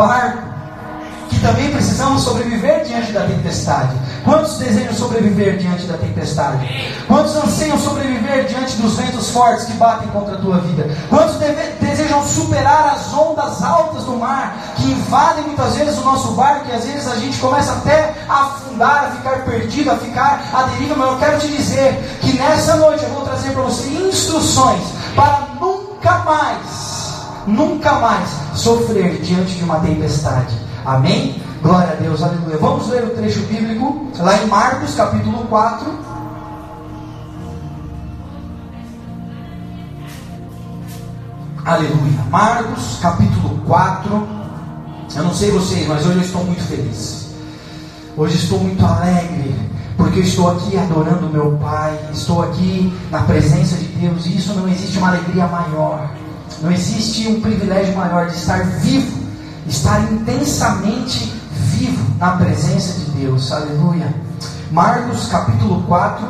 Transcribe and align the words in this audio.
barco 0.00 0.50
que 1.28 1.38
também 1.40 1.70
precisamos 1.70 2.22
sobreviver 2.22 2.84
diante 2.84 3.12
da 3.12 3.22
tempestade. 3.22 3.94
Quantos 4.24 4.58
desejam 4.58 4.94
sobreviver 4.94 5.58
diante 5.58 5.86
da 5.86 5.96
tempestade? 5.96 6.66
Quantos 7.06 7.36
anseiam 7.36 7.78
sobreviver 7.78 8.46
diante 8.46 8.76
dos 8.78 8.96
ventos 8.96 9.30
fortes 9.30 9.66
que 9.66 9.74
batem 9.74 10.08
contra 10.08 10.34
a 10.34 10.38
tua 10.38 10.58
vida? 10.58 10.90
Quantos 11.08 11.36
desejam 11.80 12.26
superar 12.26 12.94
as 12.94 13.12
ondas 13.12 13.62
altas 13.62 14.04
do 14.04 14.16
mar 14.16 14.56
que 14.76 14.90
invadem 14.90 15.44
muitas 15.44 15.76
vezes 15.76 15.98
o 15.98 16.04
nosso 16.04 16.32
barco 16.32 16.66
e 16.68 16.72
às 16.72 16.84
vezes 16.84 17.06
a 17.06 17.16
gente 17.16 17.38
começa 17.38 17.72
até 17.72 18.14
a 18.28 18.42
afundar, 18.42 19.04
a 19.04 19.10
ficar 19.16 19.44
perdido, 19.44 19.90
a 19.92 19.96
ficar 19.96 20.42
à 20.52 20.62
deriva? 20.64 20.96
Mas 20.96 21.10
eu 21.10 21.18
quero 21.18 21.38
te 21.38 21.48
dizer 21.48 22.18
que 22.22 22.32
nessa 22.38 22.74
noite 22.76 23.04
eu 23.04 23.10
vou 23.10 23.22
trazer 23.22 23.50
para 23.52 23.62
você 23.62 23.88
instruções 23.88 24.82
para 25.14 25.48
nunca 25.60 26.18
mais, 26.24 26.79
nunca 27.50 27.98
mais 27.98 28.28
sofrer 28.54 29.20
diante 29.20 29.56
de 29.56 29.64
uma 29.64 29.80
tempestade. 29.80 30.54
Amém? 30.84 31.40
Glória 31.62 31.92
a 31.92 31.96
Deus, 31.96 32.22
aleluia. 32.22 32.56
Vamos 32.56 32.88
ler 32.88 33.04
o 33.04 33.10
trecho 33.10 33.40
bíblico 33.40 34.10
lá 34.18 34.42
em 34.42 34.46
Marcos, 34.46 34.94
capítulo 34.94 35.44
4. 35.46 36.10
Aleluia. 41.64 42.24
Marcos, 42.30 42.98
capítulo 43.02 43.60
4. 43.66 44.28
Eu 45.16 45.24
não 45.24 45.34
sei 45.34 45.50
vocês, 45.50 45.86
mas 45.86 46.06
hoje 46.06 46.16
eu 46.16 46.22
estou 46.22 46.44
muito 46.44 46.62
feliz. 46.62 47.34
Hoje 48.16 48.36
estou 48.36 48.58
muito 48.58 48.84
alegre, 48.84 49.54
porque 49.96 50.20
eu 50.20 50.22
estou 50.22 50.50
aqui 50.50 50.76
adorando 50.76 51.28
meu 51.28 51.58
Pai, 51.58 51.98
estou 52.12 52.42
aqui 52.42 52.92
na 53.10 53.22
presença 53.22 53.76
de 53.76 53.86
Deus, 53.86 54.26
e 54.26 54.36
isso 54.36 54.52
não 54.54 54.68
existe 54.68 54.98
uma 54.98 55.08
alegria 55.08 55.46
maior, 55.46 56.10
não 56.60 56.70
existe 56.70 57.26
um 57.28 57.40
privilégio 57.40 57.96
maior 57.96 58.26
de 58.26 58.36
estar 58.36 58.64
vivo, 58.80 59.18
estar 59.66 60.12
intensamente 60.12 61.32
vivo 61.50 62.14
na 62.18 62.32
presença 62.32 62.98
de 63.00 63.10
Deus. 63.12 63.50
Aleluia. 63.50 64.14
Marcos 64.70 65.26
capítulo 65.28 65.82
4 65.84 66.26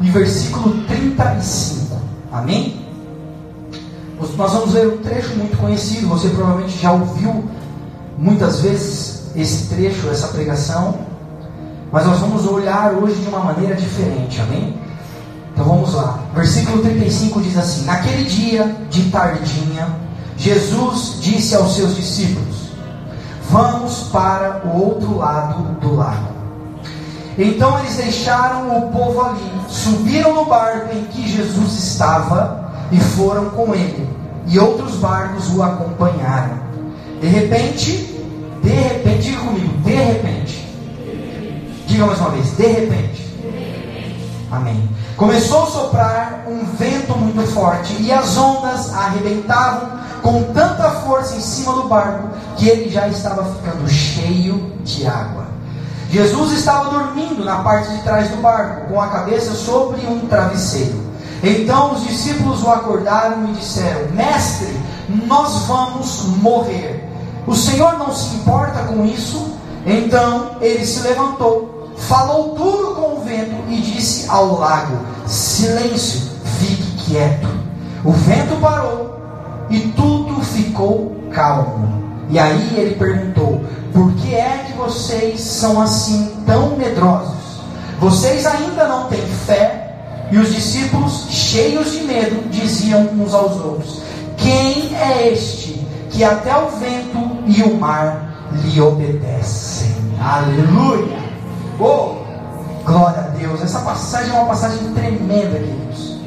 e 0.00 0.10
versículo 0.10 0.84
35. 0.84 1.96
Amém? 2.32 2.84
Nós 4.36 4.52
vamos 4.52 4.74
ler 4.74 4.88
um 4.88 4.98
trecho 4.98 5.34
muito 5.36 5.56
conhecido, 5.56 6.08
você 6.08 6.28
provavelmente 6.28 6.78
já 6.78 6.92
ouviu 6.92 7.44
muitas 8.18 8.60
vezes 8.60 9.30
esse 9.34 9.68
trecho, 9.68 10.08
essa 10.10 10.28
pregação, 10.28 10.98
mas 11.92 12.06
nós 12.06 12.18
vamos 12.18 12.46
olhar 12.46 12.92
hoje 12.92 13.20
de 13.20 13.28
uma 13.28 13.40
maneira 13.40 13.74
diferente, 13.74 14.40
amém? 14.40 14.78
Então 15.60 15.74
vamos 15.74 15.92
lá. 15.92 16.18
Versículo 16.34 16.82
35 16.82 17.42
diz 17.42 17.58
assim: 17.58 17.84
Naquele 17.84 18.24
dia 18.24 18.74
de 18.88 19.10
tardinha, 19.10 19.94
Jesus 20.38 21.18
disse 21.20 21.54
aos 21.54 21.76
seus 21.76 21.94
discípulos: 21.94 22.70
Vamos 23.50 24.04
para 24.04 24.62
o 24.64 24.82
outro 24.82 25.18
lado 25.18 25.62
do 25.78 25.96
lago. 25.96 26.30
Então 27.36 27.78
eles 27.80 27.94
deixaram 27.96 28.74
o 28.74 28.90
povo 28.90 29.20
ali, 29.20 29.50
subiram 29.68 30.34
no 30.34 30.46
barco 30.46 30.96
em 30.96 31.04
que 31.04 31.28
Jesus 31.28 31.74
estava 31.74 32.72
e 32.90 32.98
foram 32.98 33.50
com 33.50 33.74
ele, 33.74 34.08
e 34.46 34.58
outros 34.58 34.96
barcos 34.96 35.54
o 35.54 35.62
acompanharam. 35.62 36.58
De 37.20 37.26
repente, 37.26 38.18
de 38.62 38.70
repente, 38.70 39.22
diga 39.24 39.40
comigo, 39.40 39.76
de 39.84 39.92
repente. 39.92 40.66
Diga 41.86 42.06
mais 42.06 42.18
uma 42.18 42.30
vez, 42.30 42.50
de 42.56 42.66
repente. 42.66 43.19
Amém. 44.50 44.88
Começou 45.16 45.62
a 45.62 45.66
soprar 45.66 46.44
um 46.48 46.64
vento 46.76 47.16
muito 47.16 47.40
forte 47.52 47.94
e 48.00 48.12
as 48.12 48.36
ondas 48.36 48.92
arrebentavam 48.92 50.00
com 50.22 50.42
tanta 50.52 50.90
força 51.02 51.36
em 51.36 51.40
cima 51.40 51.72
do 51.72 51.84
barco 51.84 52.28
que 52.56 52.68
ele 52.68 52.90
já 52.90 53.06
estava 53.06 53.44
ficando 53.44 53.88
cheio 53.88 54.72
de 54.82 55.06
água. 55.06 55.46
Jesus 56.10 56.52
estava 56.52 56.90
dormindo 56.90 57.44
na 57.44 57.62
parte 57.62 57.92
de 57.92 58.02
trás 58.02 58.28
do 58.30 58.38
barco, 58.38 58.88
com 58.88 59.00
a 59.00 59.06
cabeça 59.06 59.54
sobre 59.54 60.04
um 60.06 60.26
travesseiro. 60.26 61.00
Então 61.42 61.94
os 61.94 62.02
discípulos 62.02 62.62
o 62.62 62.70
acordaram 62.70 63.48
e 63.48 63.52
disseram: 63.52 64.10
Mestre, 64.10 64.76
nós 65.26 65.62
vamos 65.66 66.24
morrer. 66.42 67.08
O 67.46 67.54
Senhor 67.54 67.96
não 67.98 68.12
se 68.12 68.34
importa 68.34 68.80
com 68.80 69.06
isso? 69.06 69.54
Então 69.86 70.56
ele 70.60 70.84
se 70.84 71.00
levantou, 71.00 71.79
falou 72.00 72.54
duro 72.54 72.94
com 72.94 73.16
o 73.16 73.20
vento 73.20 73.54
e 73.68 73.80
disse 73.80 74.28
ao 74.28 74.58
lago: 74.58 74.98
Silêncio, 75.26 76.20
fique 76.58 77.04
quieto. 77.04 77.48
O 78.04 78.12
vento 78.12 78.56
parou 78.60 79.20
e 79.68 79.80
tudo 79.96 80.42
ficou 80.42 81.16
calmo. 81.30 82.00
E 82.28 82.38
aí 82.38 82.74
ele 82.76 82.94
perguntou: 82.94 83.62
Por 83.92 84.12
que 84.14 84.34
é 84.34 84.64
que 84.66 84.72
vocês 84.72 85.40
são 85.40 85.80
assim 85.80 86.32
tão 86.46 86.76
medrosos? 86.76 87.60
Vocês 88.00 88.46
ainda 88.46 88.88
não 88.88 89.08
têm 89.08 89.20
fé? 89.46 89.86
E 90.32 90.38
os 90.38 90.54
discípulos, 90.54 91.26
cheios 91.28 91.90
de 91.90 92.02
medo, 92.02 92.48
diziam 92.50 93.02
uns 93.12 93.34
aos 93.34 93.56
outros: 93.56 94.00
Quem 94.36 94.94
é 94.96 95.32
este 95.32 95.84
que 96.10 96.24
até 96.24 96.56
o 96.56 96.68
vento 96.70 97.38
e 97.46 97.62
o 97.62 97.78
mar 97.78 98.50
lhe 98.64 98.80
obedecem? 98.80 99.90
Aleluia! 100.20 101.29
Oh, 101.82 102.16
glória 102.84 103.20
a 103.20 103.28
Deus! 103.38 103.62
Essa 103.62 103.80
passagem 103.80 104.30
é 104.30 104.34
uma 104.34 104.48
passagem 104.48 104.92
tremenda, 104.92 105.58
queridos. 105.58 106.20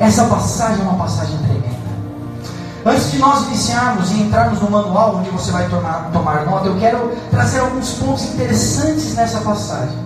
Essa 0.00 0.24
passagem 0.24 0.80
é 0.80 0.88
uma 0.88 0.98
passagem 0.98 1.38
tremenda. 1.38 1.66
Antes 2.84 3.12
de 3.12 3.18
nós 3.18 3.46
iniciarmos 3.46 4.10
e 4.10 4.22
entrarmos 4.22 4.60
no 4.60 4.68
manual 4.68 5.16
onde 5.16 5.30
você 5.30 5.52
vai 5.52 5.68
tomar, 5.68 6.10
tomar 6.12 6.44
nota, 6.44 6.66
eu 6.66 6.76
quero 6.76 7.16
trazer 7.30 7.60
alguns 7.60 7.90
pontos 7.94 8.24
interessantes 8.24 9.14
nessa 9.14 9.40
passagem. 9.40 9.96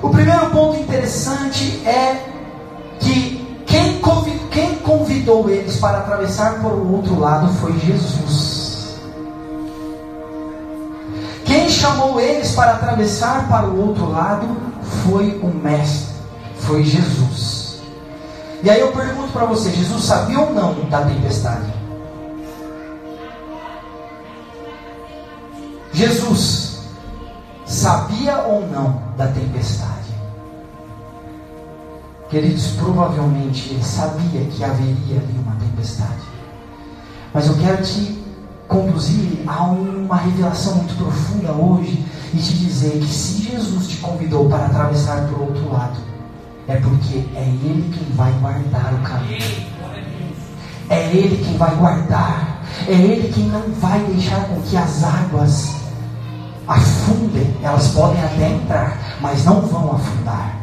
O 0.00 0.08
primeiro 0.08 0.48
ponto 0.50 0.80
interessante 0.80 1.86
é 1.86 2.24
que 2.98 3.46
quem 3.66 4.76
convidou, 4.78 5.50
eles 5.50 5.76
para 5.76 5.98
atravessar 5.98 6.60
por 6.60 6.72
outro 6.72 7.20
lado 7.20 7.52
foi 7.54 7.78
Jesus. 7.78 8.47
Chamou 11.78 12.20
eles 12.20 12.52
para 12.52 12.72
atravessar 12.72 13.48
para 13.48 13.66
o 13.66 13.88
outro 13.88 14.10
lado 14.10 14.46
foi 15.04 15.38
o 15.42 15.46
Mestre, 15.46 16.14
foi 16.58 16.82
Jesus. 16.82 17.80
E 18.62 18.68
aí 18.68 18.80
eu 18.80 18.92
pergunto 18.92 19.32
para 19.32 19.46
você: 19.46 19.70
Jesus 19.70 20.04
sabia 20.04 20.40
ou 20.40 20.52
não 20.52 20.74
da 20.88 21.02
tempestade? 21.02 21.72
Jesus 25.92 26.80
sabia 27.64 28.38
ou 28.38 28.66
não 28.68 29.02
da 29.16 29.28
tempestade? 29.28 29.88
Queridos, 32.28 32.72
provavelmente 32.72 33.70
ele 33.70 33.82
sabia 33.82 34.44
que 34.50 34.62
haveria 34.62 35.18
ali 35.18 35.38
uma 35.44 35.56
tempestade. 35.56 36.28
Mas 37.32 37.46
eu 37.46 37.54
quero 37.56 37.82
te 37.82 38.17
conduzir 38.68 39.40
a 39.46 39.62
uma 39.64 40.16
revelação 40.16 40.76
muito 40.76 40.94
profunda 40.96 41.52
hoje 41.52 42.04
e 42.34 42.36
te 42.36 42.52
dizer 42.58 43.00
que 43.00 43.08
se 43.08 43.42
Jesus 43.50 43.88
te 43.88 43.96
convidou 43.96 44.48
para 44.48 44.66
atravessar 44.66 45.26
para 45.26 45.38
o 45.38 45.46
outro 45.46 45.72
lado, 45.72 45.98
é 46.68 46.76
porque 46.76 47.24
é 47.34 47.42
Ele 47.42 47.90
quem 47.92 48.14
vai 48.14 48.30
guardar 48.40 48.94
o 48.94 48.98
caminho. 48.98 49.78
É 50.90 51.06
Ele 51.06 51.44
quem 51.44 51.56
vai 51.56 51.74
guardar. 51.76 52.62
É 52.86 52.92
Ele 52.92 53.32
quem 53.32 53.44
não 53.46 53.62
vai 53.80 53.98
deixar 54.00 54.44
com 54.48 54.60
que 54.60 54.76
as 54.76 55.02
águas 55.02 55.76
afundem, 56.66 57.56
elas 57.62 57.88
podem 57.88 58.22
até 58.22 58.50
entrar, 58.50 59.18
mas 59.20 59.44
não 59.44 59.62
vão 59.62 59.96
afundar. 59.96 60.54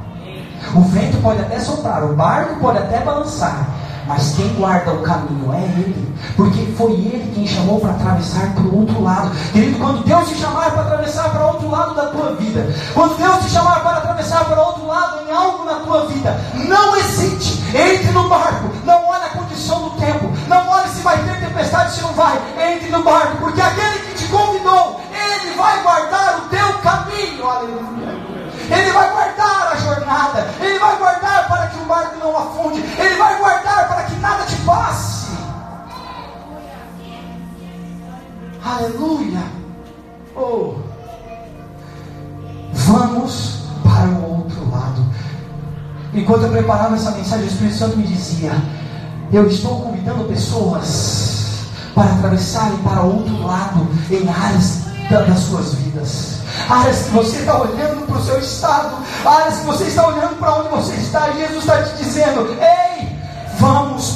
O 0.76 0.82
vento 0.82 1.18
pode 1.22 1.42
até 1.42 1.60
soprar, 1.60 2.04
o 2.04 2.16
barco 2.16 2.60
pode 2.60 2.78
até 2.78 3.04
balançar, 3.04 3.68
mas 4.08 4.36
quem 4.36 4.48
guarda 4.56 4.94
o 4.94 5.02
caminho 5.02 5.54
é 5.54 5.64
Ele, 5.64 6.16
porque 6.36 6.66
foi 6.78 6.92
Ele 6.92 7.32
quem 7.34 7.48
chamou 7.48 7.80
para 7.80 7.92
atravessar 7.92 8.54
para 8.54 8.64
o 8.64 8.80
outro 8.80 9.02
lado. 9.02 9.32
Querido, 9.52 9.80
quando 9.80 10.04
Deus 10.06 10.28
te 10.30 10.36
chamar 10.36 10.72
para 10.72 10.82
atravessar 10.82 11.30
para 11.32 11.48
outro 11.48 11.70
lado 11.70 11.96
da 11.96 12.08
tua 12.08 12.36
vida, 12.36 12.74
quando 12.94 13.18
Deus 13.18 13.44
te 13.44 13.50
chamar 13.50 13.82
para 13.82 13.98
atravessar 13.98 14.46
para 14.46 14.62
outro 14.62 14.86
lado 14.86 15.28
em 15.28 15.32
algo 15.32 15.66
na 15.66 15.76
tua 15.76 16.06
vida, 16.08 16.40
não 16.68 16.96
hesite, 16.98 17.64
entre 17.76 18.12
no 18.12 18.30
barco, 18.30 18.70
não 18.86 19.08
olhe 19.08 19.24
a 19.24 19.30
condição 19.30 19.84
do 19.84 19.90
tempo, 19.92 20.32
não 20.48 20.70
olhe 20.70 20.90
se 20.90 21.02
vai 21.02 21.18
ter 21.24 21.40
tempestade, 21.40 21.94
se 21.94 22.02
não 22.02 22.14
vai, 22.14 22.40
entre 22.74 22.90
no 22.90 23.04
barco, 23.04 23.38
porque 23.38 23.62
aquele 23.62 24.00
que 24.00 24.16
te 24.16 24.28
convidou, 24.28 25.02
Ele 25.12 25.56
vai 25.56 25.82
guardar 25.82 26.40
o 26.40 26.50
teu 26.50 26.65
Aleluia. 38.76 39.40
Oh. 40.36 40.74
Vamos 42.74 43.62
para 43.82 44.10
o 44.10 44.40
outro 44.40 44.70
lado. 44.70 45.02
Enquanto 46.14 46.44
eu 46.44 46.50
preparava 46.50 46.96
essa 46.96 47.12
mensagem, 47.12 47.46
o 47.46 47.48
Espírito 47.48 47.78
Santo 47.78 47.96
me 47.96 48.06
dizia: 48.06 48.52
Eu 49.32 49.48
estou 49.48 49.80
convidando 49.80 50.26
pessoas 50.26 51.68
para 51.94 52.12
atravessarem 52.16 52.78
para 52.80 53.02
o 53.02 53.16
outro 53.16 53.48
lado 53.48 53.88
em 54.12 54.28
áreas 54.28 54.82
das 55.10 55.40
suas 55.40 55.76
vidas. 55.76 56.40
Áreas 56.70 57.04
que 57.04 57.12
você 57.12 57.38
está 57.38 57.62
olhando 57.62 58.06
para 58.06 58.18
o 58.18 58.24
seu 58.24 58.40
estado, 58.40 58.98
áreas 59.24 59.60
que 59.60 59.66
você 59.68 59.86
está 59.86 60.06
olhando 60.06 60.38
para 60.38 60.54
onde 60.54 60.70
você 60.70 60.96
está, 60.96 61.30
e 61.30 61.38
Jesus 61.38 61.60
está 61.60 61.82
te 61.82 62.04
dizendo: 62.04 62.58
Ei, 62.60 62.85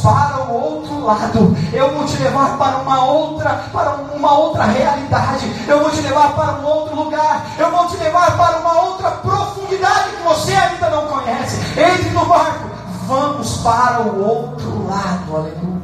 para 0.02 0.44
o 0.44 0.54
outro 0.54 1.06
lado. 1.06 1.58
Eu 1.74 1.94
vou 1.94 2.06
te 2.06 2.18
levar 2.18 2.58
para 2.58 2.78
uma 2.78 3.06
outra, 3.06 3.50
para 3.72 3.92
uma 4.16 4.34
outra 4.34 4.64
realidade. 4.66 5.52
Eu 5.68 5.82
vou 5.82 5.92
te 5.92 6.02
levar 6.02 6.34
para 6.34 6.54
um 6.60 6.66
outro 6.66 6.96
lugar. 6.96 7.46
Eu 7.58 7.72
vou 7.72 7.88
te 7.88 7.98
levar 7.98 8.38
para 8.38 8.60
uma 8.60 8.82
outra 8.84 9.12
profundidade 9.12 10.10
que 10.18 10.24
você 10.24 10.54
ainda 10.54 10.90
não 10.90 11.08
conhece. 11.08 11.60
Entre 11.80 12.10
no 12.12 12.26
barco. 12.26 12.70
Vamos 13.08 13.58
para 13.58 14.02
o 14.02 14.24
outro 14.24 14.88
lado. 14.88 15.36
Aleluia. 15.36 15.80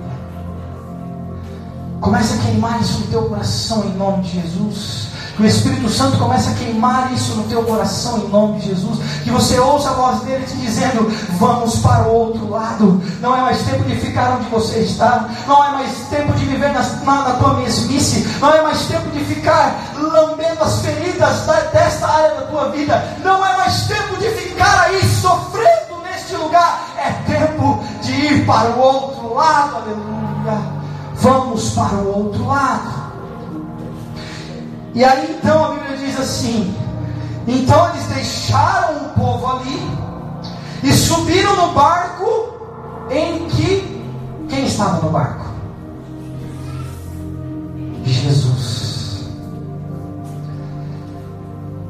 Começa 1.99 2.35
a 2.35 2.37
queimar 2.37 2.79
isso 2.81 2.99
no 2.99 3.07
teu 3.07 3.23
coração 3.23 3.83
em 3.85 3.97
nome 3.97 4.21
de 4.23 4.41
Jesus. 4.41 5.14
Que 5.35 5.43
o 5.43 5.45
Espírito 5.45 5.89
Santo 5.89 6.17
comece 6.17 6.49
a 6.49 6.53
queimar 6.53 7.11
isso 7.11 7.35
no 7.35 7.43
teu 7.43 7.61
coração 7.63 8.19
em 8.19 8.29
nome 8.29 8.59
de 8.59 8.67
Jesus. 8.67 8.99
Que 9.21 9.29
você 9.29 9.59
ouça 9.59 9.89
a 9.89 9.93
voz 9.93 10.21
dele 10.21 10.45
te 10.45 10.55
dizendo: 10.55 11.11
Vamos 11.37 11.79
para 11.79 12.07
o 12.07 12.13
outro 12.13 12.49
lado. 12.49 13.01
Não 13.19 13.35
é 13.35 13.41
mais 13.41 13.61
tempo 13.63 13.83
de 13.83 13.97
ficar 13.97 14.37
onde 14.37 14.49
você 14.49 14.79
está. 14.79 15.27
Não 15.45 15.61
é 15.61 15.71
mais 15.71 15.91
tempo 16.09 16.31
de 16.33 16.45
viver 16.45 16.71
na, 16.71 16.81
na, 16.81 17.29
na 17.29 17.33
tua 17.35 17.55
mesmice. 17.55 18.25
Não 18.39 18.53
é 18.53 18.61
mais 18.61 18.81
tempo 18.85 19.09
de 19.11 19.25
ficar 19.25 19.75
lambendo 19.97 20.63
as 20.63 20.79
feridas 20.79 21.45
da, 21.45 21.59
desta 21.59 22.07
área 22.07 22.35
da 22.35 22.41
tua 22.43 22.69
vida. 22.69 23.03
Não 23.21 23.45
é 23.45 23.57
mais 23.57 23.87
tempo 23.87 24.15
de 24.17 24.29
ficar 24.29 24.83
aí 24.83 25.01
sofrendo 25.21 26.01
neste 26.01 26.33
lugar. 26.35 26.93
É 26.97 27.11
tempo 27.29 27.83
de 28.01 28.11
ir 28.11 28.45
para 28.45 28.69
o 28.69 28.79
outro 28.79 29.33
lado. 29.33 29.75
Aleluia. 29.75 30.61
Vamos 31.15 31.71
para 31.71 31.95
o 31.95 32.19
outro 32.19 32.47
lado. 32.47 33.04
E 34.95 35.03
aí 35.03 35.37
então 35.37 35.65
a 35.65 35.71
Bíblia 35.73 35.97
diz 35.97 36.17
assim: 36.17 36.73
então 37.45 37.89
eles 37.89 38.05
deixaram 38.07 39.07
o 39.07 39.09
povo 39.09 39.45
ali 39.45 39.81
e 40.83 40.93
subiram 40.93 41.67
no 41.67 41.73
barco 41.73 42.55
em 43.11 43.45
que 43.49 44.01
quem 44.47 44.65
estava 44.65 45.05
no 45.05 45.11
barco? 45.11 45.45
Jesus. 48.05 49.25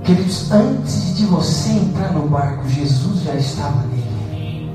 Queridos, 0.04 0.52
antes 0.52 1.16
de 1.16 1.26
você 1.26 1.70
entrar 1.72 2.12
no 2.12 2.28
barco, 2.28 2.68
Jesus 2.70 3.22
já 3.22 3.36
estava 3.36 3.84
nele. 3.88 4.72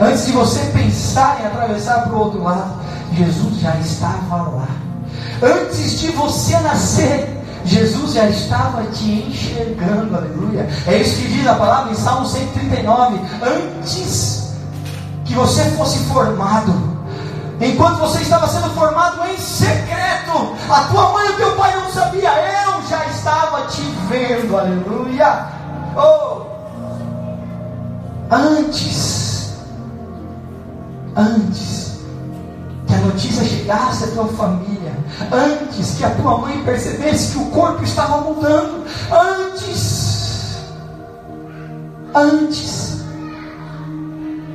Antes 0.00 0.26
de 0.26 0.32
você 0.32 0.60
pensar 0.72 1.40
em 1.40 1.46
atravessar 1.46 2.02
para 2.04 2.14
o 2.14 2.18
outro 2.18 2.42
lado, 2.42 2.80
Jesus 3.12 3.60
já 3.60 3.76
estava 3.76 4.36
lá. 4.36 4.83
Antes 5.42 6.00
de 6.00 6.08
você 6.12 6.58
nascer, 6.60 7.34
Jesus 7.64 8.12
já 8.12 8.28
estava 8.28 8.82
te 8.84 9.26
enxergando, 9.28 10.16
aleluia. 10.16 10.68
É 10.86 10.98
isso 10.98 11.20
que 11.20 11.28
diz 11.28 11.46
a 11.46 11.54
palavra 11.54 11.92
em 11.92 11.94
Salmo 11.94 12.26
139. 12.26 13.20
Antes 13.42 14.54
que 15.24 15.34
você 15.34 15.64
fosse 15.70 15.98
formado, 16.04 16.72
enquanto 17.60 17.98
você 17.98 18.20
estava 18.20 18.46
sendo 18.48 18.70
formado 18.70 19.24
em 19.28 19.38
secreto, 19.38 20.54
a 20.68 20.80
tua 20.84 21.12
mãe 21.12 21.26
e 21.26 21.30
o 21.30 21.36
teu 21.36 21.56
pai 21.56 21.74
não 21.76 21.90
sabia, 21.90 22.30
eu 22.30 22.82
já 22.88 23.04
estava 23.06 23.66
te 23.66 23.82
vendo, 24.08 24.56
aleluia. 24.56 25.46
Oh, 25.96 26.42
antes, 28.30 29.54
antes 31.16 31.83
a 32.94 32.98
notícia 32.98 33.44
chegasse 33.44 34.04
à 34.04 34.06
tua 34.08 34.28
família, 34.28 34.92
antes 35.32 35.96
que 35.96 36.04
a 36.04 36.10
tua 36.10 36.38
mãe 36.38 36.62
percebesse 36.64 37.32
que 37.32 37.38
o 37.38 37.46
corpo 37.46 37.82
estava 37.82 38.20
mudando, 38.20 38.84
antes, 39.10 40.56
antes, 42.14 43.04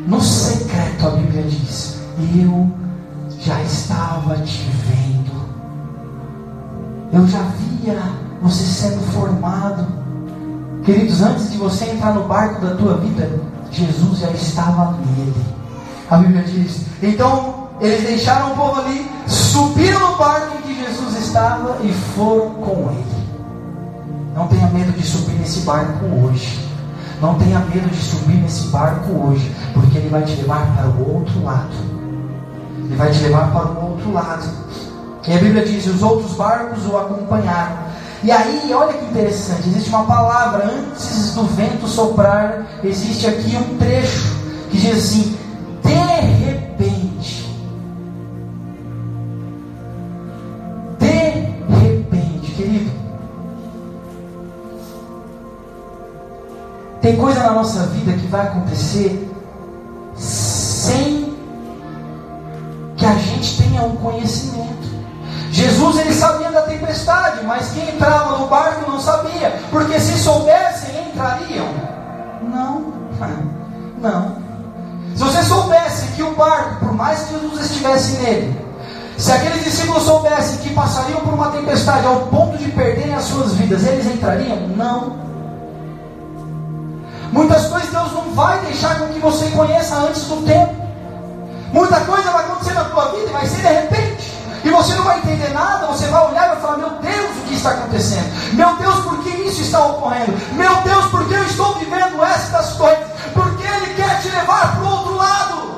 no 0.08 0.22
secreto 0.22 1.08
a 1.08 1.10
Bíblia 1.12 1.44
diz: 1.44 2.00
Eu 2.36 2.72
já 3.40 3.62
estava 3.64 4.36
te 4.38 4.70
vendo, 4.88 5.32
eu 7.12 7.28
já 7.28 7.42
via 7.42 8.02
você 8.42 8.64
sendo 8.64 9.02
formado, 9.12 9.86
queridos, 10.84 11.22
antes 11.22 11.52
de 11.52 11.58
você 11.58 11.86
entrar 11.86 12.14
no 12.14 12.24
barco 12.24 12.66
da 12.66 12.76
tua 12.76 12.98
vida, 12.98 13.30
Jesus 13.72 14.20
já 14.20 14.32
estava 14.32 14.94
nele. 14.94 15.46
A 16.10 16.18
Bíblia 16.18 16.44
diz: 16.44 16.86
Então 17.04 17.59
eles 17.82 18.04
deixaram 18.04 18.52
o 18.52 18.56
povo 18.56 18.82
ali, 18.82 19.10
subiram 19.28 20.12
no 20.12 20.18
barco 20.18 20.58
em 20.58 20.62
que 20.62 20.84
Jesus 20.84 21.18
estava 21.18 21.78
e 21.84 21.92
foram 22.16 22.50
com 22.56 22.92
ele. 22.92 23.20
Não 24.36 24.48
tenha 24.48 24.68
medo 24.68 24.92
de 24.92 25.06
subir 25.06 25.34
nesse 25.40 25.62
barco 25.62 26.06
hoje. 26.06 26.68
Não 27.22 27.36
tenha 27.36 27.60
medo 27.60 27.90
de 27.90 28.02
subir 28.02 28.36
nesse 28.36 28.68
barco 28.68 29.12
hoje, 29.12 29.54
porque 29.74 29.98
ele 29.98 30.10
vai 30.10 30.24
te 30.24 30.36
levar 30.36 30.66
para 30.76 30.88
o 30.88 31.16
outro 31.16 31.44
lado. 31.44 31.76
Ele 32.78 32.96
vai 32.96 33.12
te 33.12 33.20
levar 33.20 33.52
para 33.52 33.72
o 33.72 33.92
outro 33.92 34.14
lado. 34.14 34.48
E 35.28 35.34
a 35.34 35.38
Bíblia 35.38 35.66
diz: 35.66 35.86
os 35.88 36.02
outros 36.02 36.34
barcos 36.34 36.86
o 36.86 36.98
acompanharam. 36.98 37.90
E 38.24 38.32
aí, 38.32 38.72
olha 38.74 38.94
que 38.94 39.06
interessante, 39.06 39.70
existe 39.70 39.90
uma 39.90 40.04
palavra 40.04 40.66
antes 40.66 41.34
do 41.34 41.44
vento 41.44 41.88
soprar, 41.88 42.66
existe 42.84 43.28
aqui 43.28 43.56
um 43.58 43.78
trecho 43.78 44.36
que 44.70 44.78
diz 44.78 44.98
assim: 44.98 45.38
coisa 57.40 57.44
na 57.44 57.52
nossa 57.52 57.84
vida 57.88 58.14
que 58.14 58.28
vai 58.28 58.42
acontecer 58.42 59.30
sem 60.16 61.38
que 62.98 63.06
a 63.06 63.14
gente 63.14 63.64
tenha 63.64 63.82
um 63.84 63.96
conhecimento. 63.96 64.90
Jesus 65.52 65.98
ele 65.98 66.14
sabia 66.14 66.52
da 66.52 66.64
tempestade, 66.64 67.46
mas 67.46 67.72
quem 67.72 67.90
entrava 67.90 68.38
no 68.38 68.48
barco 68.48 68.92
não 68.92 69.00
sabia, 69.00 69.58
porque 69.72 70.00
se 70.00 70.18
soubessem 70.20 71.10
entrariam. 71.10 71.68
Não, 72.42 72.94
não. 74.00 74.36
Se 75.16 75.24
você 75.24 75.44
soubesse 75.44 76.08
que 76.14 76.24
o 76.24 76.36
barco, 76.36 76.86
por 76.86 76.94
mais 76.94 77.22
que 77.22 77.40
Jesus 77.40 77.72
estivesse 77.72 78.18
nele, 78.22 78.60
se 79.18 79.32
aqueles 79.32 79.64
discípulos 79.64 80.04
soubessem 80.04 80.60
que 80.60 80.74
passariam 80.74 81.20
por 81.22 81.34
uma 81.34 81.50
tempestade 81.52 82.06
ao 82.06 82.28
ponto 82.28 82.58
de 82.58 82.72
perderem 82.72 83.14
as 83.14 83.24
suas 83.26 83.54
vidas, 83.54 83.86
eles 83.86 84.06
entrariam? 84.06 84.68
Não. 84.78 85.29
Muitas 87.32 87.68
coisas 87.68 87.90
Deus 87.90 88.12
não 88.14 88.34
vai 88.34 88.60
deixar 88.62 89.00
com 89.00 89.08
que 89.08 89.20
você 89.20 89.50
conheça 89.52 89.96
antes 89.96 90.24
do 90.24 90.46
tempo. 90.46 90.76
Muita 91.72 92.00
coisa 92.02 92.32
vai 92.32 92.46
acontecer 92.46 92.74
na 92.74 92.86
tua 92.86 93.10
vida 93.10 93.30
e 93.30 93.34
vai 93.34 93.46
ser 93.46 93.62
de 93.62 93.68
repente. 93.68 94.40
E 94.64 94.70
você 94.70 94.94
não 94.96 95.04
vai 95.04 95.20
entender 95.20 95.50
nada, 95.54 95.88
você 95.88 96.08
vai 96.08 96.28
olhar 96.28 96.46
e 96.46 96.50
vai 96.50 96.62
falar: 96.62 96.78
Meu 96.78 96.90
Deus, 96.90 97.38
o 97.38 97.42
que 97.48 97.54
está 97.54 97.70
acontecendo? 97.72 98.56
Meu 98.56 98.76
Deus, 98.76 98.96
por 99.04 99.24
que 99.24 99.30
isso 99.30 99.62
está 99.62 99.86
ocorrendo? 99.86 100.34
Meu 100.54 100.76
Deus, 100.82 101.06
por 101.06 101.28
que 101.28 101.34
eu 101.34 101.44
estou 101.46 101.76
vivendo 101.76 102.24
estas 102.24 102.74
coisas? 102.74 103.06
Porque 103.34 103.64
Ele 103.64 103.94
quer 103.94 104.22
te 104.22 104.30
levar 104.30 104.76
para 104.76 104.84
o 104.84 104.90
outro 104.90 105.16
lado. 105.16 105.70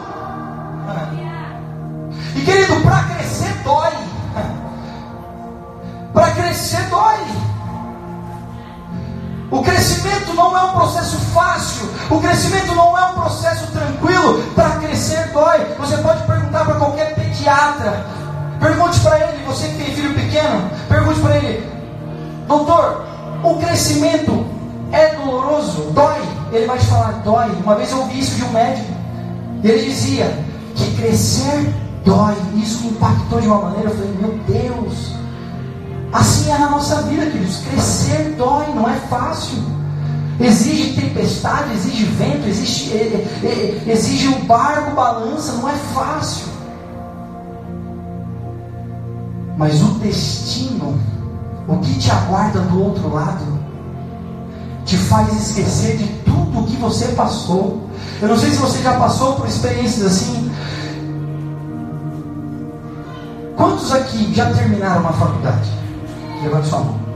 E 2.36 2.42
querido, 2.42 2.82
para 2.82 3.04
crescer 3.04 3.54
dói. 3.64 3.92
Para 6.14 6.32
crescer 6.32 6.84
dói. 6.90 7.20
O 9.52 9.62
crescimento 9.62 10.34
não 10.34 10.58
é 10.58 10.64
um 10.64 10.72
processo 10.72 11.11
o 12.12 12.20
crescimento 12.20 12.76
não 12.76 12.98
é 12.98 13.06
um 13.06 13.14
processo 13.14 13.68
tranquilo. 13.68 14.44
Para 14.54 14.72
crescer 14.80 15.30
dói. 15.32 15.66
Você 15.80 15.98
pode 15.98 16.24
perguntar 16.24 16.66
para 16.66 16.76
qualquer 16.76 17.16
pediatra. 17.16 18.06
Pergunte 18.60 19.00
para 19.00 19.20
ele, 19.20 19.44
você 19.46 19.68
que 19.70 19.76
tem 19.76 19.96
filho 19.96 20.14
pequeno, 20.14 20.70
pergunte 20.88 21.20
para 21.20 21.36
ele, 21.38 21.68
doutor, 22.48 23.04
o 23.44 23.56
crescimento 23.56 24.46
é 24.92 25.16
doloroso? 25.16 25.90
Dói? 25.94 26.22
Ele 26.52 26.68
vai 26.68 26.78
te 26.78 26.86
falar, 26.86 27.14
dói. 27.24 27.50
Uma 27.64 27.76
vez 27.76 27.92
eu 27.92 28.00
ouvi 28.00 28.20
isso 28.20 28.36
de 28.36 28.44
um 28.44 28.52
médico. 28.52 28.94
E 29.64 29.68
ele 29.68 29.86
dizia 29.86 30.32
que 30.76 30.96
crescer 30.98 31.74
dói. 32.06 32.36
Isso 32.56 32.84
me 32.84 32.90
impactou 32.90 33.42
de 33.42 33.48
uma 33.48 33.62
maneira. 33.62 33.90
Eu 33.90 33.96
falei, 33.96 34.18
meu 34.20 34.38
Deus. 34.46 35.14
Assim 36.14 36.52
é 36.52 36.58
na 36.58 36.70
nossa 36.70 37.02
vida, 37.04 37.26
queridos. 37.26 37.58
Crescer 37.62 38.36
dói, 38.38 38.68
não 38.76 38.88
é 38.88 38.96
fácil. 39.10 39.81
Exige 40.42 41.00
tempestade, 41.00 41.74
exige 41.74 42.06
vento, 42.06 42.48
exige, 42.48 42.92
exige 43.88 44.28
um 44.30 44.46
barco, 44.46 44.96
balança, 44.96 45.54
não 45.54 45.70
é 45.70 45.76
fácil. 45.94 46.48
Mas 49.58 49.82
o 49.82 49.88
destino, 50.00 51.00
o 51.68 51.78
que 51.78 51.94
te 52.00 52.10
aguarda 52.10 52.60
do 52.62 52.84
outro 52.84 53.14
lado, 53.14 53.60
te 54.86 54.98
faz 54.98 55.50
esquecer 55.50 55.98
de 55.98 56.08
tudo 56.24 56.62
o 56.62 56.66
que 56.66 56.76
você 56.78 57.10
passou. 57.10 57.88
Eu 58.22 58.28
não 58.28 58.38
sei 58.38 58.50
se 58.50 58.58
você 58.58 58.82
já 58.82 58.94
passou 58.94 59.36
por 59.36 59.48
experiências 59.48 60.06
assim, 60.06 60.52
Quantos 63.62 63.92
aqui 63.92 64.34
já 64.34 64.52
terminaram 64.54 65.02
uma 65.02 65.14
faculdade? 65.14 65.70
Levante 66.42 66.68
sua 66.68 66.80
mão. 66.80 67.11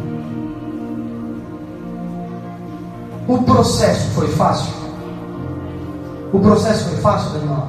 O 3.28 3.40
processo 3.40 4.08
foi 4.12 4.28
fácil? 4.28 4.72
O 6.32 6.40
processo 6.40 6.86
foi 6.90 6.98
fácil, 6.98 7.32
Daniel? 7.32 7.68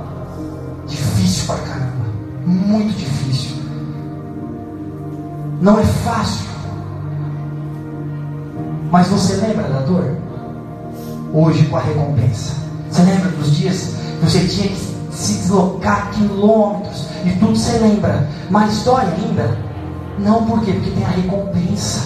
Difícil 0.86 1.46
pra 1.46 1.56
caramba. 1.56 2.06
Muito 2.44 2.96
difícil. 2.96 3.56
Não 5.62 5.80
é 5.80 5.84
fácil. 5.84 6.46
Mas 8.90 9.08
você 9.08 9.34
lembra 9.36 9.64
da 9.64 9.80
dor? 9.80 10.16
Hoje 11.32 11.64
com 11.66 11.76
a 11.76 11.80
recompensa. 11.80 12.54
Você 12.90 13.02
lembra 13.02 13.30
dos 13.30 13.56
dias 13.56 13.94
que 14.20 14.30
você 14.30 14.46
tinha 14.46 14.68
que 14.68 14.96
se 15.10 15.32
deslocar 15.34 16.10
quilômetros 16.12 17.06
e 17.25 17.30
tudo 17.32 17.56
você 17.56 17.78
lembra, 17.78 18.28
mas 18.50 18.82
dói 18.82 19.04
ainda? 19.04 19.58
Não, 20.18 20.44
por 20.44 20.62
quê? 20.62 20.72
Porque 20.72 20.90
tem 20.90 21.04
a 21.04 21.08
recompensa. 21.08 22.00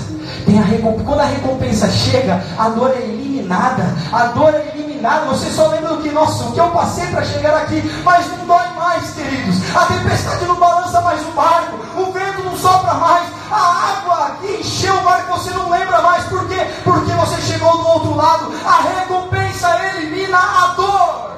Tem 0.46 0.58
a 0.58 0.62
recompensa. 0.62 1.04
Quando 1.04 1.20
a 1.20 1.26
recompensa 1.26 1.88
chega, 1.90 2.42
a 2.56 2.68
dor 2.70 2.90
é 2.90 3.00
eliminada. 3.30 3.96
A 4.12 4.26
dor 4.26 4.54
é 4.54 4.72
eliminada. 4.74 5.26
Você 5.26 5.50
só 5.50 5.68
lembra 5.68 5.90
do 5.90 6.02
que, 6.02 6.10
nossa, 6.10 6.44
o 6.44 6.52
que 6.52 6.60
eu 6.60 6.70
passei 6.70 7.06
para 7.06 7.24
chegar 7.24 7.56
aqui, 7.56 7.82
mas 8.04 8.26
não 8.28 8.46
dói 8.46 8.66
mais, 8.76 9.10
queridos. 9.10 9.76
A 9.76 9.86
tempestade 9.86 10.44
não 10.44 10.56
balança 10.56 11.00
mais 11.00 11.20
o 11.22 11.30
barco, 11.30 11.76
o 12.00 12.12
vento 12.12 12.42
não 12.44 12.56
sopra 12.56 12.94
mais, 12.94 13.26
a 13.50 13.98
água 13.98 14.36
que 14.40 14.60
encheu 14.60 14.94
o 14.94 15.02
barco 15.02 15.38
você 15.38 15.50
não 15.50 15.70
lembra 15.70 16.02
mais. 16.02 16.24
Por 16.24 16.46
quê? 16.48 16.66
Porque 16.84 17.12
você 17.12 17.40
chegou 17.40 17.78
do 17.78 17.88
outro 17.88 18.16
lado. 18.16 18.52
A 18.64 19.00
recompensa 19.00 19.68
elimina 19.86 20.38
a 20.38 20.66
dor. 20.74 21.30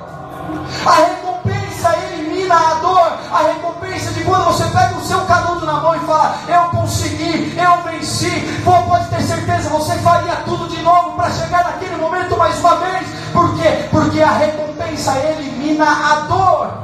A 0.86 0.94
recompensa 0.94 1.96
elimina 2.10 2.54
a 2.54 2.74
dor. 2.74 3.12
A 3.32 3.42
recompensa 3.44 4.12
de 4.12 4.24
quando 4.24 4.44
você 4.46 4.64
pega 4.64 4.96
o 4.96 5.04
seu 5.04 5.20
canudo 5.22 5.64
na 5.66 5.74
mão 5.74 5.94
e 5.94 6.00
fala: 6.00 6.36
Eu 6.48 6.71
consegui, 6.92 7.54
eu 7.58 7.90
venci. 7.90 8.30
Pô, 8.64 8.72
pode 8.82 9.08
ter 9.08 9.22
certeza, 9.22 9.68
você 9.70 9.94
faria 9.98 10.36
tudo 10.44 10.68
de 10.68 10.82
novo 10.82 11.12
para 11.12 11.30
chegar 11.30 11.64
naquele 11.64 11.96
momento 11.96 12.36
mais 12.36 12.58
uma 12.58 12.76
vez. 12.76 13.06
Por 13.32 13.54
quê? 13.56 13.88
Porque 13.90 14.20
a 14.20 14.32
recompensa 14.32 15.18
elimina 15.18 15.86
a 15.86 16.14
dor. 16.28 16.82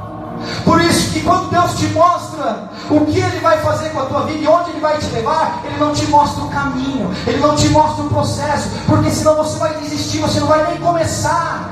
Por 0.64 0.80
isso 0.80 1.12
que 1.12 1.20
quando 1.20 1.50
Deus 1.50 1.74
te 1.74 1.86
mostra 1.88 2.70
o 2.88 3.04
que 3.04 3.18
Ele 3.18 3.40
vai 3.40 3.58
fazer 3.58 3.90
com 3.90 4.00
a 4.00 4.06
tua 4.06 4.20
vida 4.22 4.38
e 4.38 4.46
onde 4.46 4.70
Ele 4.70 4.80
vai 4.80 4.96
te 4.96 5.06
levar, 5.06 5.60
Ele 5.64 5.78
não 5.78 5.92
te 5.92 6.06
mostra 6.06 6.44
o 6.44 6.48
caminho, 6.48 7.10
Ele 7.26 7.38
não 7.38 7.54
te 7.54 7.68
mostra 7.68 8.04
o 8.04 8.08
processo, 8.08 8.70
porque 8.86 9.10
senão 9.10 9.36
você 9.36 9.58
vai 9.58 9.74
desistir, 9.74 10.18
você 10.18 10.40
não 10.40 10.46
vai 10.46 10.64
nem 10.68 10.78
começar. 10.78 11.68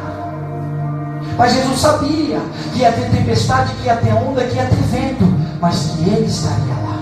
Mas 1.39 1.55
Jesus 1.55 1.81
sabia 1.81 2.41
que 2.73 2.81
ia 2.81 2.93
ter 2.93 3.11
tempestade, 3.11 3.73
que 3.75 3.87
ia 3.87 3.97
ter 3.97 4.13
onda, 4.13 4.45
que 4.45 4.57
ia 4.57 4.67
ter 4.67 4.83
vento, 4.91 5.25
mas 5.61 5.77
que 5.77 6.11
Ele 6.11 6.27
estaria 6.27 6.75
lá. 6.85 6.96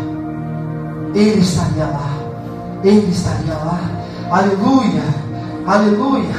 Ele 1.14 1.40
estaria 1.40 1.86
lá. 1.86 2.10
Ele 2.82 3.10
estaria 3.10 3.54
lá. 3.54 3.80
Aleluia. 4.30 5.02
Aleluia. 5.66 6.34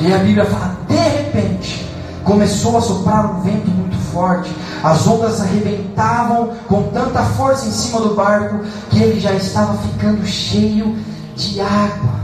E 0.00 0.12
a 0.12 0.18
Bíblia 0.18 0.44
fala: 0.46 0.76
de 0.88 0.96
repente, 0.96 1.86
começou 2.24 2.76
a 2.76 2.80
soprar 2.80 3.26
um 3.26 3.40
vento 3.40 3.70
muito 3.70 3.96
forte, 4.12 4.50
as 4.82 5.06
ondas 5.06 5.40
arrebentavam 5.40 6.50
com 6.68 6.84
tanta 6.84 7.22
força 7.22 7.66
em 7.66 7.70
cima 7.70 8.00
do 8.00 8.14
barco 8.14 8.60
que 8.90 9.02
ele 9.02 9.20
já 9.20 9.32
estava 9.32 9.76
ficando 9.78 10.24
cheio 10.26 10.96
de 11.36 11.60
água. 11.60 12.20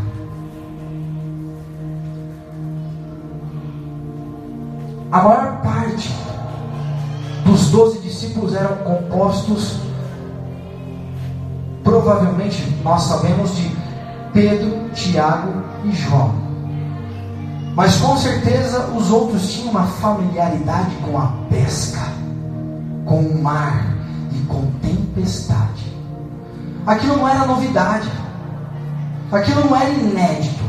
A 5.11 5.23
maior 5.23 5.61
parte 5.63 6.15
dos 7.45 7.71
doze 7.71 7.99
discípulos 8.01 8.55
eram 8.55 8.77
compostos, 8.79 9.77
provavelmente 11.87 12.77
nós 12.83 13.05
sabemos, 13.05 13.55
de 13.55 13.71
Pedro, 14.33 14.91
Tiago 14.93 15.63
e 15.85 15.93
João. 15.93 16.35
Mas 17.77 17.97
com 17.99 18.17
certeza 18.17 18.89
os 18.89 19.11
outros 19.11 19.53
tinham 19.53 19.71
uma 19.71 19.85
familiaridade 19.85 20.95
com 20.97 21.17
a 21.17 21.29
pesca, 21.49 22.01
com 23.05 23.21
o 23.21 23.41
mar 23.41 23.87
e 24.33 24.41
com 24.47 24.67
tempestade. 24.83 25.95
Aquilo 26.85 27.19
não 27.19 27.29
era 27.29 27.47
novidade, 27.47 28.11
aquilo 29.31 29.65
não 29.71 29.77
era 29.77 29.91
inédito. 29.91 30.65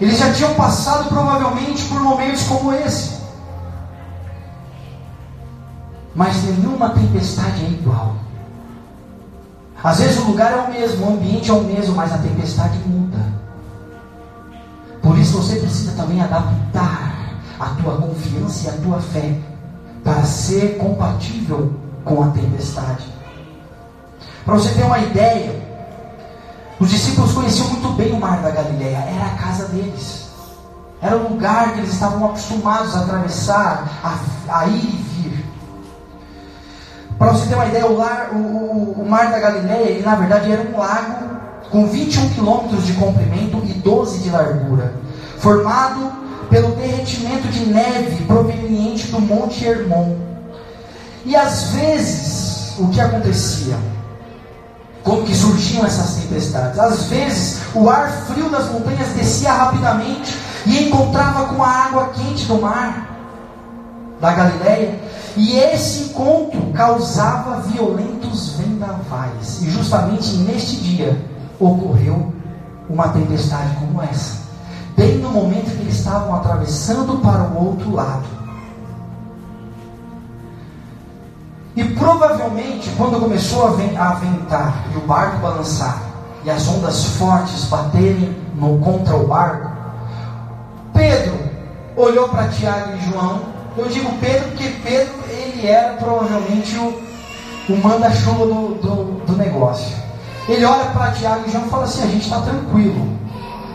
Eles 0.00 0.18
já 0.18 0.32
tinham 0.32 0.54
passado 0.54 1.08
provavelmente 1.08 1.84
por 1.84 2.00
momentos 2.00 2.42
como 2.44 2.72
esse. 2.72 3.18
mas 6.18 6.42
nenhuma 6.42 6.90
tempestade 6.90 7.64
é 7.64 7.68
igual. 7.68 8.16
Às 9.82 10.00
vezes 10.00 10.18
o 10.18 10.24
lugar 10.24 10.52
é 10.52 10.56
o 10.56 10.72
mesmo, 10.72 11.06
o 11.06 11.12
ambiente 11.14 11.50
é 11.50 11.54
o 11.54 11.62
mesmo, 11.62 11.94
mas 11.94 12.12
a 12.12 12.18
tempestade 12.18 12.78
muda. 12.86 13.18
Por 15.00 15.16
isso 15.16 15.38
você 15.38 15.56
precisa 15.56 15.92
também 15.92 16.20
adaptar 16.20 17.38
a 17.60 17.66
tua 17.80 17.96
confiança 17.96 18.66
e 18.66 18.70
a 18.70 18.72
tua 18.82 19.00
fé 19.00 19.38
para 20.02 20.22
ser 20.24 20.78
compatível 20.78 21.72
com 22.04 22.22
a 22.22 22.28
tempestade. 22.28 23.04
Para 24.44 24.54
você 24.54 24.70
ter 24.74 24.84
uma 24.84 24.98
ideia, 24.98 25.54
os 26.80 26.90
discípulos 26.90 27.32
conheciam 27.32 27.68
muito 27.68 27.88
bem 27.90 28.12
o 28.12 28.20
mar 28.20 28.42
da 28.42 28.50
Galileia, 28.50 28.96
era 28.96 29.26
a 29.26 29.36
casa 29.36 29.66
deles. 29.66 30.28
Era 31.00 31.16
o 31.16 31.28
lugar 31.28 31.74
que 31.74 31.80
eles 31.80 31.92
estavam 31.92 32.24
acostumados 32.24 32.96
a 32.96 33.00
atravessar, 33.00 33.88
a, 34.02 34.60
a 34.60 34.66
ir 34.66 34.84
e 34.84 35.07
para 37.18 37.32
você 37.32 37.48
ter 37.48 37.54
uma 37.56 37.66
ideia, 37.66 37.86
o, 37.86 37.96
lar, 37.96 38.30
o, 38.32 38.36
o, 38.36 39.02
o, 39.02 39.08
Mar 39.08 39.30
da 39.32 39.40
Galileia, 39.40 39.88
ele 39.88 40.02
na 40.04 40.14
verdade 40.14 40.52
era 40.52 40.62
um 40.62 40.78
lago 40.78 41.28
com 41.68 41.86
21 41.86 42.28
quilômetros 42.30 42.86
de 42.86 42.92
comprimento 42.92 43.60
e 43.64 43.72
12 43.72 44.20
de 44.20 44.30
largura, 44.30 44.94
formado 45.38 46.12
pelo 46.48 46.76
derretimento 46.76 47.48
de 47.48 47.66
neve 47.66 48.24
proveniente 48.24 49.08
do 49.08 49.20
Monte 49.20 49.64
Hermon. 49.64 50.16
E 51.24 51.34
às 51.34 51.72
vezes, 51.72 52.78
o 52.78 52.88
que 52.88 53.00
acontecia? 53.00 53.76
Como 55.02 55.24
que 55.24 55.34
surgiam 55.34 55.84
essas 55.84 56.22
tempestades? 56.22 56.78
Às 56.78 57.02
vezes, 57.04 57.60
o 57.74 57.90
ar 57.90 58.10
frio 58.28 58.48
das 58.48 58.70
montanhas 58.70 59.08
descia 59.08 59.52
rapidamente 59.52 60.38
e 60.64 60.84
encontrava 60.84 61.46
com 61.46 61.62
a 61.62 61.68
água 61.68 62.10
quente 62.14 62.46
do 62.46 62.60
mar 62.60 63.08
da 64.20 64.32
Galileia 64.32 64.98
e 65.36 65.56
esse 65.58 66.04
encontro 66.04 66.60
causava 66.72 67.60
violentos 67.60 68.54
vendavais. 68.56 69.62
E 69.62 69.70
justamente 69.70 70.36
neste 70.36 70.76
dia 70.76 71.20
ocorreu 71.58 72.32
uma 72.88 73.08
tempestade 73.08 73.74
como 73.76 74.02
essa. 74.02 74.48
Bem 74.96 75.18
no 75.18 75.30
momento 75.30 75.76
que 75.76 75.82
eles 75.82 75.96
estavam 75.96 76.34
atravessando 76.34 77.18
para 77.18 77.42
o 77.44 77.66
outro 77.66 77.94
lado. 77.94 78.24
E 81.76 81.84
provavelmente, 81.84 82.90
quando 82.96 83.20
começou 83.20 83.68
a 83.68 83.70
ventar 83.70 84.86
e 84.92 84.96
o 84.96 85.00
barco 85.02 85.38
balançar, 85.38 86.02
e 86.44 86.50
as 86.50 86.66
ondas 86.66 87.04
fortes 87.04 87.64
baterem 87.66 88.36
no, 88.56 88.78
contra 88.78 89.14
o 89.14 89.28
barco, 89.28 89.70
Pedro 90.92 91.38
olhou 91.96 92.28
para 92.28 92.48
Tiago 92.48 92.96
e 92.96 93.10
João 93.10 93.58
eu 93.78 93.86
digo 93.86 94.10
Pedro 94.18 94.48
porque 94.48 94.70
Pedro 94.82 95.17
ele 95.58 95.66
era 95.66 95.94
provavelmente 95.94 96.76
o, 96.76 97.02
o 97.68 97.76
manda-chuva 97.82 98.46
do, 98.46 98.74
do, 98.74 99.04
do, 99.26 99.36
negócio. 99.36 99.96
Ele 100.48 100.64
olha 100.64 100.84
para 100.86 101.12
Tiago 101.12 101.44
e 101.46 101.50
João 101.50 101.66
e 101.66 101.68
fala 101.68 101.84
assim: 101.84 102.02
a 102.02 102.06
gente 102.06 102.24
está 102.24 102.40
tranquilo, 102.40 103.18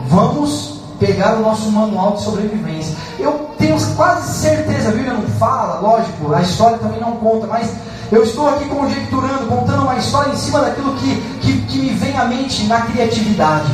vamos 0.08 0.82
pegar 1.00 1.36
o 1.36 1.42
nosso 1.42 1.70
manual 1.72 2.14
de 2.14 2.24
sobrevivência. 2.24 2.96
Eu 3.20 3.50
tenho 3.58 3.78
quase 3.96 4.40
certeza, 4.40 4.90
a 4.90 4.92
Bíblia 4.92 5.14
não 5.14 5.28
fala, 5.40 5.80
lógico, 5.80 6.34
a 6.34 6.42
história 6.42 6.78
também 6.78 7.00
não 7.00 7.14
conta, 7.14 7.48
mas 7.48 7.74
eu 8.12 8.24
estou 8.24 8.48
aqui 8.50 8.66
conjecturando, 8.66 9.48
contando 9.48 9.84
uma 9.84 9.98
história 9.98 10.32
em 10.32 10.38
cima 10.38 10.62
daquilo 10.62 10.94
que, 10.96 11.16
que, 11.42 11.62
que 11.64 11.78
me 11.80 11.90
vem 11.90 12.18
à 12.18 12.26
mente 12.26 12.64
na 12.66 12.82
criatividade. 12.82 13.68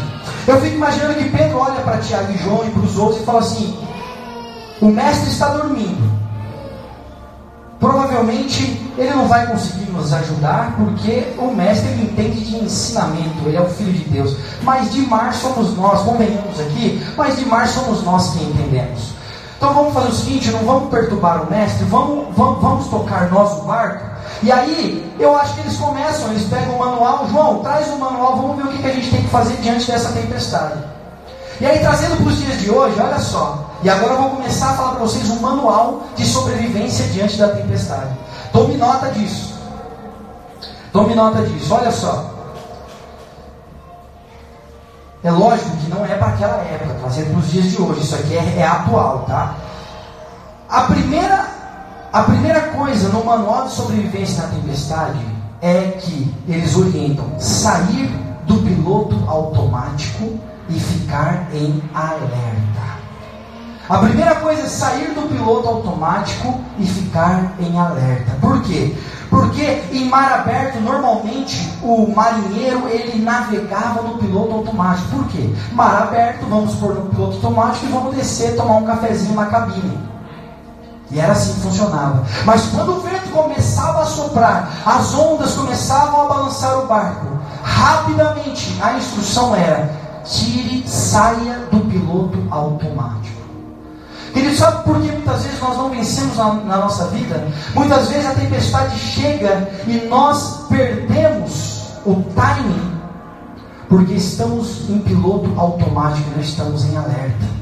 Eu 0.48 0.60
fico 0.60 0.76
imaginando 0.76 1.14
que 1.16 1.30
Pedro 1.30 1.60
olha 1.60 1.82
para 1.82 1.98
Tiago 1.98 2.32
e 2.32 2.38
João 2.38 2.66
e 2.66 2.72
para 2.72 2.82
os 2.82 2.98
outros 2.98 3.22
e 3.22 3.26
fala 3.26 3.40
assim: 3.40 3.78
o 4.82 4.88
mestre 4.88 5.30
está 5.30 5.50
dormindo. 5.50 6.19
Provavelmente 7.80 8.92
ele 8.98 9.12
não 9.12 9.28
vai 9.28 9.48
conseguir 9.48 9.90
nos 9.92 10.12
ajudar 10.12 10.76
porque 10.76 11.34
o 11.38 11.52
mestre 11.52 11.90
entende 11.94 12.44
de 12.44 12.58
ensinamento, 12.58 13.46
ele 13.46 13.56
é 13.56 13.62
o 13.62 13.70
filho 13.70 13.94
de 13.94 14.10
Deus. 14.10 14.36
Mas 14.64 14.92
de 14.92 15.02
mar 15.02 15.34
somos 15.34 15.78
nós, 15.78 16.02
convenhamos 16.02 16.60
aqui, 16.60 17.02
mas 17.16 17.38
de 17.38 17.46
mar 17.46 17.68
somos 17.68 18.04
nós 18.04 18.32
que 18.32 18.44
entendemos. 18.44 19.14
Então 19.56 19.74
vamos 19.74 19.94
fazer 19.94 20.10
o 20.10 20.14
seguinte, 20.14 20.52
não 20.52 20.60
vamos 20.60 20.90
perturbar 20.90 21.44
o 21.44 21.50
mestre, 21.50 21.86
vamos, 21.86 22.36
vamos, 22.36 22.62
vamos 22.62 22.88
tocar 22.88 23.30
nós 23.32 23.60
o 23.60 23.62
barco. 23.64 24.10
E 24.44 24.52
aí, 24.52 25.14
eu 25.20 25.36
acho 25.36 25.54
que 25.54 25.62
eles 25.62 25.78
começam, 25.78 26.30
eles 26.32 26.44
pegam 26.48 26.76
o 26.76 26.80
manual, 26.80 27.28
João, 27.30 27.60
traz 27.60 27.88
o 27.90 27.98
manual, 27.98 28.38
vamos 28.38 28.58
ver 28.58 28.64
o 28.64 28.68
que, 28.70 28.82
que 28.82 28.88
a 28.88 28.94
gente 28.94 29.12
tem 29.12 29.22
que 29.22 29.28
fazer 29.28 29.56
diante 29.58 29.90
dessa 29.90 30.12
tempestade. 30.12 30.89
E 31.60 31.66
aí, 31.66 31.80
trazendo 31.80 32.16
para 32.16 32.28
os 32.28 32.38
dias 32.38 32.62
de 32.62 32.72
hoje, 32.72 33.00
olha 33.02 33.20
só, 33.20 33.70
e 33.84 33.90
agora 33.90 34.14
eu 34.14 34.22
vou 34.22 34.30
começar 34.32 34.72
a 34.72 34.74
falar 34.76 34.92
para 34.92 35.00
vocês 35.00 35.30
um 35.30 35.42
manual 35.42 36.04
de 36.16 36.26
sobrevivência 36.26 37.06
diante 37.08 37.38
da 37.38 37.50
tempestade. 37.50 38.18
Tome 38.54 38.78
nota 38.78 39.10
disso. 39.12 39.60
Tome 40.94 41.16
nota 41.16 41.42
disso, 41.44 41.74
olha 41.74 41.92
só. 41.92 42.34
É 45.22 45.32
lógico 45.32 45.76
que 45.78 45.90
não 45.90 46.06
é 46.06 46.16
para 46.16 46.28
aquela 46.28 46.58
época, 46.64 46.94
está 46.96 47.10
sendo 47.10 47.32
para 47.32 47.40
os 47.40 47.52
dias 47.52 47.66
de 47.66 47.82
hoje. 47.82 48.02
Isso 48.02 48.16
aqui 48.16 48.38
é, 48.38 48.60
é 48.60 48.66
atual, 48.66 49.26
tá? 49.28 49.56
A 50.70 50.84
primeira, 50.84 51.46
a 52.14 52.24
primeira 52.24 52.62
coisa 52.70 53.10
no 53.10 53.26
manual 53.26 53.66
de 53.66 53.74
sobrevivência 53.74 54.44
na 54.44 54.50
tempestade 54.50 55.20
é 55.62 55.92
que 56.00 56.34
eles 56.48 56.74
orientam 56.78 57.38
sair 57.38 58.10
do 58.46 58.56
piloto 58.60 59.22
automático 59.28 60.40
e 60.70 60.80
ficar 60.80 61.48
em 61.54 61.82
alerta. 61.94 63.00
A 63.90 63.98
primeira 63.98 64.36
coisa 64.36 64.62
é 64.62 64.70
sair 64.70 65.16
do 65.16 65.28
piloto 65.28 65.68
automático 65.68 66.60
e 66.78 66.86
ficar 66.86 67.54
em 67.60 67.80
alerta. 67.80 68.32
Por 68.40 68.62
quê? 68.62 68.96
Porque 69.32 69.84
em 69.92 70.06
mar 70.08 70.32
aberto, 70.32 70.80
normalmente, 70.80 71.72
o 71.82 72.14
marinheiro 72.16 72.88
ele 72.88 73.24
navegava 73.24 74.04
no 74.04 74.20
piloto 74.20 74.54
automático. 74.54 75.08
Por 75.10 75.28
quê? 75.30 75.50
Mar 75.72 76.04
aberto, 76.04 76.46
vamos 76.48 76.76
pôr 76.76 76.94
no 76.94 77.10
piloto 77.10 77.36
automático 77.38 77.86
e 77.88 77.90
vamos 77.90 78.16
descer, 78.16 78.56
tomar 78.56 78.78
um 78.78 78.86
cafezinho 78.86 79.36
na 79.36 79.48
cabine. 79.48 79.98
E 81.12 81.20
era 81.20 81.32
assim 81.32 81.54
que 81.54 81.62
funcionava. 81.62 82.24
Mas 82.46 82.68
quando 82.68 82.98
o 82.98 83.02
vento 83.02 83.30
começava 83.32 84.04
a 84.04 84.06
soprar, 84.06 84.72
as 84.86 85.16
ondas 85.16 85.56
começavam 85.56 86.22
a 86.22 86.26
balançar 86.26 86.78
o 86.78 86.86
barco, 86.86 87.26
rapidamente 87.64 88.78
a 88.82 88.94
instrução 88.94 89.56
era: 89.56 89.90
tire, 90.24 90.84
saia 90.88 91.60
do 91.72 91.80
piloto 91.90 92.38
automático. 92.50 93.40
Querido, 94.34 94.56
sabe 94.56 94.84
por 94.84 95.02
que 95.02 95.12
muitas 95.12 95.44
vezes 95.44 95.60
nós 95.60 95.78
não 95.78 95.90
vencemos 95.90 96.38
na, 96.38 96.54
na, 96.54 96.78
nossa 96.78 97.08
vida? 97.08 97.48
Muitas 97.74 98.08
vezes 98.10 98.26
a 98.26 98.36
tempestade 98.36 98.98
chega 99.00 99.70
e 99.88 100.08
nós 100.08 100.66
perdemos 100.70 101.84
o 102.06 102.16
timing 102.36 103.00
porque 103.90 104.14
estamos 104.14 104.88
em 104.88 105.00
piloto 105.00 105.52
automático 105.60 106.30
não 106.36 106.42
estamos 106.42 106.86
em 106.86 106.96
alerta. 106.96 107.60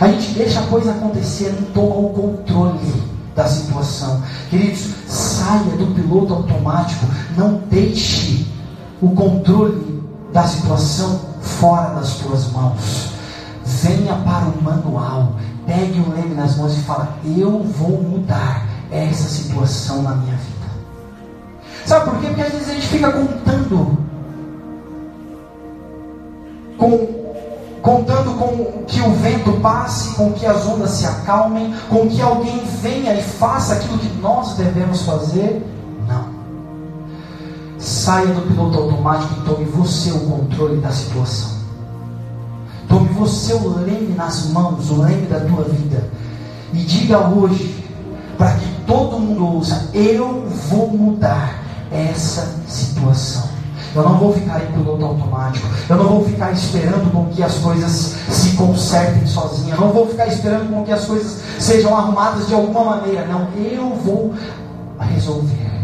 A 0.00 0.08
gente 0.08 0.32
deixa 0.32 0.58
a 0.58 0.64
coisa 0.64 0.90
acontecer, 0.90 1.56
não 1.58 1.70
toma 1.70 2.08
o 2.08 2.10
controle 2.10 3.02
da 3.34 3.46
situação. 3.46 4.22
Queridos, 4.50 4.88
saia 5.06 5.76
do 5.76 5.94
piloto 5.94 6.34
automático, 6.34 7.06
não 7.36 7.62
deixe 7.70 8.46
o 9.00 9.10
controle 9.10 10.02
da 10.32 10.42
situação 10.42 11.20
fora 11.46 11.94
das 11.94 12.16
tuas 12.16 12.50
mãos. 12.52 13.12
Venha 13.64 14.14
para 14.16 14.46
o 14.46 14.62
manual, 14.62 15.32
pegue 15.66 16.00
o 16.00 16.10
leme 16.10 16.34
nas 16.34 16.56
mãos 16.56 16.76
e 16.76 16.80
fala: 16.82 17.16
Eu 17.24 17.62
vou 17.62 18.02
mudar 18.02 18.66
essa 18.90 19.28
situação 19.28 20.02
na 20.02 20.14
minha 20.14 20.36
vida. 20.36 20.56
Sabe 21.84 22.10
por 22.10 22.20
quê? 22.20 22.26
Porque 22.28 22.42
às 22.42 22.52
vezes 22.52 22.68
a 22.68 22.74
gente 22.74 22.86
fica 22.88 23.12
contando 23.12 23.98
com 26.76 27.16
contando 27.82 28.36
com 28.36 28.84
que 28.84 29.00
o 29.00 29.12
vento 29.12 29.52
passe, 29.60 30.16
com 30.16 30.32
que 30.32 30.44
as 30.44 30.66
ondas 30.66 30.90
se 30.90 31.06
acalmem, 31.06 31.72
com 31.88 32.08
que 32.08 32.20
alguém 32.20 32.64
venha 32.82 33.14
e 33.14 33.22
faça 33.22 33.74
aquilo 33.74 33.96
que 33.98 34.12
nós 34.20 34.56
devemos 34.56 35.02
fazer. 35.02 35.64
Saia 37.86 38.26
do 38.34 38.40
piloto 38.40 38.78
automático 38.78 39.32
e 39.38 39.44
tome 39.44 39.64
você 39.64 40.10
o 40.10 40.18
controle 40.18 40.80
da 40.80 40.90
situação. 40.90 41.52
Tome 42.88 43.08
você 43.10 43.54
o 43.54 43.78
leme 43.78 44.12
nas 44.12 44.46
mãos, 44.46 44.90
o 44.90 45.02
leme 45.02 45.24
da 45.28 45.38
tua 45.38 45.62
vida. 45.62 46.10
E 46.72 46.78
diga 46.78 47.28
hoje, 47.28 47.84
para 48.36 48.54
que 48.54 48.66
todo 48.88 49.20
mundo 49.20 49.54
ouça: 49.54 49.88
eu 49.94 50.48
vou 50.68 50.88
mudar 50.88 51.62
essa 51.92 52.56
situação. 52.66 53.48
Eu 53.94 54.02
não 54.02 54.18
vou 54.18 54.32
ficar 54.32 54.64
em 54.64 54.72
piloto 54.72 55.04
automático. 55.04 55.68
Eu 55.88 55.96
não 55.96 56.08
vou 56.08 56.24
ficar 56.24 56.50
esperando 56.50 57.12
com 57.12 57.26
que 57.26 57.40
as 57.40 57.54
coisas 57.58 58.16
se 58.28 58.56
consertem 58.56 59.24
sozinha. 59.28 59.76
Eu 59.76 59.80
não 59.80 59.92
vou 59.92 60.08
ficar 60.08 60.26
esperando 60.26 60.68
com 60.74 60.84
que 60.84 60.90
as 60.90 61.04
coisas 61.04 61.40
sejam 61.60 61.96
arrumadas 61.96 62.48
de 62.48 62.54
alguma 62.54 62.96
maneira. 62.96 63.24
Não, 63.26 63.46
eu 63.56 63.94
vou 63.94 64.34
resolver. 64.98 65.75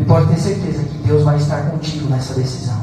E 0.00 0.04
pode 0.04 0.26
ter 0.28 0.40
certeza 0.40 0.82
que 0.82 0.98
Deus 1.06 1.22
vai 1.22 1.36
estar 1.36 1.62
contigo 1.70 2.08
nessa 2.08 2.34
decisão. 2.34 2.80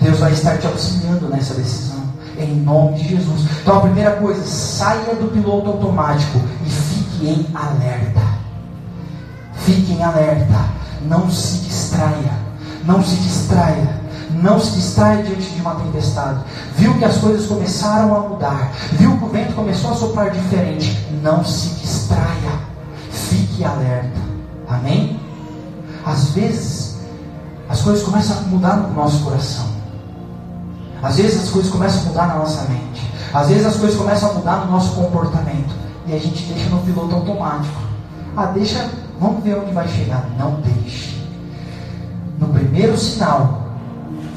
Deus 0.00 0.18
vai 0.18 0.32
estar 0.32 0.58
te 0.58 0.66
auxiliando 0.66 1.28
nessa 1.28 1.54
decisão. 1.54 2.02
Em 2.38 2.56
nome 2.56 2.96
de 2.96 3.08
Jesus. 3.10 3.42
Então 3.62 3.76
a 3.76 3.80
primeira 3.82 4.12
coisa, 4.12 4.42
saia 4.44 5.14
do 5.14 5.30
piloto 5.30 5.68
automático 5.68 6.40
e 6.66 6.70
fique 6.70 7.26
em 7.28 7.46
alerta. 7.54 8.20
Fique 9.54 9.92
em 9.92 10.02
alerta. 10.02 10.64
Não 11.06 11.30
se 11.30 11.58
distraia 11.58 12.44
não 12.86 13.02
se 13.02 13.16
distraia. 13.16 14.04
Não 14.42 14.60
se 14.60 14.72
distraia 14.72 15.22
diante 15.22 15.50
de 15.50 15.60
uma 15.60 15.74
tempestade. 15.76 16.40
Viu 16.76 16.94
que 16.98 17.04
as 17.04 17.16
coisas 17.18 17.46
começaram 17.46 18.14
a 18.14 18.20
mudar. 18.20 18.72
Viu 18.92 19.16
que 19.16 19.24
o 19.24 19.28
vento 19.28 19.54
começou 19.54 19.92
a 19.92 19.94
soprar 19.94 20.30
diferente. 20.30 20.98
Não 21.22 21.44
se 21.44 21.68
distraia. 21.80 22.58
Fique 23.10 23.64
alerta. 23.64 24.20
Amém? 24.68 25.20
Às 26.06 26.30
vezes, 26.30 26.96
as 27.68 27.80
coisas 27.80 28.02
começam 28.02 28.38
a 28.38 28.40
mudar 28.42 28.76
no 28.76 28.94
nosso 28.94 29.24
coração. 29.24 29.66
Às 31.02 31.16
vezes 31.16 31.44
as 31.44 31.50
coisas 31.50 31.70
começam 31.70 32.00
a 32.00 32.04
mudar 32.04 32.26
na 32.28 32.34
nossa 32.36 32.62
mente. 32.68 33.10
Às 33.32 33.48
vezes 33.48 33.66
as 33.66 33.76
coisas 33.76 33.98
começam 33.98 34.30
a 34.30 34.32
mudar 34.34 34.64
no 34.64 34.72
nosso 34.72 34.94
comportamento. 34.94 35.74
E 36.06 36.14
a 36.14 36.18
gente 36.18 36.44
deixa 36.44 36.70
no 36.70 36.78
piloto 36.82 37.14
automático. 37.14 37.80
Ah, 38.36 38.46
deixa, 38.46 38.88
vamos 39.20 39.42
ver 39.42 39.58
onde 39.58 39.72
vai 39.72 39.86
chegar. 39.88 40.26
Não 40.38 40.60
deixe 40.60 41.14
no 42.38 42.48
primeiro 42.48 42.96
sinal, 42.98 43.62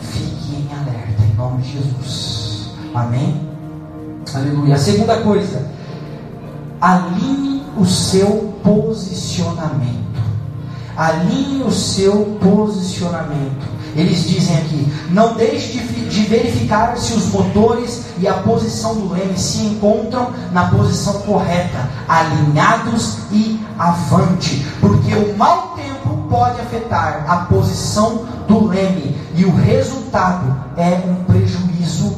fique 0.01 0.55
em 0.55 0.69
alerta, 0.73 1.23
em 1.23 1.35
nome 1.35 1.61
de 1.61 1.73
Jesus. 1.73 2.69
Amém? 2.93 3.41
Aleluia. 4.33 4.75
A 4.75 4.77
segunda 4.77 5.17
coisa, 5.21 5.65
alinhe 6.81 7.63
o 7.77 7.85
seu 7.85 8.53
posicionamento. 8.63 10.06
Alinhe 10.97 11.63
o 11.63 11.71
seu 11.71 12.39
posicionamento. 12.41 13.77
Eles 13.95 14.27
dizem 14.27 14.57
aqui: 14.57 14.93
não 15.09 15.35
deixe 15.35 15.79
de, 15.79 16.09
de, 16.09 16.21
verificar 16.21 16.97
se 16.97 17.13
os 17.13 17.31
motores 17.31 18.05
e 18.19 18.27
a 18.27 18.33
posição 18.33 18.95
do 18.95 19.13
leme 19.13 19.37
se 19.37 19.59
encontram 19.59 20.31
na 20.51 20.69
posição 20.69 21.21
correta, 21.21 21.89
alinhados 22.07 23.19
e 23.31 23.59
avante, 23.77 24.65
porque 24.79 25.13
o 25.13 25.37
mau 25.37 25.75
tempo 25.75 26.17
pode 26.29 26.59
afetar 26.61 27.25
a 27.27 27.37
posição 27.45 28.25
do 28.47 28.67
leme 28.67 29.15
e 29.35 29.45
o 29.45 29.55
resultado 29.55 30.55
é 30.77 31.01
um 31.07 31.23
prejuízo 31.23 32.17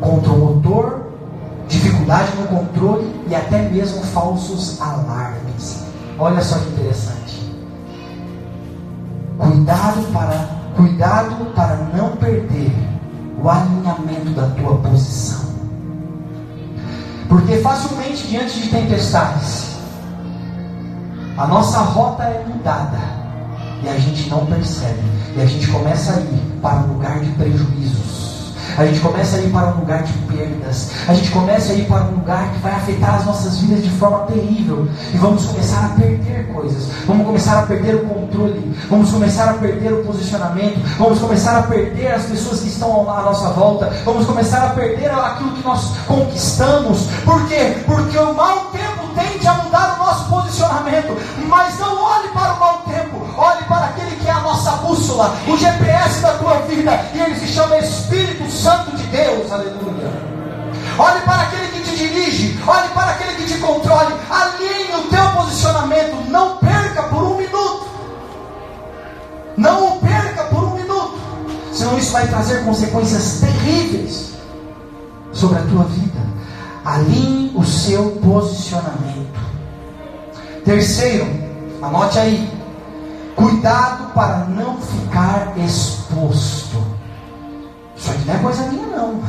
contra 0.00 0.32
o 0.32 0.38
motor, 0.38 1.06
dificuldade 1.68 2.32
no 2.38 2.48
controle 2.48 3.14
e 3.28 3.34
até 3.34 3.68
mesmo 3.68 4.02
falsos 4.02 4.80
alarmes. 4.80 5.91
Olha 6.18 6.42
só 6.42 6.58
que 6.58 6.68
interessante. 6.70 7.52
Cuidado 9.38 10.12
para 10.12 10.62
cuidado 10.76 11.44
para 11.54 11.76
não 11.94 12.16
perder 12.16 12.72
o 13.42 13.48
alinhamento 13.48 14.30
da 14.30 14.46
tua 14.50 14.76
posição. 14.78 15.52
Porque 17.28 17.56
facilmente 17.58 18.26
diante 18.28 18.60
de 18.60 18.68
tempestades 18.68 19.72
a 21.36 21.46
nossa 21.46 21.78
rota 21.78 22.24
é 22.24 22.44
mudada 22.46 22.98
e 23.82 23.88
a 23.88 23.98
gente 23.98 24.28
não 24.28 24.44
percebe. 24.46 25.00
E 25.34 25.40
a 25.40 25.46
gente 25.46 25.66
começa 25.68 26.12
a 26.12 26.20
ir 26.20 26.58
para 26.60 26.80
um 26.80 26.92
lugar 26.92 27.20
de 27.20 27.30
prejuízos. 27.32 28.31
A 28.76 28.86
gente 28.86 29.00
começa 29.00 29.36
a 29.36 29.40
ir 29.40 29.50
para 29.50 29.66
um 29.68 29.80
lugar 29.80 30.02
de 30.02 30.12
perdas. 30.34 30.90
A 31.06 31.14
gente 31.14 31.30
começa 31.30 31.72
a 31.72 31.74
ir 31.74 31.86
para 31.86 32.04
um 32.04 32.10
lugar 32.12 32.52
que 32.52 32.58
vai 32.60 32.72
afetar 32.72 33.16
as 33.16 33.26
nossas 33.26 33.58
vidas 33.58 33.84
de 33.84 33.90
forma 33.90 34.20
terrível. 34.20 34.88
E 35.12 35.18
vamos 35.18 35.44
começar 35.44 35.84
a 35.84 35.88
perder 36.00 36.48
coisas. 36.52 36.88
Vamos 37.06 37.26
começar 37.26 37.58
a 37.58 37.62
perder 37.62 37.96
o 37.96 38.06
controle. 38.06 38.76
Vamos 38.88 39.10
começar 39.10 39.50
a 39.50 39.54
perder 39.54 39.92
o 39.92 40.04
posicionamento. 40.04 40.80
Vamos 40.98 41.18
começar 41.18 41.58
a 41.58 41.62
perder 41.62 42.14
as 42.14 42.24
pessoas 42.24 42.60
que 42.60 42.68
estão 42.68 43.10
à 43.10 43.22
nossa 43.22 43.50
volta. 43.50 43.92
Vamos 44.04 44.26
começar 44.26 44.66
a 44.66 44.70
perder 44.70 45.10
aquilo 45.10 45.52
que 45.52 45.64
nós 45.64 45.92
conquistamos. 46.06 47.06
Por 47.24 47.46
quê? 47.48 47.76
Porque 47.84 48.18
o 48.18 48.34
mau 48.34 48.66
tempo 48.72 49.02
tende 49.14 49.46
a 49.46 49.54
mudar 49.54 49.96
o 49.96 50.04
nosso 50.04 50.28
posicionamento. 50.30 51.16
Mas 51.48 51.78
não 51.78 52.02
olhe 52.02 52.28
para 52.28 52.54
o 52.54 52.60
mau 52.60 52.71
bússola, 55.12 55.36
o 55.46 55.56
GPS 55.56 56.20
da 56.20 56.34
tua 56.34 56.54
vida, 56.62 57.00
e 57.14 57.20
ele 57.20 57.34
se 57.34 57.46
chama 57.46 57.78
Espírito 57.78 58.50
Santo 58.50 58.96
de 58.96 59.04
Deus. 59.04 59.50
Aleluia. 59.50 60.32
Olhe 60.98 61.20
para 61.20 61.42
aquele 61.42 61.66
que 61.68 61.80
te 61.82 61.96
dirige, 61.96 62.60
olhe 62.66 62.88
para 62.88 63.12
aquele 63.12 63.34
que 63.34 63.44
te 63.44 63.58
controle, 63.58 64.14
alinhe 64.30 64.94
o 64.94 65.08
teu 65.08 65.30
posicionamento, 65.32 66.30
não 66.30 66.56
perca 66.58 67.02
por 67.04 67.22
um 67.22 67.36
minuto. 67.36 67.86
Não 69.56 69.96
o 69.96 70.00
perca 70.00 70.44
por 70.44 70.64
um 70.64 70.74
minuto, 70.74 71.20
senão 71.72 71.98
isso 71.98 72.12
vai 72.12 72.26
trazer 72.26 72.64
consequências 72.64 73.40
terríveis 73.40 74.32
sobre 75.32 75.58
a 75.58 75.62
tua 75.62 75.84
vida. 75.84 76.20
Alinhe 76.84 77.52
o 77.54 77.64
seu 77.64 78.12
posicionamento. 78.12 79.40
Terceiro, 80.64 81.26
anote 81.82 82.18
aí. 82.18 82.51
Cuidado 83.36 84.12
para 84.12 84.44
não 84.46 84.76
ficar 84.80 85.52
exposto. 85.58 86.84
Isso 87.96 88.10
aqui 88.10 88.24
não 88.26 88.34
é 88.34 88.38
coisa 88.38 88.62
minha, 88.64 88.86
não. 88.86 89.22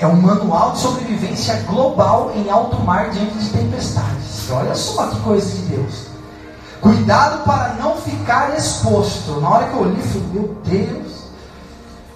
É 0.00 0.06
um 0.06 0.20
manual 0.20 0.72
de 0.72 0.78
sobrevivência 0.78 1.54
global 1.66 2.32
em 2.34 2.50
alto 2.50 2.80
mar 2.80 3.10
diante 3.10 3.38
de 3.38 3.50
tempestades. 3.50 4.50
Olha 4.50 4.74
só 4.74 5.06
que 5.08 5.20
coisa 5.20 5.50
de 5.50 5.62
Deus. 5.62 6.06
Cuidado 6.80 7.44
para 7.44 7.74
não 7.74 7.96
ficar 7.96 8.54
exposto. 8.56 9.40
Na 9.40 9.48
hora 9.48 9.66
que 9.68 9.74
eu 9.74 9.82
olhei, 9.82 10.02
falei, 10.02 10.28
meu 10.32 10.56
Deus. 10.64 11.24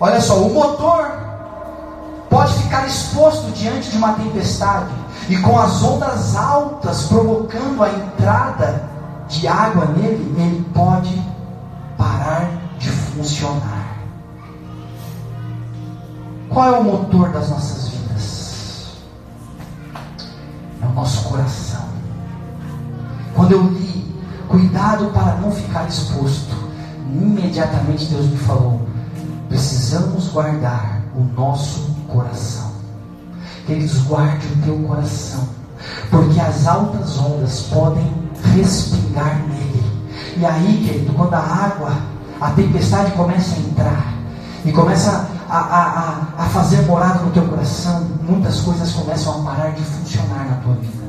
Olha 0.01 0.21
só, 0.21 0.37
o 0.37 0.53
motor 0.53 1.11
pode 2.31 2.53
ficar 2.63 2.87
exposto 2.87 3.51
diante 3.53 3.91
de 3.91 3.97
uma 3.97 4.13
tempestade 4.13 4.93
e 5.29 5.37
com 5.39 5.59
as 5.59 5.83
ondas 5.83 6.37
altas 6.37 7.05
provocando 7.05 7.83
a 7.83 7.91
entrada 7.91 8.88
de 9.29 9.47
água 9.47 9.85
nele, 9.87 10.35
ele 10.39 10.65
pode 10.75 11.23
parar 11.97 12.51
de 12.79 12.89
funcionar. 12.89 13.99
Qual 16.49 16.75
é 16.75 16.79
o 16.79 16.85
motor 16.85 17.31
das 17.31 17.51
nossas 17.51 17.89
vidas? 17.89 18.97
É 20.83 20.87
o 20.87 20.93
nosso 20.93 21.29
coração. 21.29 21.85
Quando 23.35 23.53
eu 23.53 23.63
li, 23.65 24.17
cuidado 24.49 25.07
para 25.13 25.37
não 25.37 25.53
ficar 25.53 25.87
exposto, 25.87 26.57
imediatamente 27.13 28.07
Deus 28.07 28.27
me 28.27 28.39
falou: 28.39 28.81
precisamos 29.49 30.29
guardar 30.29 31.03
o 31.15 31.23
nosso 31.39 31.95
coração. 32.09 32.73
Queridos, 33.67 33.99
guarde 34.05 34.47
o 34.47 34.63
teu 34.63 34.79
coração, 34.89 35.47
porque 36.11 36.41
as 36.41 36.67
altas 36.67 37.19
ondas 37.19 37.63
podem 37.65 38.28
respingar 38.55 39.43
nele. 39.49 39.85
E 40.37 40.47
aí, 40.47 40.85
querido, 40.87 41.13
quando 41.15 41.35
a 41.35 41.39
água, 41.39 41.93
a 42.41 42.51
tempestade 42.51 43.13
começa 43.13 43.57
a 43.57 43.59
entrar 43.59 44.15
e 44.65 44.73
começa 44.73 45.29
a, 45.49 45.59
a, 45.59 46.45
a, 46.45 46.45
fazer 46.51 46.83
morada 46.83 47.21
no 47.21 47.31
teu 47.31 47.47
coração, 47.49 48.07
muitas 48.23 48.61
coisas 48.61 48.93
começam 48.93 49.41
a 49.41 49.45
parar 49.45 49.71
de 49.71 49.83
funcionar 49.83 50.47
na 50.47 50.57
tua 50.57 50.75
vida. 50.75 51.09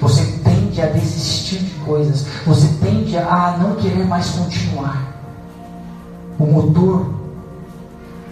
Você 0.00 0.24
tende 0.44 0.82
a 0.82 0.86
desistir 0.86 1.58
de 1.58 1.74
coisas, 1.84 2.26
você 2.44 2.68
tende 2.80 3.16
a 3.16 3.56
não 3.58 3.76
querer 3.76 4.04
mais 4.06 4.28
continuar. 4.30 5.14
O 6.38 6.46
motor 6.46 7.14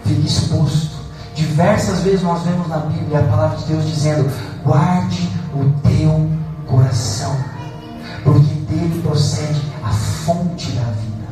fica 0.03 0.27
exposto. 0.27 0.95
Diversas 1.33 2.01
vezes 2.01 2.21
nós 2.21 2.43
vemos 2.43 2.67
na 2.67 2.77
Bíblia 2.77 3.19
a 3.19 3.23
palavra 3.23 3.57
de 3.57 3.65
Deus 3.65 3.85
dizendo: 3.85 4.29
guarde 4.63 5.29
o 5.53 5.87
teu 5.87 6.29
coração, 6.67 7.35
porque 8.25 8.55
dele 8.67 9.01
procede 9.03 9.61
a 9.83 9.89
fonte 9.91 10.71
da 10.71 10.81
vida. 10.81 11.27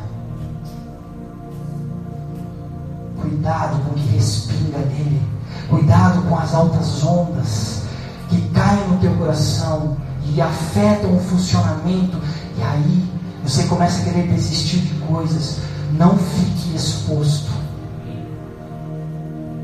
Cuidado 3.19 3.83
com 3.83 3.91
o 3.91 3.93
que 3.95 4.15
respinga 4.15 4.77
nele. 4.77 5.21
Cuidado 5.67 6.21
com 6.29 6.37
as 6.37 6.53
altas 6.53 7.03
ondas 7.03 7.81
que 8.29 8.39
caem 8.49 8.87
no 8.89 8.97
teu 8.99 9.11
coração 9.15 9.97
e 10.23 10.39
afetam 10.39 11.15
o 11.15 11.19
funcionamento. 11.19 12.17
E 12.59 12.61
aí 12.61 13.09
você 13.43 13.63
começa 13.63 14.01
a 14.01 14.03
querer 14.05 14.27
desistir 14.27 14.77
de 14.77 14.93
coisas. 15.05 15.57
Não 15.93 16.15
fique 16.15 16.75
exposto. 16.75 17.51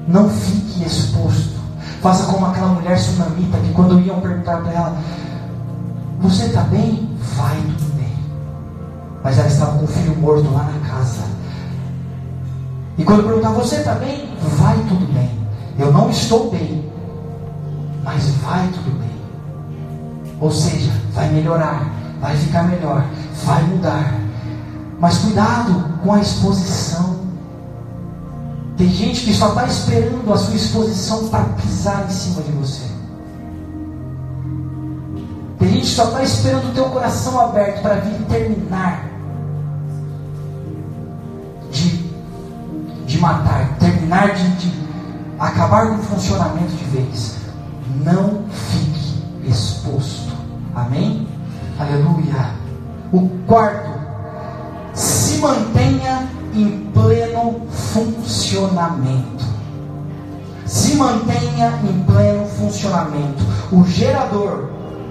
Não 0.08 0.28
fique 0.30 0.84
exposto. 0.84 1.60
Faça 2.02 2.26
como 2.26 2.48
aquela 2.48 2.70
mulher 2.70 2.98
sunamita 2.98 3.58
que 3.60 3.72
quando 3.74 4.00
iam 4.00 4.20
perguntar 4.20 4.62
para 4.62 4.72
ela: 4.72 4.98
Você 6.22 6.46
está 6.46 6.62
bem? 6.62 7.09
Vai 7.36 7.56
bem. 7.96 8.15
Mas 9.24 9.38
ela 9.38 9.48
estava 9.48 9.78
com 9.78 9.86
o 9.86 9.88
filho 9.88 10.15
morto 10.18 10.52
lá 10.52 10.63
na 10.63 10.88
casa. 10.88 11.24
E 12.98 13.04
quando 13.04 13.24
perguntar, 13.24 13.52
você 13.52 13.76
está 13.76 13.96
bem? 13.96 14.30
Vai 14.58 14.78
tudo 14.89 15.12
bem. 15.13 15.39
Eu 15.78 15.94
não 15.94 16.10
estou 16.10 16.52
bem, 16.52 16.92
mas 18.04 18.28
vai 18.42 18.68
tudo 18.68 19.00
bem. 19.00 19.10
Ou 20.42 20.52
seja, 20.52 20.92
vai 21.13 21.30
melhorar, 21.30 21.89
vai 22.20 22.36
ficar 22.36 22.63
melhor, 22.63 23.06
vai 23.46 23.63
mudar. 23.63 24.13
Mas 25.00 25.20
cuidado 25.20 25.86
com 26.04 26.13
a 26.13 26.20
exposição. 26.20 27.18
Tem 28.76 28.89
gente 28.89 29.22
que 29.22 29.34
só 29.34 29.50
está 29.50 29.65
esperando 29.68 30.34
a 30.34 30.38
sua 30.38 30.56
exposição 30.56 31.30
para 31.30 31.44
pisar 31.46 32.06
em 32.06 32.12
cima 32.12 32.42
de 32.42 32.52
você. 32.52 32.88
Que 35.80 35.86
só 35.86 36.06
está 36.06 36.24
esperando 36.24 36.70
o 36.70 36.74
teu 36.74 36.86
coração 36.86 37.39
aberto 37.39 37.82
para 37.82 37.96
vir 37.96 38.26
terminar 38.28 39.10
de 43.10 43.18
matar, 43.18 43.76
terminar 43.80 44.36
de, 44.36 44.48
de 44.58 44.72
acabar 45.39 45.88
com 45.88 45.96
o 45.96 46.04
funcionamento 46.04 46.72
de 46.76 46.84
vez. 46.86 47.38
Não 48.04 48.44
fique 48.52 49.50
exposto. 49.50 50.32
Amém? 50.76 51.28
Aleluia. 51.80 52.52
O 53.12 53.28
quarto, 53.48 53.89
se 54.94 55.39
mantenha 55.39 56.30
em 56.54 56.88
pleno 56.94 57.62
funcionamento. 57.72 59.46
Se 60.68 60.96
mantenha 60.96 61.80
em 61.84 62.04
pleno 62.04 62.46
funcionamento. 62.46 63.44
O 63.72 63.84
gerador, 63.86 64.70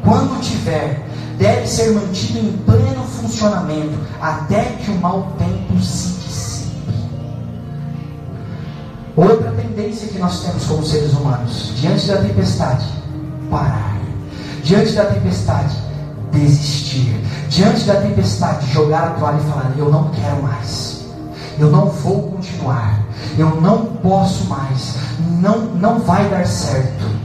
quando 0.08 0.40
tiver, 0.40 1.06
deve 1.36 1.66
ser 1.66 1.92
mantido 1.92 2.38
em 2.38 2.52
pleno 2.64 3.02
funcionamento 3.04 3.98
até 4.20 4.64
que 4.64 4.90
o 4.90 4.94
mau 4.96 5.34
tempo 5.38 5.78
se 5.82 6.18
Outra 9.18 9.50
tendência 9.50 10.06
que 10.06 10.18
nós 10.18 10.44
temos 10.44 10.64
como 10.64 10.84
seres 10.84 11.12
humanos, 11.12 11.72
diante 11.74 12.06
da 12.06 12.18
tempestade, 12.18 12.86
parar. 13.50 13.98
Diante 14.62 14.92
da 14.92 15.06
tempestade, 15.06 15.74
desistir. 16.30 17.20
Diante 17.48 17.84
da 17.84 17.96
tempestade, 17.96 18.72
jogar 18.72 19.08
a 19.08 19.10
toalha 19.10 19.38
e 19.38 19.50
falar: 19.50 19.74
Eu 19.76 19.90
não 19.90 20.10
quero 20.10 20.40
mais. 20.40 21.04
Eu 21.58 21.68
não 21.68 21.86
vou 21.86 22.30
continuar. 22.30 23.00
Eu 23.36 23.60
não 23.60 23.86
posso 23.96 24.44
mais. 24.44 24.94
Não, 25.40 25.62
não 25.74 25.98
vai 25.98 26.28
dar 26.28 26.46
certo. 26.46 27.17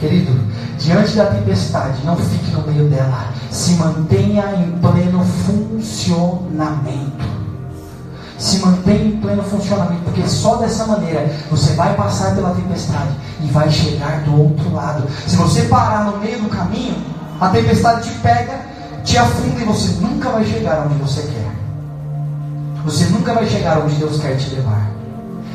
Querido, 0.00 0.32
diante 0.78 1.16
da 1.16 1.26
tempestade, 1.26 2.04
não 2.04 2.16
fique 2.16 2.50
no 2.50 2.66
meio 2.66 2.88
dela. 2.88 3.32
Se 3.50 3.74
mantenha 3.74 4.44
em 4.56 4.72
pleno 4.78 5.24
funcionamento 5.24 7.36
se 8.38 8.58
mantém 8.58 9.08
em 9.08 9.16
pleno 9.16 9.42
funcionamento, 9.42 10.02
porque 10.04 10.26
só 10.28 10.56
dessa 10.56 10.86
maneira 10.86 11.30
você 11.50 11.72
vai 11.72 11.94
passar 11.94 12.34
pela 12.34 12.54
tempestade 12.54 13.16
e 13.40 13.46
vai 13.46 13.70
chegar 13.70 14.22
do 14.22 14.40
outro 14.40 14.74
lado. 14.74 15.04
Se 15.26 15.36
você 15.36 15.62
parar 15.62 16.04
no 16.04 16.18
meio 16.18 16.42
do 16.42 16.48
caminho, 16.48 16.96
a 17.40 17.48
tempestade 17.48 18.08
te 18.08 18.18
pega, 18.18 18.60
te 19.04 19.16
afunda 19.16 19.60
e 19.60 19.64
você 19.64 19.92
nunca 20.00 20.30
vai 20.30 20.44
chegar 20.44 20.86
onde 20.86 20.94
você 20.96 21.22
quer. 21.22 21.56
Você 22.84 23.06
nunca 23.06 23.34
vai 23.34 23.46
chegar 23.46 23.78
onde 23.78 23.96
Deus 23.96 24.20
quer 24.20 24.36
te 24.36 24.54
levar. 24.54 24.90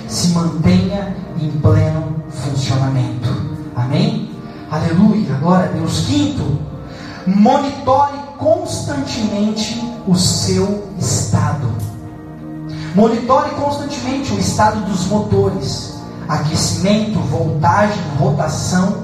Se 0.07 0.29
mantenha 0.29 1.15
em 1.39 1.49
pleno 1.49 2.15
funcionamento. 2.29 3.29
Amém? 3.75 4.30
Aleluia. 4.71 5.35
Glória 5.35 5.65
a 5.65 5.71
Deus. 5.73 6.05
Quinto, 6.05 6.57
monitore 7.27 8.17
constantemente 8.37 9.77
o 10.07 10.15
seu 10.15 10.87
estado. 10.97 11.67
Monitore 12.95 13.49
constantemente 13.51 14.33
o 14.33 14.39
estado 14.39 14.85
dos 14.89 15.07
motores, 15.07 15.99
aquecimento, 16.25 17.19
voltagem, 17.19 18.01
rotação. 18.17 19.03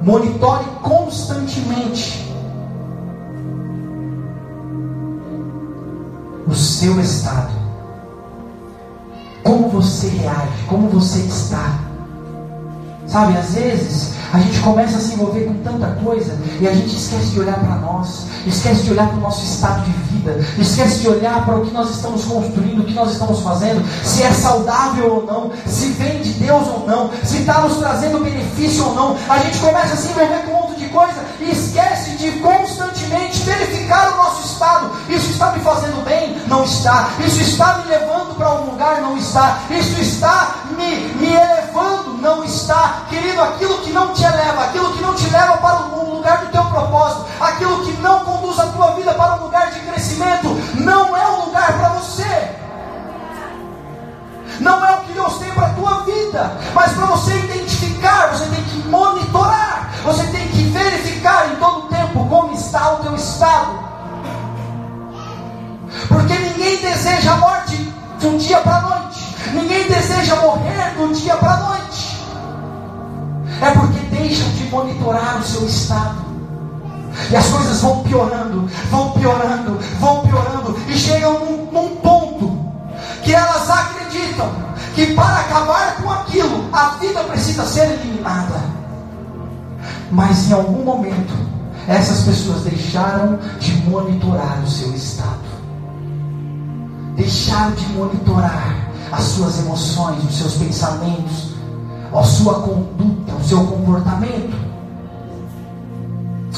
Monitore 0.00 0.64
constantemente 0.82 2.32
o 6.46 6.54
seu 6.54 6.98
estado. 6.98 7.52
Como 9.42 9.68
você 9.68 10.08
reage, 10.08 10.64
como 10.66 10.88
você 10.88 11.20
está. 11.20 11.87
Sabe, 13.08 13.38
às 13.38 13.54
vezes 13.54 14.12
a 14.32 14.38
gente 14.38 14.60
começa 14.60 14.98
a 14.98 15.00
se 15.00 15.14
envolver 15.14 15.46
com 15.46 15.54
tanta 15.62 15.86
coisa 16.04 16.36
e 16.60 16.68
a 16.68 16.72
gente 16.74 16.94
esquece 16.94 17.28
de 17.28 17.40
olhar 17.40 17.58
para 17.58 17.76
nós, 17.76 18.26
esquece 18.46 18.82
de 18.82 18.92
olhar 18.92 19.08
para 19.08 19.16
o 19.16 19.20
nosso 19.20 19.42
estado 19.42 19.82
de 19.84 19.92
vida, 20.12 20.44
esquece 20.58 20.98
de 20.98 21.08
olhar 21.08 21.46
para 21.46 21.56
o 21.56 21.64
que 21.64 21.72
nós 21.72 21.88
estamos 21.88 22.24
construindo, 22.26 22.80
o 22.80 22.84
que 22.84 22.92
nós 22.92 23.12
estamos 23.12 23.40
fazendo, 23.40 23.82
se 24.04 24.22
é 24.22 24.30
saudável 24.30 25.14
ou 25.14 25.26
não, 25.26 25.50
se 25.66 25.86
vem 25.92 26.20
de 26.20 26.34
Deus 26.34 26.68
ou 26.68 26.86
não, 26.86 27.10
se 27.24 27.38
está 27.38 27.62
nos 27.62 27.78
trazendo 27.78 28.22
benefício 28.22 28.84
ou 28.84 28.94
não. 28.94 29.16
A 29.26 29.38
gente 29.38 29.58
começa 29.58 29.94
a 29.94 29.96
se 29.96 30.08
envolver 30.08 30.42
com 30.44 30.52
um 30.52 30.68
monte 30.68 30.78
de 30.78 30.88
coisa 30.88 31.24
e 31.40 31.50
esquece 31.50 32.10
de 32.18 32.32
constantemente 32.32 33.40
verificar 33.40 34.12
o 34.12 34.16
nosso 34.16 34.46
estado. 34.52 34.90
Isso 35.08 35.30
está 35.30 35.52
me 35.52 35.60
fazendo 35.60 36.04
bem? 36.04 36.36
Não 36.46 36.64
está. 36.64 37.10
Isso 37.26 37.40
está 37.40 37.78
me 37.78 37.90
levando 37.90 38.36
para 38.36 38.60
um 38.60 38.70
lugar? 38.72 39.00
Não 39.00 39.16
está. 39.16 39.60
Isso 39.70 39.98
está 39.98 40.56
me, 40.76 41.08
me 41.14 41.32
elevando? 41.32 42.07
não 42.20 42.44
está. 42.44 43.02
Querido, 43.08 43.40
aquilo 43.42 43.78
que 43.78 43.90
não 43.90 44.12
te 44.12 44.24
eleva, 44.24 44.64
aquilo 44.64 44.92
que 44.92 45.02
não 45.02 45.14
te 45.14 45.28
leva 45.30 45.56
para 45.58 45.82
o 45.86 46.16
lugar 46.16 46.38
do 46.44 46.52
teu 46.52 46.64
propósito, 46.64 47.26
aquilo 47.40 47.84
que 47.84 47.92
não 48.00 48.20
conduz 48.20 48.58
a 48.58 48.66
tua 48.66 48.92
vida 48.92 49.14
para 49.14 49.36
um 49.36 49.44
lugar 49.44 49.70
de 49.70 49.80
crescimento, 49.80 50.48
não 50.74 51.16
é 51.16 51.26
o 51.28 51.46
lugar 51.46 51.72
para 51.78 51.88
você. 51.90 52.58
Não 54.60 54.84
é 54.84 54.96
o 54.96 55.00
que 55.02 55.12
Deus 55.12 55.38
tem 55.38 55.50
para 55.52 55.66
a 55.66 55.74
tua 55.74 56.02
vida. 56.02 56.52
Mas 56.74 56.92
para 56.92 57.06
você 57.06 57.38
identificar, 57.38 58.28
você 58.28 58.44
tem 58.46 58.64
que 58.64 58.88
monitorar. 58.88 59.90
Você 60.04 60.24
tem 60.28 60.48
que 60.48 60.64
verificar 60.64 61.52
em 61.52 61.56
todo 61.56 61.88
tempo 61.88 62.26
como 62.28 62.54
está 62.54 62.94
o 62.94 62.96
teu 62.96 63.14
estado. 63.14 63.78
Porque 66.08 66.34
ninguém 66.34 66.80
deseja 66.80 67.32
a 67.32 67.36
morte 67.36 67.76
de 68.18 68.26
um 68.26 68.36
dia 68.36 68.58
para 68.58 68.76
a 68.76 68.80
noite. 68.82 69.36
Ninguém 69.52 69.88
deseja 69.88 70.36
morrer 70.36 70.94
de 70.94 71.02
um 71.02 71.12
dia 71.12 71.36
para 71.36 71.52
a 71.52 71.56
noite. 71.56 72.07
É 73.60 73.70
porque 73.70 73.98
deixam 74.14 74.48
de 74.50 74.64
monitorar 74.64 75.38
o 75.38 75.44
seu 75.44 75.66
estado. 75.66 76.28
E 77.30 77.36
as 77.36 77.46
coisas 77.48 77.80
vão 77.80 78.02
piorando, 78.04 78.68
vão 78.90 79.10
piorando, 79.12 79.78
vão 79.98 80.20
piorando. 80.20 80.76
E 80.88 80.92
chegam 80.94 81.40
num, 81.40 81.72
num 81.72 81.96
ponto 81.96 82.58
que 83.22 83.34
elas 83.34 83.68
acreditam 83.68 84.50
que 84.94 85.14
para 85.14 85.40
acabar 85.40 85.96
com 85.96 86.10
aquilo, 86.10 86.68
a 86.72 86.96
vida 87.00 87.22
precisa 87.24 87.64
ser 87.66 87.90
eliminada. 87.90 88.60
Mas 90.10 90.48
em 90.48 90.54
algum 90.54 90.84
momento, 90.84 91.34
essas 91.86 92.22
pessoas 92.22 92.62
deixaram 92.62 93.38
de 93.58 93.72
monitorar 93.88 94.60
o 94.64 94.68
seu 94.68 94.92
estado, 94.94 95.48
deixaram 97.16 97.72
de 97.72 97.86
monitorar 97.92 98.88
as 99.12 99.22
suas 99.24 99.58
emoções, 99.58 100.22
os 100.24 100.38
seus 100.38 100.54
pensamentos, 100.54 101.54
a 102.12 102.22
sua 102.22 102.60
conduta, 102.60 103.34
o 103.34 103.44
seu 103.44 103.64
comportamento. 103.64 104.56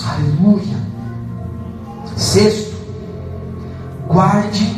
Aleluia. 0.05 0.77
Sexto, 2.17 2.77
guarde 4.07 4.77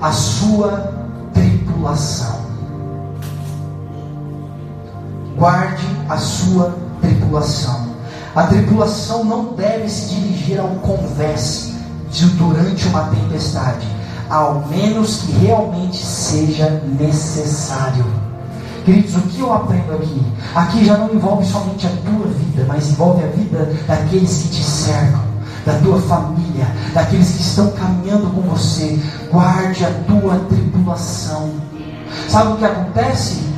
a 0.00 0.12
sua 0.12 0.92
tripulação. 1.32 2.40
Guarde 5.36 5.86
a 6.08 6.16
sua 6.16 6.74
tripulação. 7.00 7.90
A 8.34 8.46
tripulação 8.46 9.24
não 9.24 9.54
deve 9.54 9.88
se 9.88 10.14
dirigir 10.14 10.60
a 10.60 10.64
um 10.64 10.78
convés 10.78 11.72
durante 12.36 12.86
uma 12.88 13.04
tempestade, 13.04 13.86
ao 14.28 14.66
menos 14.66 15.22
que 15.22 15.32
realmente 15.32 16.04
seja 16.04 16.82
necessário. 16.98 18.29
Queridos, 18.84 19.16
o 19.16 19.20
que 19.22 19.40
eu 19.40 19.52
aprendo 19.52 19.94
aqui? 19.94 20.22
Aqui 20.54 20.84
já 20.84 20.96
não 20.96 21.14
envolve 21.14 21.44
somente 21.44 21.86
a 21.86 21.90
tua 21.90 22.26
vida, 22.26 22.64
mas 22.66 22.90
envolve 22.90 23.22
a 23.24 23.26
vida 23.28 23.72
daqueles 23.86 24.42
que 24.42 24.48
te 24.48 24.62
cercam, 24.62 25.22
da 25.66 25.74
tua 25.80 26.00
família, 26.00 26.66
daqueles 26.94 27.30
que 27.30 27.42
estão 27.42 27.70
caminhando 27.72 28.30
com 28.30 28.40
você. 28.42 28.98
Guarde 29.30 29.84
a 29.84 29.90
tua 30.06 30.38
tripulação. 30.48 31.52
Sabe 32.28 32.52
o 32.52 32.56
que 32.56 32.64
acontece? 32.64 33.49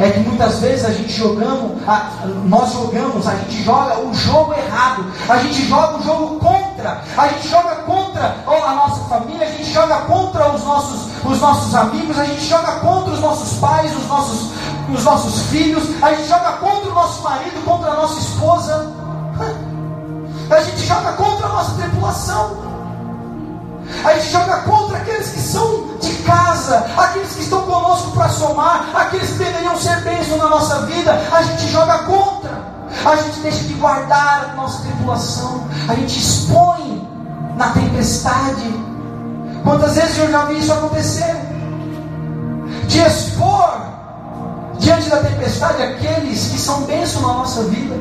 É 0.00 0.10
que 0.10 0.20
muitas 0.20 0.60
vezes 0.60 0.84
a 0.84 0.90
gente 0.90 1.12
jogamos, 1.12 1.82
nós 2.44 2.72
jogamos, 2.72 3.26
a 3.26 3.34
gente 3.34 3.64
joga 3.64 3.98
o 3.98 4.14
jogo 4.14 4.54
errado, 4.54 5.04
a 5.28 5.38
gente 5.38 5.66
joga 5.66 5.98
o 5.98 6.02
jogo 6.04 6.38
contra, 6.38 7.02
a 7.16 7.28
gente 7.28 7.48
joga 7.48 7.74
contra 7.76 8.36
a 8.46 8.74
nossa 8.74 9.04
família, 9.06 9.44
a 9.46 9.50
gente 9.50 9.72
joga 9.72 9.96
contra 10.02 10.52
os 10.52 10.62
nossos, 10.62 11.08
os 11.24 11.40
nossos 11.40 11.74
amigos, 11.74 12.16
a 12.16 12.24
gente 12.24 12.44
joga 12.44 12.72
contra 12.74 13.12
os 13.12 13.20
nossos 13.20 13.58
pais, 13.58 13.96
os 13.96 14.06
nossos, 14.06 14.50
os 14.94 15.04
nossos 15.04 15.42
filhos, 15.48 15.82
a 16.00 16.14
gente 16.14 16.28
joga 16.28 16.52
contra 16.52 16.90
o 16.90 16.94
nosso 16.94 17.22
marido, 17.22 17.64
contra 17.64 17.90
a 17.90 17.96
nossa 17.96 18.20
esposa, 18.20 18.92
a 20.50 20.60
gente 20.62 20.86
joga 20.86 21.12
contra 21.12 21.46
a 21.46 21.48
nossa 21.48 21.74
tripulação. 21.74 22.67
A 24.04 24.14
gente 24.14 24.30
joga 24.30 24.58
contra 24.58 24.98
aqueles 24.98 25.28
que 25.30 25.40
são 25.40 25.96
de 26.00 26.12
casa, 26.22 26.86
aqueles 26.96 27.32
que 27.32 27.42
estão 27.42 27.62
conosco 27.62 28.12
para 28.12 28.28
somar, 28.28 28.90
aqueles 28.94 29.30
que 29.30 29.38
deveriam 29.38 29.76
ser 29.76 30.00
bênção 30.02 30.36
na 30.36 30.48
nossa 30.48 30.82
vida. 30.82 31.20
A 31.32 31.42
gente 31.42 31.68
joga 31.68 31.98
contra. 32.00 32.68
A 33.04 33.16
gente 33.16 33.40
deixa 33.40 33.64
de 33.64 33.74
guardar 33.74 34.50
a 34.50 34.56
nossa 34.56 34.82
tripulação. 34.82 35.68
A 35.88 35.94
gente 35.94 36.18
expõe 36.18 37.08
na 37.56 37.70
tempestade. 37.70 38.84
Quantas 39.64 39.94
vezes 39.94 40.18
eu 40.18 40.30
já 40.30 40.44
vi 40.44 40.58
isso 40.58 40.72
acontecer? 40.72 41.36
De 42.86 43.00
expor 43.00 43.88
diante 44.78 45.10
da 45.10 45.18
tempestade 45.18 45.82
aqueles 45.82 46.48
que 46.48 46.58
são 46.58 46.82
bênção 46.82 47.20
na 47.22 47.34
nossa 47.34 47.62
vida, 47.64 47.94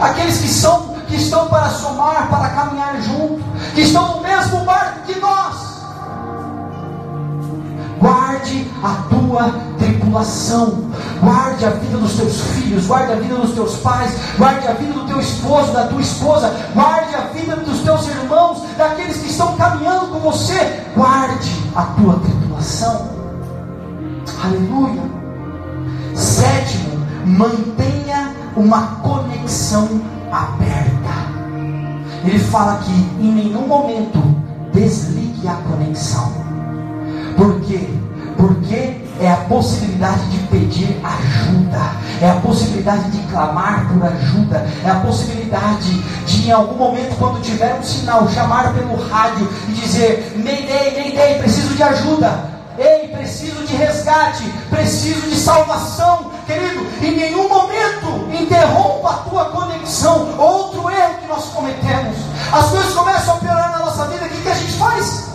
aqueles 0.00 0.38
que 0.38 0.48
são 0.48 0.89
que 1.10 1.16
estão 1.16 1.48
para 1.48 1.68
somar, 1.68 2.28
para 2.30 2.48
caminhar 2.50 3.02
junto, 3.02 3.42
que 3.74 3.82
estão 3.82 4.16
no 4.16 4.22
mesmo 4.22 4.64
barco 4.64 5.00
que 5.06 5.18
nós. 5.18 5.70
Guarde 7.98 8.70
a 8.82 8.94
tua 9.10 9.54
tripulação, 9.78 10.90
guarde 11.20 11.66
a 11.66 11.70
vida 11.70 11.98
dos 11.98 12.14
teus 12.14 12.40
filhos, 12.40 12.86
guarde 12.86 13.12
a 13.12 13.16
vida 13.16 13.34
dos 13.34 13.54
teus 13.54 13.76
pais, 13.78 14.12
guarde 14.38 14.66
a 14.66 14.72
vida 14.72 14.92
do 14.94 15.06
teu 15.06 15.20
esposo, 15.20 15.72
da 15.72 15.86
tua 15.86 16.00
esposa, 16.00 16.50
guarde 16.72 17.14
a 17.14 17.20
vida 17.34 17.56
dos 17.56 17.80
teus 17.80 18.08
irmãos, 18.08 18.62
daqueles 18.78 19.18
que 19.18 19.30
estão 19.30 19.54
caminhando 19.56 20.06
com 20.06 20.20
você, 20.20 20.82
guarde 20.96 21.50
a 21.76 21.82
tua 21.82 22.18
tripulação. 22.20 23.10
Aleluia. 24.42 25.02
Sétimo, 26.14 27.06
mantenha 27.26 28.34
uma 28.56 28.86
conexão 29.02 30.00
aberta. 30.32 30.89
Ele 32.24 32.38
fala 32.38 32.80
que 32.84 32.92
em 32.92 33.32
nenhum 33.32 33.66
momento 33.66 34.22
desligue 34.72 35.48
a 35.48 35.54
conexão. 35.54 36.32
Por 37.36 37.60
quê? 37.62 37.88
Porque 38.36 38.96
é 39.20 39.30
a 39.30 39.36
possibilidade 39.36 40.22
de 40.30 40.38
pedir 40.48 40.96
ajuda, 41.04 41.92
é 42.22 42.30
a 42.30 42.36
possibilidade 42.36 43.10
de 43.10 43.18
clamar 43.30 43.86
por 43.88 44.02
ajuda, 44.06 44.66
é 44.84 44.90
a 44.90 44.94
possibilidade 44.96 45.92
de 46.26 46.50
em 46.50 46.52
algum 46.52 46.76
momento, 46.76 47.16
quando 47.16 47.40
tiver 47.42 47.74
um 47.78 47.82
sinal, 47.82 48.28
chamar 48.28 48.74
pelo 48.74 48.96
rádio 49.08 49.48
e 49.68 49.72
dizer: 49.72 50.32
Mayday, 50.36 50.96
Mayday, 50.96 51.38
preciso 51.38 51.74
de 51.74 51.82
ajuda. 51.82 52.59
Ei, 52.78 53.08
preciso 53.08 53.66
de 53.66 53.76
resgate, 53.76 54.44
preciso 54.70 55.28
de 55.28 55.36
salvação, 55.36 56.30
querido. 56.46 56.86
Em 57.04 57.16
nenhum 57.16 57.48
momento 57.48 58.28
interrompa 58.32 59.10
a 59.10 59.16
tua 59.28 59.44
conexão. 59.46 60.38
Outro 60.38 60.88
erro 60.90 61.14
que 61.20 61.26
nós 61.26 61.44
cometemos. 61.46 62.16
As 62.52 62.70
coisas 62.70 62.94
começam 62.94 63.36
a 63.36 63.38
piorar 63.38 63.72
na 63.72 63.78
nossa 63.78 64.06
vida. 64.06 64.24
O 64.24 64.28
que, 64.28 64.42
que 64.42 64.48
a 64.48 64.54
gente 64.54 64.72
faz? 64.72 65.30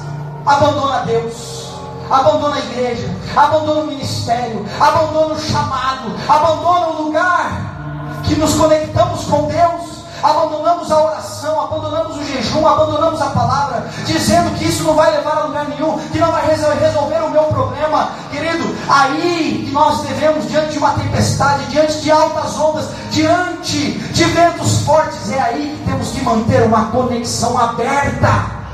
Abandona 0.46 1.00
Deus, 1.06 1.72
abandona 2.10 2.56
a 2.56 2.60
igreja, 2.60 3.10
abandona 3.36 3.82
o 3.82 3.88
ministério, 3.88 4.66
abandona 4.80 5.34
o 5.34 5.40
chamado, 5.40 6.16
abandona 6.30 6.88
o 6.88 7.04
lugar 7.04 8.22
que 8.24 8.36
nos 8.36 8.54
conectamos 8.54 9.24
com 9.26 9.48
Deus 9.48 9.95
abandonamos 10.26 10.92
a 10.92 11.04
oração, 11.04 11.62
abandonamos 11.62 12.18
o 12.18 12.24
jejum, 12.26 12.68
abandonamos 12.68 13.22
a 13.22 13.28
palavra, 13.28 13.88
dizendo 14.06 14.58
que 14.58 14.66
isso 14.66 14.84
não 14.84 14.96
vai 14.96 15.12
levar 15.12 15.38
a 15.38 15.44
lugar 15.44 15.68
nenhum, 15.68 16.00
que 16.12 16.18
não 16.18 16.32
vai 16.32 16.48
resolver 16.48 17.24
o 17.24 17.30
meu 17.30 17.44
problema, 17.44 18.10
querido. 18.32 18.76
Aí 18.90 19.70
nós 19.72 20.02
devemos, 20.02 20.48
diante 20.48 20.74
de 20.74 20.78
uma 20.80 20.94
tempestade, 20.94 21.66
diante 21.66 22.02
de 22.02 22.12
altas 22.12 22.58
ondas, 22.60 22.86
diante 23.12 23.92
de 23.92 24.24
ventos 24.26 24.82
fortes, 24.82 25.32
é 25.32 25.40
aí 25.40 25.78
que 25.78 25.92
temos 25.92 26.10
que 26.10 26.22
manter 26.24 26.64
uma 26.64 26.86
conexão 26.86 27.58
aberta. 27.58 28.66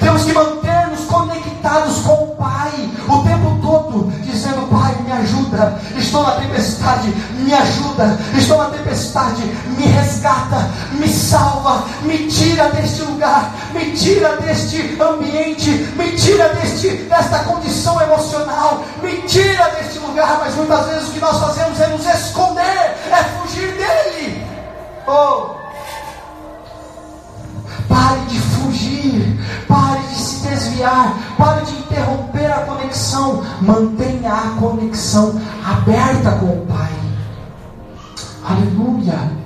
Temos 0.00 0.24
que 0.24 0.32
manter-nos 0.32 1.04
conectados 1.06 1.98
com 2.00 2.24
o 2.24 2.36
Pai 2.36 2.70
o 3.08 3.22
tempo 3.24 3.58
todo, 3.60 4.11
me 5.12 5.22
ajuda. 5.22 5.78
Estou 5.96 6.22
na 6.22 6.32
tempestade, 6.32 7.08
me 7.38 7.52
ajuda. 7.52 8.18
Estou 8.36 8.58
na 8.58 8.70
tempestade, 8.70 9.42
me 9.76 9.86
resgata, 9.86 10.68
me 10.92 11.08
salva, 11.08 11.84
me 12.02 12.26
tira 12.28 12.68
deste 12.70 13.02
lugar, 13.02 13.52
me 13.72 13.92
tira 13.92 14.36
deste 14.36 14.96
ambiente, 15.00 15.70
me 15.96 16.12
tira 16.12 16.48
deste, 16.54 16.88
desta 16.88 17.40
condição 17.40 18.00
emocional, 18.00 18.84
me 19.02 19.16
tira 19.22 19.70
deste 19.70 19.98
lugar. 19.98 20.40
Mas 20.42 20.54
muitas 20.54 20.86
vezes 20.86 21.08
o 21.08 21.12
que 21.12 21.20
nós 21.20 21.38
fazemos 21.38 21.80
é 21.80 21.86
nos 21.88 22.06
esconder, 22.06 22.96
é 23.10 23.24
fugir 23.40 23.72
dele. 23.72 24.46
Oh! 25.06 25.61
Desviar, 30.52 31.18
pare 31.36 31.64
de 31.64 31.72
interromper 31.72 32.50
a 32.50 32.60
conexão. 32.60 33.42
Mantenha 33.60 34.32
a 34.32 34.60
conexão 34.60 35.40
aberta 35.64 36.32
com 36.32 36.46
o 36.46 36.66
Pai. 36.66 36.92
Aleluia. 38.48 39.42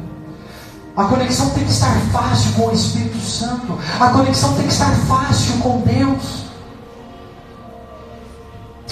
A 0.97 1.05
conexão 1.05 1.51
tem 1.51 1.65
que 1.65 1.71
estar 1.71 1.95
fácil 2.11 2.53
com 2.55 2.69
o 2.69 2.73
Espírito 2.73 3.21
Santo. 3.21 3.79
A 4.01 4.09
conexão 4.09 4.55
tem 4.55 4.67
que 4.67 4.73
estar 4.73 4.91
fácil 5.07 5.59
com 5.59 5.81
Deus. 5.83 6.47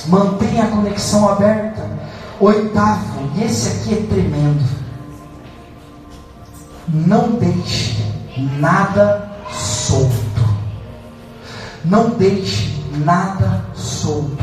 Mantenha 0.06 0.64
a 0.64 0.68
conexão 0.68 1.28
aberta. 1.28 1.88
Oitavo, 2.40 3.30
e 3.36 3.44
esse 3.44 3.68
aqui 3.68 3.94
é 3.94 4.06
tremendo. 4.06 4.62
Não 6.88 7.32
deixe 7.32 7.96
nada 8.58 9.30
solto. 9.50 10.23
Não 11.84 12.10
deixe 12.10 12.82
nada 13.04 13.64
solto. 13.74 14.42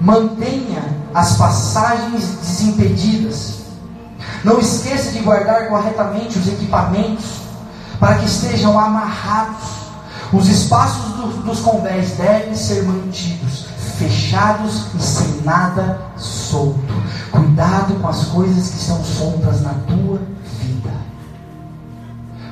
Mantenha 0.00 0.82
as 1.14 1.36
passagens 1.36 2.24
desimpedidas. 2.40 3.60
Não 4.42 4.58
esqueça 4.58 5.12
de 5.12 5.20
guardar 5.20 5.68
corretamente 5.68 6.38
os 6.38 6.48
equipamentos 6.48 7.40
para 7.98 8.16
que 8.16 8.24
estejam 8.24 8.78
amarrados. 8.78 9.80
Os 10.32 10.48
espaços 10.48 11.12
do, 11.14 11.42
dos 11.42 11.60
convés 11.60 12.12
devem 12.12 12.54
ser 12.54 12.84
mantidos 12.84 13.66
fechados 14.00 14.86
e 14.94 15.02
sem 15.02 15.42
nada 15.42 16.00
solto. 16.16 16.94
Cuidado 17.30 17.94
com 18.00 18.08
as 18.08 18.24
coisas 18.26 18.70
que 18.70 18.78
estão 18.78 19.04
soltas 19.04 19.60
na 19.60 19.74
tua 19.86 20.18
vida, 20.58 20.90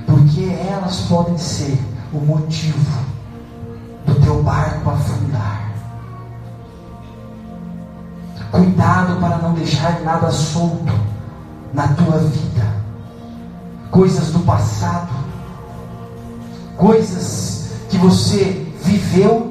porque 0.06 0.44
elas 0.68 0.96
podem 1.08 1.38
ser 1.38 1.78
o 2.12 2.18
motivo 2.18 3.02
do 4.06 4.14
teu 4.16 4.42
barco 4.42 4.90
afundar. 4.90 5.68
Cuidado 8.50 9.20
para 9.20 9.38
não 9.38 9.52
deixar 9.52 10.00
nada 10.00 10.30
solto 10.30 10.92
na 11.74 11.88
tua 11.88 12.18
vida. 12.18 12.66
Coisas 13.90 14.30
do 14.32 14.40
passado, 14.40 15.12
coisas 16.76 17.70
que 17.90 17.98
você 17.98 18.66
viveu 18.82 19.48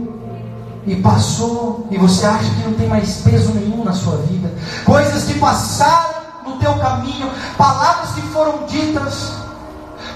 e 0.86 0.96
passou 0.96 1.88
e 1.91 1.98
você 1.98 2.26
acha 2.26 2.50
que 2.50 2.63
não 2.63 2.74
tem 2.74 2.88
mais 2.88 3.22
peso 3.22 3.54
nenhum 3.54 3.84
na 3.84 3.93
sua 3.93 4.17
vida. 4.17 4.52
Coisas 4.86 5.26
que 5.26 5.38
passaram 5.38 6.15
no 6.46 6.58
teu 6.58 6.74
caminho, 6.76 7.30
palavras 7.58 8.12
que 8.12 8.22
foram 8.22 8.65
ditas, 8.65 9.34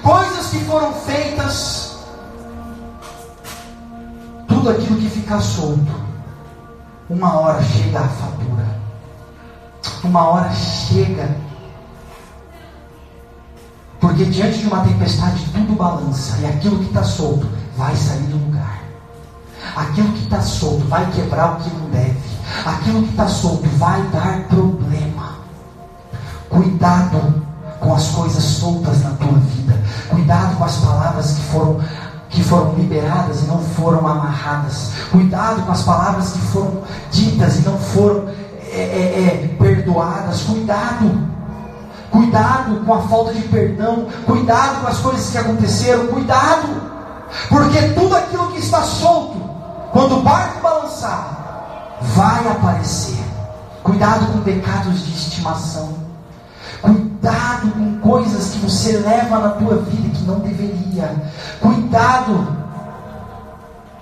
coisas 0.01 0.47
que 0.47 0.60
foram 0.65 0.93
feitas. 0.93 1.90
Tudo 4.62 4.78
aquilo 4.78 4.95
que 4.97 5.10
fica 5.10 5.39
solto, 5.39 5.91
uma 7.10 7.34
hora 7.39 7.63
chega 7.63 8.00
a 8.00 8.08
fatura. 8.08 8.80
Uma 10.04 10.24
hora 10.24 10.52
chega 10.54 11.36
porque 14.00 14.24
diante 14.26 14.60
de 14.60 14.67
uma 14.67 14.82
tempestade 14.82 15.43
tudo 15.52 15.76
balança 15.76 16.38
e 16.41 16.45
aquilo 16.45 16.78
que 16.78 16.86
está 16.86 17.04
solto 17.04 17.50
vai 17.76 17.95
sair 17.95 18.21
do 18.28 18.38
lugar. 18.38 18.84
Aquilo 19.76 20.13
que 20.13 20.26
está 20.26 20.39
solto 20.43 20.88
vai 20.88 21.10
quebrar 21.10 21.54
o 21.54 21.56
que 21.56 21.76
não 21.76 21.89
deve. 21.89 22.21
Aquilo 22.63 23.02
que 23.02 23.10
está 23.10 23.28
solto 23.28 23.67
vai 23.80 24.00
dar 24.10 24.43
problema. 24.43 25.38
Cuidado 26.50 27.43
com 27.80 27.95
as 27.95 28.10
coisas 28.10 28.43
soltas 28.43 29.02
na 29.02 29.10
tua 29.12 29.39
vida. 29.39 29.82
Cuidado 30.08 30.56
com 30.56 30.65
as 30.65 30.78
palavras 30.78 31.32
que 31.32 31.41
foram 31.45 31.82
que 32.32 32.44
foram 32.44 32.74
liberadas 32.74 33.41
e 33.41 33.46
não 33.46 33.60
foram 33.60 34.00
amarradas. 34.08 34.91
Cuidado 35.12 35.62
com 35.63 35.72
as 35.72 35.84
palavras 35.84 36.32
que 36.32 36.39
foram 36.39 36.82
ditas 37.12 37.58
e 37.58 37.62
não 37.62 37.78
foram 37.78 38.30
é, 38.72 38.80
é, 38.80 39.44
é, 39.44 39.56
perdoadas. 39.60 40.41
Cuidado 40.41 41.32
Cuidado 42.12 42.86
com 42.86 42.94
a 42.94 43.02
falta 43.04 43.34
de 43.34 43.41
perdão. 43.44 44.06
Cuidado 44.26 44.82
com 44.82 44.88
as 44.88 45.00
coisas 45.00 45.30
que 45.30 45.38
aconteceram. 45.38 46.08
Cuidado. 46.08 46.67
Porque 47.48 47.82
tudo 47.94 48.15
aquilo 48.15 48.52
que 48.52 48.60
está 48.60 48.82
solto, 48.82 49.38
quando 49.94 50.17
o 50.17 50.22
barco 50.22 50.62
balançar, 50.62 51.98
vai 52.02 52.46
aparecer. 52.50 53.24
Cuidado 53.82 54.26
com 54.28 54.41
pecados 54.41 55.06
de 55.06 55.13
estimação. 55.13 55.94
Cuidado 56.82 57.72
com 57.72 58.00
coisas 58.21 58.51
que 58.51 58.60
você 58.60 58.97
leva 58.97 59.39
na 59.39 59.49
tua 59.49 59.77
vida 59.77 60.10
que 60.10 60.23
não 60.23 60.39
deveria. 60.39 61.15
Cuidado 61.60 62.55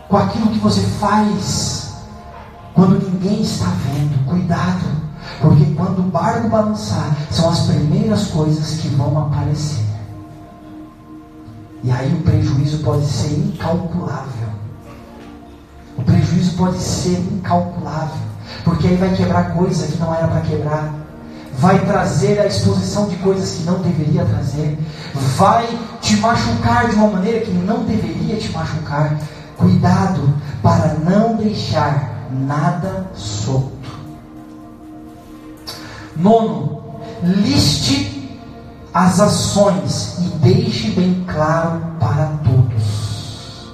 com 0.10 0.18
aquilo 0.18 0.48
que 0.48 0.60
você 0.60 0.82
faz 1.00 1.94
quando 2.74 3.00
ninguém 3.00 3.42
está 3.42 3.66
vendo. 3.66 4.26
Cuidado. 4.26 5.00
Porque 5.42 5.66
quando 5.76 6.00
o 6.00 6.04
barco 6.04 6.50
balançar, 6.50 7.16
são 7.32 7.50
as 7.50 7.62
primeiras 7.62 8.28
coisas 8.28 8.82
que 8.82 8.90
vão 8.90 9.18
aparecer. 9.18 9.86
E 11.82 11.92
aí 11.92 12.14
o 12.14 12.22
prejuízo 12.24 12.80
pode 12.80 13.06
ser 13.06 13.32
incalculável. 13.38 14.50
O 15.98 16.04
prejuízo 16.04 16.58
pode 16.58 16.78
ser 16.80 17.20
incalculável. 17.20 18.30
Porque 18.66 18.88
aí 18.88 18.98
vai 18.98 19.16
quebrar 19.16 19.54
coisa 19.54 19.88
que 19.88 19.98
não 19.98 20.14
era 20.14 20.28
para 20.28 20.42
quebrar. 20.42 20.99
Vai 21.60 21.78
trazer 21.86 22.40
a 22.40 22.46
exposição 22.46 23.10
de 23.10 23.18
coisas 23.18 23.56
que 23.56 23.64
não 23.64 23.80
deveria 23.80 24.24
trazer. 24.24 24.80
Vai 25.36 25.68
te 26.02 26.16
machucar 26.18 26.88
de 26.90 26.96
uma 26.96 27.08
maneira 27.08 27.42
que 27.42 27.52
não 27.52 27.84
deveria 27.84 28.38
te 28.38 28.50
machucar. 28.52 29.18
Cuidado 29.58 30.34
para 30.64 30.96
não 31.04 31.36
deixar 31.36 32.30
nada 32.32 33.10
solto. 33.14 33.90
Nono, 36.16 36.82
liste 37.22 38.40
as 38.94 39.20
ações 39.20 40.18
e 40.20 40.30
deixe 40.38 40.92
bem 40.92 41.26
claro 41.28 41.82
para 42.00 42.32
todos. 42.44 43.70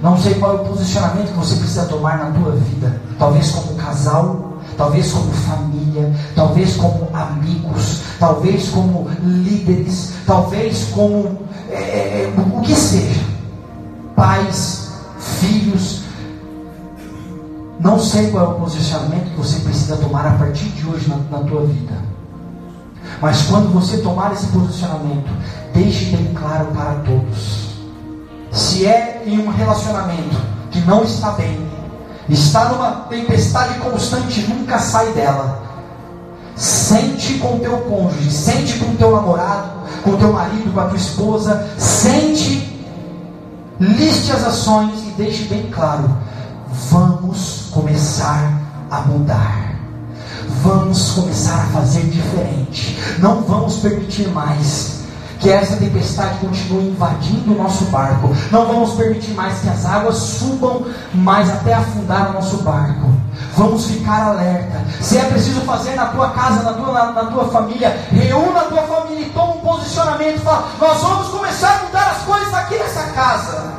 Não 0.00 0.16
sei 0.18 0.34
qual 0.34 0.58
é 0.58 0.60
o 0.60 0.64
posicionamento 0.64 1.32
que 1.32 1.38
você 1.38 1.56
precisa 1.56 1.84
tomar 1.86 2.18
na 2.18 2.30
tua 2.30 2.52
vida. 2.52 3.00
Talvez 3.18 3.50
como 3.50 3.74
casal, 3.74 4.51
talvez 4.76 5.12
como 5.12 5.32
família, 5.32 6.12
talvez 6.34 6.76
como 6.76 7.08
amigos, 7.12 8.02
talvez 8.18 8.68
como 8.70 9.08
líderes, 9.22 10.14
talvez 10.26 10.84
como 10.92 11.38
é, 11.70 11.74
é, 11.74 12.24
é 12.24 12.56
o 12.56 12.60
que 12.60 12.74
seja. 12.74 13.20
Pais, 14.14 14.90
filhos, 15.40 16.02
não 17.80 17.98
sei 17.98 18.30
qual 18.30 18.44
é 18.44 18.48
o 18.48 18.60
posicionamento 18.60 19.30
que 19.30 19.38
você 19.38 19.58
precisa 19.60 19.96
tomar 19.96 20.26
a 20.26 20.32
partir 20.32 20.66
de 20.66 20.86
hoje 20.86 21.08
na, 21.08 21.16
na 21.36 21.44
tua 21.44 21.62
vida. 21.62 21.94
Mas 23.20 23.42
quando 23.42 23.72
você 23.72 23.98
tomar 23.98 24.32
esse 24.32 24.46
posicionamento, 24.46 25.30
deixe 25.74 26.16
bem 26.16 26.32
claro 26.34 26.66
para 26.66 26.94
todos. 27.04 27.72
Se 28.52 28.86
é 28.86 29.22
em 29.26 29.38
um 29.38 29.50
relacionamento 29.50 30.36
que 30.70 30.80
não 30.80 31.02
está 31.02 31.32
bem, 31.32 31.71
está 32.28 32.66
numa 32.66 32.90
tempestade 33.08 33.78
constante, 33.80 34.42
nunca 34.42 34.78
sai 34.78 35.12
dela. 35.12 35.60
Sente 36.54 37.38
com 37.38 37.58
teu 37.58 37.78
cônjuge, 37.78 38.30
sente 38.30 38.78
com 38.78 38.94
teu 38.96 39.10
namorado, 39.10 39.70
com 40.04 40.16
teu 40.16 40.32
marido, 40.32 40.72
com 40.72 40.80
a 40.80 40.84
tua 40.84 40.98
esposa, 40.98 41.68
sente, 41.78 42.78
liste 43.80 44.30
as 44.32 44.44
ações 44.44 45.00
e 45.08 45.10
deixe 45.16 45.44
bem 45.44 45.70
claro 45.70 46.10
vamos 46.90 47.68
começar 47.70 48.60
a 48.90 49.00
mudar. 49.02 49.72
Vamos 50.62 51.12
começar 51.12 51.54
a 51.54 51.66
fazer 51.66 52.02
diferente. 52.02 52.98
Não 53.18 53.42
vamos 53.42 53.76
permitir 53.76 54.28
mais 54.28 55.01
que 55.42 55.50
essa 55.50 55.76
tempestade 55.76 56.38
continue 56.38 56.90
invadindo 56.90 57.52
o 57.52 57.62
nosso 57.62 57.84
barco. 57.86 58.28
Não 58.52 58.64
vamos 58.64 58.92
permitir 58.92 59.32
mais 59.32 59.58
que 59.58 59.68
as 59.68 59.84
águas 59.84 60.16
subam 60.16 60.86
mais 61.12 61.50
até 61.50 61.74
afundar 61.74 62.30
o 62.30 62.34
nosso 62.34 62.58
barco. 62.58 63.10
Vamos 63.56 63.86
ficar 63.86 64.28
alerta. 64.28 64.80
Se 65.00 65.18
é 65.18 65.24
preciso 65.24 65.60
fazer 65.62 65.96
na 65.96 66.06
tua 66.06 66.30
casa, 66.30 66.62
na 66.62 66.72
tua, 66.74 66.92
na, 66.92 67.12
na 67.12 67.24
tua 67.24 67.44
família, 67.46 67.90
reúna 68.12 68.60
a 68.60 68.64
tua 68.64 68.82
família 68.82 69.26
e 69.26 69.30
toma 69.30 69.54
um 69.56 69.60
posicionamento. 69.60 70.40
Fala, 70.42 70.68
nós 70.80 71.00
vamos 71.00 71.28
começar 71.28 71.80
a 71.80 71.86
mudar 71.86 72.10
as 72.12 72.22
coisas 72.22 72.54
aqui 72.54 72.76
nessa 72.76 73.02
casa. 73.10 73.72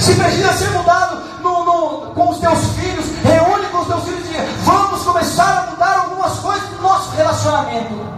Se 0.00 0.14
precisa 0.14 0.52
ser 0.52 0.70
mudado 0.70 1.22
no, 1.42 1.64
no, 1.64 2.00
com 2.12 2.30
os 2.30 2.38
teus 2.38 2.58
filhos, 2.70 3.06
reúne 3.22 3.66
com 3.66 3.78
os 3.78 3.86
teus 3.86 4.02
filhos 4.02 4.26
e 4.26 4.28
diga, 4.32 4.46
vamos 4.64 5.02
começar 5.02 5.68
a 5.68 5.70
mudar 5.70 5.96
algumas 6.00 6.38
coisas 6.40 6.68
do 6.70 6.82
nosso 6.82 7.10
relacionamento. 7.16 8.13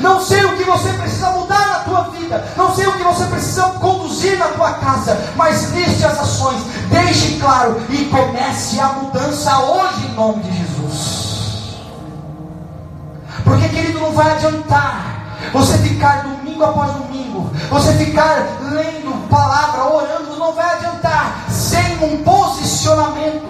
Não 0.00 0.20
sei 0.20 0.44
o 0.44 0.56
que 0.56 0.64
você 0.64 0.92
precisa 0.92 1.30
mudar 1.30 1.66
na 1.66 1.78
tua 1.80 2.02
vida, 2.10 2.44
não 2.56 2.74
sei 2.74 2.86
o 2.86 2.92
que 2.92 3.02
você 3.02 3.24
precisa 3.26 3.62
conduzir 3.80 4.38
na 4.38 4.46
tua 4.48 4.72
casa, 4.74 5.18
mas 5.36 5.70
liste 5.72 6.04
as 6.04 6.18
ações, 6.18 6.62
deixe 6.90 7.38
claro 7.38 7.80
e 7.88 8.04
comece 8.06 8.80
a 8.80 8.88
mudança 8.88 9.58
hoje 9.58 10.06
em 10.06 10.14
nome 10.14 10.42
de 10.42 10.58
Jesus. 10.58 11.34
Porque, 13.44 13.68
querido, 13.68 14.00
não 14.00 14.12
vai 14.12 14.32
adiantar 14.32 15.14
você 15.52 15.76
ficar 15.78 16.22
domingo 16.22 16.64
após 16.64 16.92
domingo, 16.92 17.50
você 17.70 17.92
ficar 17.94 18.46
lendo 18.62 19.28
palavra, 19.28 19.84
orando, 19.84 20.36
não 20.38 20.52
vai 20.52 20.74
adiantar. 20.74 21.44
Sem 21.50 21.98
um 22.02 22.22
posicionamento, 22.22 23.46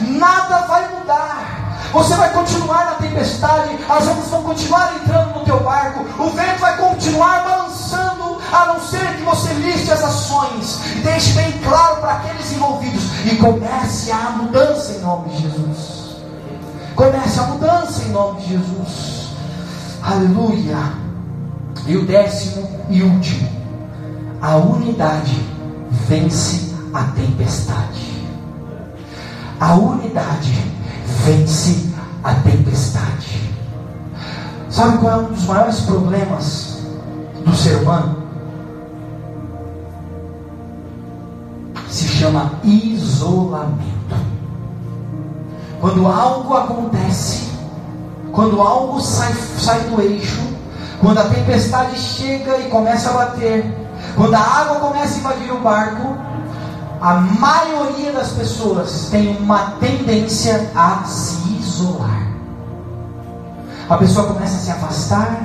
nada 0.00 0.66
vai 0.66 0.88
mudar. 0.94 1.64
Você 1.92 2.14
vai 2.14 2.30
continuar 2.30 2.86
na 2.86 2.92
tempestade, 2.92 3.78
as 3.88 4.06
ondas 4.06 4.28
vão 4.28 4.42
continuar 4.42 4.94
entrando 4.96 5.33
teu 5.44 5.62
barco, 5.62 6.04
o 6.22 6.30
vento 6.30 6.58
vai 6.58 6.76
continuar 6.76 7.44
balançando, 7.44 8.38
a 8.52 8.66
não 8.66 8.80
ser 8.80 9.16
que 9.16 9.22
você 9.22 9.52
liste 9.54 9.90
as 9.90 10.02
ações 10.02 10.80
e 10.96 11.00
deixe 11.00 11.32
bem 11.32 11.52
claro 11.62 12.00
para 12.00 12.14
aqueles 12.14 12.52
envolvidos 12.52 13.04
e 13.24 13.36
comece 13.36 14.12
a 14.12 14.30
mudança 14.30 14.92
em 14.92 15.00
nome 15.00 15.30
de 15.30 15.42
Jesus. 15.42 16.04
Comece 16.94 17.40
a 17.40 17.42
mudança 17.44 18.02
em 18.02 18.10
nome 18.10 18.40
de 18.42 18.48
Jesus. 18.50 19.28
Aleluia. 20.02 20.76
E 21.86 21.96
o 21.96 22.06
décimo 22.06 22.68
e 22.88 23.02
último, 23.02 23.48
a 24.40 24.56
unidade 24.56 25.42
vence 26.08 26.74
a 26.92 27.02
tempestade. 27.04 28.24
A 29.58 29.74
unidade 29.74 30.54
vence 31.24 31.92
a 32.22 32.34
tempestade. 32.34 33.53
Sabe 34.74 34.98
qual 34.98 35.12
é 35.12 35.16
um 35.18 35.32
dos 35.32 35.44
maiores 35.44 35.80
problemas 35.82 36.78
do 37.44 37.54
ser 37.54 37.76
humano? 37.76 38.16
Se 41.88 42.08
chama 42.08 42.50
isolamento. 42.64 44.16
Quando 45.80 46.08
algo 46.08 46.56
acontece, 46.56 47.52
quando 48.32 48.60
algo 48.60 49.00
sai, 49.00 49.32
sai 49.60 49.78
do 49.82 50.02
eixo, 50.02 50.42
quando 51.00 51.18
a 51.18 51.24
tempestade 51.28 51.96
chega 51.96 52.58
e 52.58 52.68
começa 52.68 53.10
a 53.10 53.12
bater, 53.12 53.72
quando 54.16 54.34
a 54.34 54.40
água 54.40 54.80
começa 54.80 55.14
a 55.14 55.18
invadir 55.18 55.52
o 55.52 55.60
barco, 55.60 56.16
a 57.00 57.14
maioria 57.14 58.12
das 58.12 58.30
pessoas 58.30 59.06
tem 59.08 59.36
uma 59.36 59.76
tendência 59.78 60.68
a 60.74 61.04
se 61.04 61.48
isolar. 61.60 62.23
A 63.88 63.96
pessoa 63.98 64.26
começa 64.26 64.56
a 64.56 64.58
se 64.58 64.70
afastar, 64.70 65.40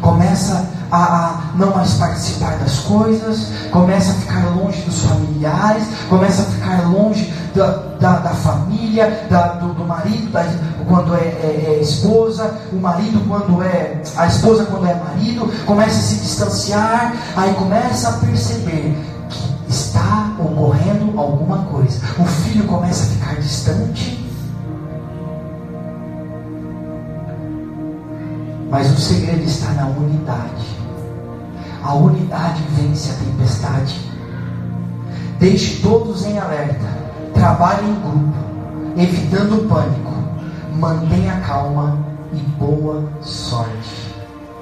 começa 0.00 0.64
a, 0.90 0.96
a, 0.96 1.40
não 1.56 1.74
mais 1.74 1.94
participar 1.94 2.58
das 2.58 2.80
coisas, 2.80 3.48
começa 3.70 4.12
a 4.12 4.14
ficar 4.14 4.46
longe 4.54 4.80
dos 4.82 5.00
familiares, 5.02 5.84
começa 6.08 6.42
a 6.42 6.44
ficar 6.44 6.88
longe 6.88 7.32
da, 7.54 7.66
da, 8.00 8.18
da 8.18 8.30
família, 8.30 9.26
da, 9.28 9.48
do, 9.54 9.74
do, 9.74 9.84
marido, 9.84 10.30
da, 10.30 10.46
quando 10.88 11.14
é, 11.14 11.18
é, 11.18 11.76
é, 11.78 11.82
esposa, 11.82 12.54
o 12.72 12.76
marido 12.76 13.20
quando 13.28 13.62
é 13.62 14.02
a 14.16 14.26
esposa 14.26 14.66
quando 14.66 14.86
é 14.86 14.94
marido, 14.94 15.50
começa 15.66 15.98
a 15.98 16.02
se 16.02 16.14
distanciar, 16.16 17.14
aí 17.36 17.52
começa 17.54 18.08
a 18.08 18.12
perceber 18.12 18.96
que 19.28 19.72
está 19.72 20.32
ocorrendo 20.38 21.18
alguma 21.18 21.58
coisa. 21.64 22.00
O 22.18 22.24
filho 22.24 22.64
começa 22.64 23.04
a 23.04 23.06
ficar 23.06 23.34
distante. 23.40 24.29
Mas 28.70 28.88
o 28.92 28.96
segredo 28.96 29.42
está 29.42 29.72
na 29.72 29.86
unidade. 29.86 30.64
A 31.82 31.92
unidade 31.94 32.62
vence 32.76 33.10
a 33.10 33.14
tempestade. 33.14 34.00
Deixe 35.40 35.82
todos 35.82 36.24
em 36.24 36.38
alerta. 36.38 36.86
Trabalhe 37.34 37.88
em 37.88 37.94
grupo, 38.00 38.34
evitando 38.96 39.64
o 39.64 39.68
pânico. 39.68 40.12
Mantenha 40.78 41.40
calma 41.40 41.98
e 42.32 42.36
boa 42.60 43.02
sorte. 43.20 44.14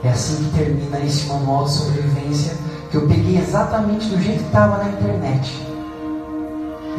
É 0.02 0.08
assim 0.08 0.44
que 0.44 0.56
termina 0.56 1.00
esse 1.00 1.26
manual 1.26 1.64
de 1.64 1.72
sobrevivência 1.72 2.56
que 2.90 2.96
eu 2.96 3.06
peguei 3.06 3.38
exatamente 3.38 4.08
do 4.08 4.22
jeito 4.22 4.38
que 4.38 4.46
estava 4.46 4.78
na 4.78 4.88
internet 4.88 5.52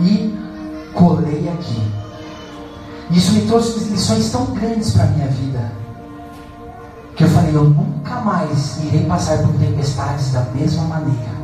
e 0.01 0.37
colei 0.93 1.49
aqui. 1.49 1.91
Isso 3.09 3.31
me 3.31 3.41
trouxe 3.47 3.89
lições 3.89 4.31
tão 4.31 4.45
grandes 4.53 4.91
para 4.91 5.05
a 5.05 5.07
minha 5.07 5.27
vida 5.27 5.78
eu 7.53 7.63
nunca 7.63 8.15
mais 8.21 8.77
irei 8.83 9.05
passar 9.05 9.39
por 9.39 9.53
tempestades 9.53 10.31
da 10.31 10.41
mesma 10.53 10.83
maneira. 10.83 11.39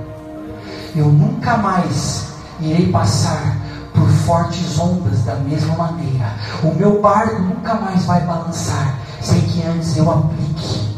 Eu 0.95 1.07
nunca 1.07 1.57
mais 1.57 2.27
irei 2.59 2.91
passar 2.91 3.57
por 3.93 4.07
fortes 4.09 4.77
ondas 4.79 5.23
da 5.23 5.35
mesma 5.35 5.75
maneira. 5.75 6.33
O 6.63 6.73
meu 6.73 7.01
barco 7.01 7.41
nunca 7.41 7.75
mais 7.75 8.03
vai 8.05 8.21
balançar 8.21 8.97
sem 9.21 9.41
que 9.41 9.63
antes 9.63 9.97
eu 9.97 10.09
aplique 10.09 10.95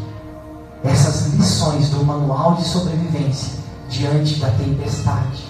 essas 0.84 1.32
lições 1.34 1.90
do 1.90 2.04
manual 2.04 2.54
de 2.54 2.64
sobrevivência 2.64 3.58
diante 3.88 4.36
da 4.36 4.48
tempestade. 4.50 5.44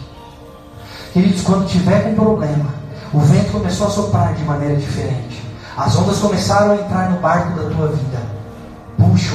Queridos, 1.12 1.42
quando 1.42 1.66
tiver 1.66 2.06
um 2.06 2.14
problema, 2.14 2.66
o 3.12 3.18
vento 3.20 3.52
começou 3.52 3.88
a 3.88 3.90
soprar 3.90 4.34
de 4.34 4.44
maneira 4.44 4.76
diferente, 4.76 5.42
as 5.76 5.96
ondas 5.96 6.18
começaram 6.18 6.72
a 6.72 6.76
entrar 6.76 7.10
no 7.10 7.20
barco 7.20 7.58
da 7.58 7.70
tua 7.70 7.88
vida 7.88 8.17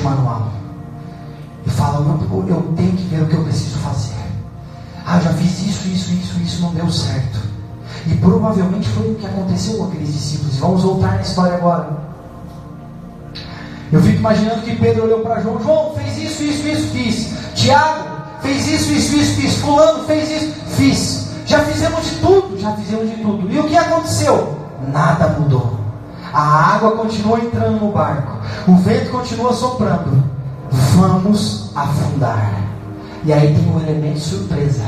manual 0.04 0.52
e 1.66 1.70
fala: 1.70 2.00
eu, 2.00 2.48
eu 2.48 2.74
tenho 2.76 2.92
que 2.92 3.04
ver 3.04 3.24
o 3.24 3.28
que 3.28 3.36
eu 3.36 3.44
preciso 3.44 3.78
fazer. 3.80 4.14
Ah, 5.06 5.20
já 5.20 5.34
fiz 5.34 5.62
isso, 5.62 5.88
isso, 5.88 6.14
isso, 6.14 6.40
isso, 6.40 6.62
não 6.62 6.74
deu 6.74 6.90
certo. 6.90 7.40
E 8.08 8.16
provavelmente 8.16 8.88
foi 8.90 9.12
o 9.12 9.16
que 9.16 9.26
aconteceu 9.26 9.78
com 9.78 9.86
aqueles 9.86 10.14
discípulos. 10.14 10.58
Vamos 10.58 10.84
voltar 10.84 11.16
na 11.16 11.22
história 11.22 11.56
agora. 11.56 11.90
Eu 13.92 14.02
fico 14.02 14.18
imaginando 14.18 14.62
que 14.62 14.76
Pedro 14.76 15.04
olhou 15.04 15.20
para 15.20 15.42
João: 15.42 15.62
João, 15.62 15.94
fez 15.96 16.18
isso, 16.18 16.44
isso, 16.44 16.68
isso, 16.68 16.88
fiz. 16.90 17.34
Tiago, 17.56 18.06
fez 18.42 18.68
isso, 18.68 18.92
isso, 18.92 19.16
isso, 19.16 19.42
fiz. 19.42 19.56
Fulano, 19.58 20.04
fez 20.06 20.32
isso, 20.32 20.54
fiz. 20.76 21.30
Já 21.46 21.60
fizemos 21.66 22.06
de 22.06 22.16
tudo, 22.18 22.58
já 22.60 22.72
fizemos 22.74 23.10
de 23.10 23.18
tudo. 23.18 23.52
E 23.52 23.60
o 23.60 23.68
que 23.68 23.78
aconteceu? 23.78 24.58
Nada 24.92 25.28
mudou. 25.40 25.83
A 26.34 26.76
água 26.76 26.94
continua 26.94 27.40
entrando 27.40 27.80
no 27.80 27.92
barco. 27.92 28.40
O 28.68 28.76
vento 28.78 29.12
continua 29.12 29.54
soprando. 29.54 30.24
Vamos 30.96 31.72
afundar. 31.76 32.60
E 33.24 33.32
aí 33.32 33.54
tem 33.54 33.72
um 33.72 33.80
elemento 33.80 34.20
surpresa. 34.20 34.84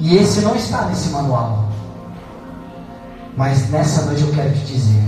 E 0.00 0.16
esse 0.16 0.40
não 0.40 0.56
está 0.56 0.86
nesse 0.86 1.10
manual. 1.10 1.68
Mas 3.36 3.70
nessa 3.70 4.02
noite 4.06 4.22
eu 4.22 4.32
quero 4.32 4.52
te 4.52 4.66
dizer. 4.66 5.04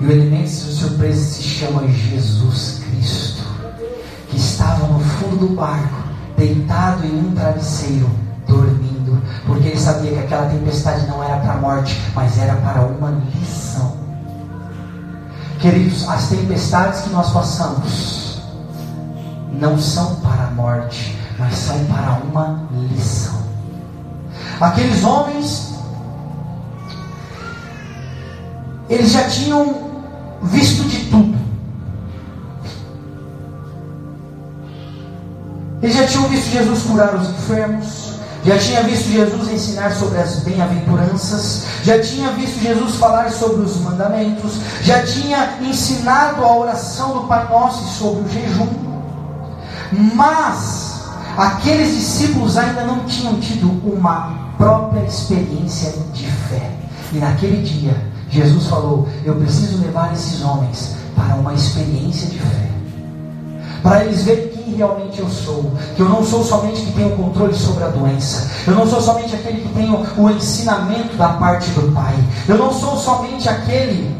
E 0.00 0.06
o 0.06 0.10
elemento 0.10 0.50
surpresa 0.50 1.20
se 1.20 1.42
chama 1.42 1.86
Jesus 1.86 2.82
Cristo. 2.84 3.42
Que 4.28 4.36
estava 4.36 4.88
no 4.88 4.98
fundo 4.98 5.46
do 5.46 5.54
barco, 5.54 6.02
deitado 6.36 7.06
em 7.06 7.26
um 7.26 7.32
travesseiro, 7.32 8.10
porque 9.46 9.68
ele 9.68 9.78
sabia 9.78 10.12
que 10.12 10.18
aquela 10.18 10.46
tempestade 10.48 11.06
não 11.06 11.22
era 11.22 11.36
para 11.38 11.52
a 11.52 11.56
morte, 11.56 12.00
mas 12.14 12.38
era 12.38 12.54
para 12.56 12.82
uma 12.82 13.10
lição. 13.34 13.96
Queridos, 15.60 16.08
as 16.08 16.28
tempestades 16.28 17.02
que 17.02 17.10
nós 17.10 17.30
passamos 17.30 18.42
não 19.52 19.78
são 19.78 20.16
para 20.16 20.44
a 20.44 20.50
morte, 20.50 21.16
mas 21.38 21.54
são 21.54 21.84
para 21.84 22.20
uma 22.24 22.68
lição. 22.90 23.42
Aqueles 24.60 25.04
homens, 25.04 25.74
eles 28.88 29.10
já 29.10 29.28
tinham 29.28 29.90
visto 30.42 30.82
de 30.88 31.04
tudo. 31.10 31.38
Eles 35.82 35.96
já 35.96 36.06
tinham 36.06 36.28
visto 36.28 36.50
Jesus 36.50 36.82
curar 36.84 37.14
os 37.14 37.28
enfermos, 37.28 38.01
já 38.44 38.58
tinha 38.58 38.82
visto 38.82 39.08
Jesus 39.08 39.52
ensinar 39.52 39.92
sobre 39.92 40.18
as 40.18 40.40
bem-aventuranças, 40.40 41.62
já 41.84 42.00
tinha 42.00 42.30
visto 42.32 42.60
Jesus 42.60 42.96
falar 42.96 43.30
sobre 43.30 43.62
os 43.62 43.76
mandamentos, 43.76 44.54
já 44.82 45.04
tinha 45.04 45.58
ensinado 45.60 46.44
a 46.44 46.56
oração 46.56 47.12
do 47.14 47.28
Pai 47.28 47.48
Nosso 47.48 47.84
e 47.84 47.98
sobre 47.98 48.22
o 48.22 48.28
jejum. 48.28 48.68
Mas 50.14 51.02
aqueles 51.36 51.94
discípulos 51.94 52.56
ainda 52.56 52.82
não 52.84 53.04
tinham 53.04 53.38
tido 53.38 53.68
uma 53.84 54.52
própria 54.56 55.04
experiência 55.04 55.92
de 56.12 56.26
fé. 56.26 56.70
E 57.12 57.18
naquele 57.18 57.62
dia, 57.62 57.94
Jesus 58.28 58.66
falou: 58.66 59.08
Eu 59.24 59.36
preciso 59.36 59.82
levar 59.82 60.12
esses 60.14 60.42
homens 60.42 60.96
para 61.14 61.36
uma 61.36 61.54
experiência 61.54 62.28
de 62.28 62.38
fé. 62.38 62.68
Para 63.82 64.04
eles 64.04 64.22
verem 64.24 64.51
realmente 64.74 65.20
eu 65.20 65.28
sou. 65.28 65.72
Que 65.94 66.02
eu 66.02 66.08
não 66.08 66.24
sou 66.24 66.44
somente 66.44 66.82
que 66.82 66.92
tenho 66.92 67.16
controle 67.16 67.54
sobre 67.54 67.84
a 67.84 67.88
doença. 67.88 68.50
Eu 68.66 68.74
não 68.74 68.86
sou 68.86 69.00
somente 69.00 69.34
aquele 69.34 69.60
que 69.60 69.68
tenho 69.68 70.06
o 70.16 70.30
ensinamento 70.30 71.16
da 71.16 71.28
parte 71.30 71.70
do 71.70 71.92
Pai. 71.92 72.14
Eu 72.48 72.58
não 72.58 72.72
sou 72.72 72.96
somente 72.96 73.48
aquele 73.48 74.14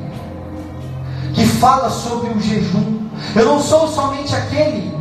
que 1.32 1.46
fala 1.46 1.90
sobre 1.90 2.30
o 2.30 2.40
jejum. 2.40 3.02
Eu 3.34 3.44
não 3.44 3.60
sou 3.60 3.88
somente 3.88 4.34
aquele 4.34 4.92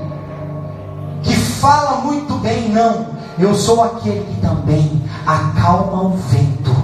que 1.24 1.36
fala 1.36 2.02
muito 2.02 2.36
bem, 2.36 2.70
não. 2.70 3.08
Eu 3.40 3.56
sou 3.56 3.84
aquele 3.84 4.24
que 4.24 4.42
também 4.42 5.02
acalma 5.26 6.04
o 6.04 6.10
vento 6.10 6.81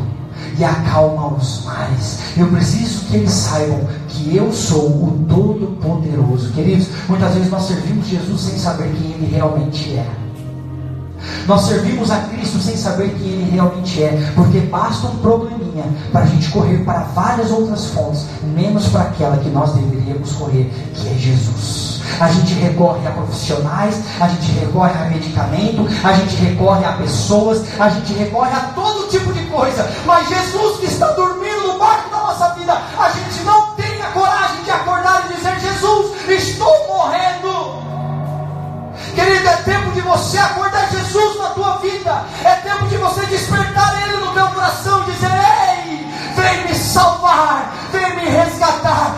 e 0.57 0.63
acalma 0.63 1.33
os 1.35 1.63
mares. 1.63 2.19
Eu 2.35 2.47
preciso 2.47 3.05
que 3.05 3.17
eles 3.17 3.31
saibam 3.31 3.81
que 4.09 4.35
eu 4.35 4.51
sou 4.51 4.87
o 4.87 5.25
Todo-Poderoso. 5.29 6.51
Queridos, 6.53 6.87
muitas 7.07 7.33
vezes 7.33 7.51
nós 7.51 7.63
servimos 7.63 8.07
Jesus 8.07 8.41
sem 8.41 8.57
saber 8.57 8.91
quem 8.91 9.11
Ele 9.11 9.35
realmente 9.35 9.93
é. 9.93 10.07
Nós 11.47 11.61
servimos 11.61 12.11
a 12.11 12.17
Cristo 12.21 12.59
sem 12.59 12.75
saber 12.75 13.09
quem 13.17 13.27
Ele 13.27 13.51
realmente 13.51 14.03
é, 14.03 14.31
porque 14.35 14.59
basta 14.61 15.07
um 15.07 15.17
probleminha 15.17 15.85
para 16.11 16.21
a 16.21 16.25
gente 16.25 16.49
correr 16.49 16.83
para 16.83 16.99
várias 16.99 17.51
outras 17.51 17.85
fontes, 17.87 18.25
menos 18.55 18.87
para 18.89 19.01
aquela 19.01 19.37
que 19.37 19.49
nós 19.49 19.73
deveríamos 19.73 20.31
correr, 20.33 20.71
que 20.93 21.07
é 21.07 21.13
Jesus. 21.13 22.01
A 22.19 22.29
gente 22.29 22.53
recorre 22.55 23.05
a 23.05 23.11
profissionais, 23.11 24.01
a 24.19 24.27
gente 24.27 24.51
recorre 24.53 24.91
a 24.91 25.09
medicamento, 25.09 25.87
a 26.03 26.13
gente 26.13 26.35
recorre 26.37 26.83
a 26.83 26.93
pessoas, 26.93 27.63
a 27.79 27.89
gente 27.89 28.13
recorre 28.13 28.51
a 28.51 28.71
todo 28.73 29.07
tipo 29.09 29.26
coisa, 29.57 29.89
mas 30.05 30.29
Jesus 30.29 30.79
que 30.79 30.85
está 30.85 31.07
dormindo 31.11 31.67
no 31.67 31.79
barco 31.79 32.09
da 32.09 32.17
nossa 32.17 32.49
vida, 32.49 32.73
a 32.73 33.09
gente 33.09 33.43
não 33.43 33.71
tem 33.75 34.01
a 34.01 34.11
coragem 34.11 34.63
de 34.63 34.71
acordar 34.71 35.25
e 35.25 35.33
dizer: 35.33 35.59
Jesus, 35.59 36.15
estou 36.29 36.87
morrendo. 36.87 37.87
Querido, 39.15 39.49
é 39.49 39.55
tempo 39.57 39.91
de 39.91 40.01
você 40.01 40.37
acordar 40.37 40.89
Jesus 40.91 41.37
na 41.39 41.49
tua 41.49 41.77
vida. 41.77 42.23
É 42.43 42.55
tempo 42.57 42.85
de 42.85 42.97
você 42.97 43.25
despertar 43.25 44.03
Ele 44.03 44.17
no 44.17 44.31
teu 44.33 44.47
coração 44.47 45.01
e 45.01 45.11
dizer: 45.11 45.31
Ei, 45.31 46.07
vem 46.35 46.67
me 46.67 46.75
salvar, 46.75 47.73
vem 47.91 48.15
me 48.15 48.29
resgatar 48.29 49.17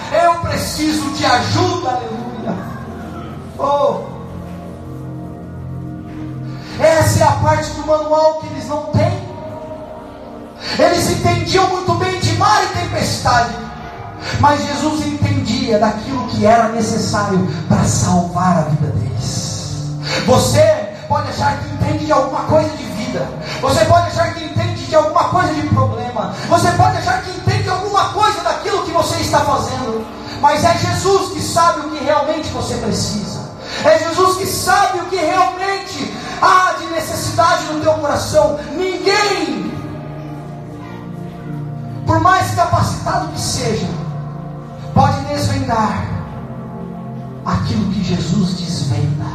te 1.20 1.26
ajuda, 1.26 1.90
aleluia. 1.90 2.56
Oh. 3.58 4.06
Essa 6.82 7.24
é 7.26 7.28
a 7.28 7.32
parte 7.34 7.70
do 7.72 7.86
manual 7.86 8.36
que 8.36 8.48
eles 8.48 8.68
não 8.70 8.84
têm. 8.86 9.19
Eles 10.78 11.10
entendiam 11.10 11.68
muito 11.70 11.94
bem 11.96 12.20
de 12.20 12.34
mar 12.38 12.64
e 12.64 12.80
tempestade, 12.80 13.56
mas 14.40 14.66
Jesus 14.66 15.06
entendia 15.08 15.80
daquilo 15.80 16.28
que 16.28 16.46
era 16.46 16.70
necessário 16.70 17.48
para 17.68 17.84
salvar 17.84 18.58
a 18.58 18.62
vida 18.70 18.88
deles. 18.88 20.00
Você 20.26 20.90
pode 21.08 21.30
achar 21.30 21.58
que 21.58 21.70
entende 21.74 22.06
de 22.06 22.12
alguma 22.12 22.42
coisa 22.44 22.70
de 22.70 22.84
vida, 22.84 23.28
você 23.62 23.86
pode 23.86 24.08
achar 24.08 24.34
que 24.34 24.44
entende 24.44 24.86
de 24.86 24.96
alguma 24.96 25.24
coisa 25.26 25.54
de 25.54 25.68
problema, 25.68 26.34
você 26.48 26.72
pode 26.72 26.98
achar 26.98 27.22
que 27.24 27.32
entende 27.32 27.70
alguma 27.70 28.10
coisa 28.10 28.42
daquilo 28.42 28.84
que 28.84 28.92
você 28.92 29.16
está 29.18 29.40
fazendo, 29.40 30.06
mas 30.42 30.64
é 30.64 30.78
Jesus 30.78 31.34
que 31.34 31.42
sabe 31.42 31.80
o 31.80 31.90
que 31.90 32.04
realmente 32.04 32.50
você 32.50 32.76
precisa. 32.76 33.50
É 33.84 34.00
Jesus 34.00 34.38
que 34.38 34.46
sabe 34.46 35.00
o 35.00 35.06
que 35.06 35.16
realmente 35.16 36.14
há 36.42 36.74
de 36.80 36.86
necessidade 36.88 37.66
no 37.66 37.82
teu 37.82 37.94
coração. 37.94 38.60
Ninguém 38.76 39.69
por 42.10 42.20
mais 42.22 42.56
capacitado 42.56 43.28
que 43.34 43.40
seja, 43.40 43.88
pode 44.96 45.24
desvendar 45.26 46.08
aquilo 47.46 47.86
que 47.92 48.04
Jesus 48.04 48.58
desvenda. 48.58 49.30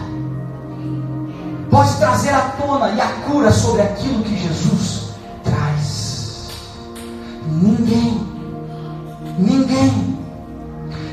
Pode 1.71 1.95
trazer 1.99 2.31
à 2.31 2.41
tona 2.61 2.89
e 2.89 3.01
a 3.01 3.07
cura 3.27 3.53
sobre 3.53 3.83
aquilo 3.83 4.25
que 4.25 4.37
Jesus 4.37 5.11
traz. 5.45 6.51
Ninguém, 7.47 8.27
ninguém. 9.39 10.19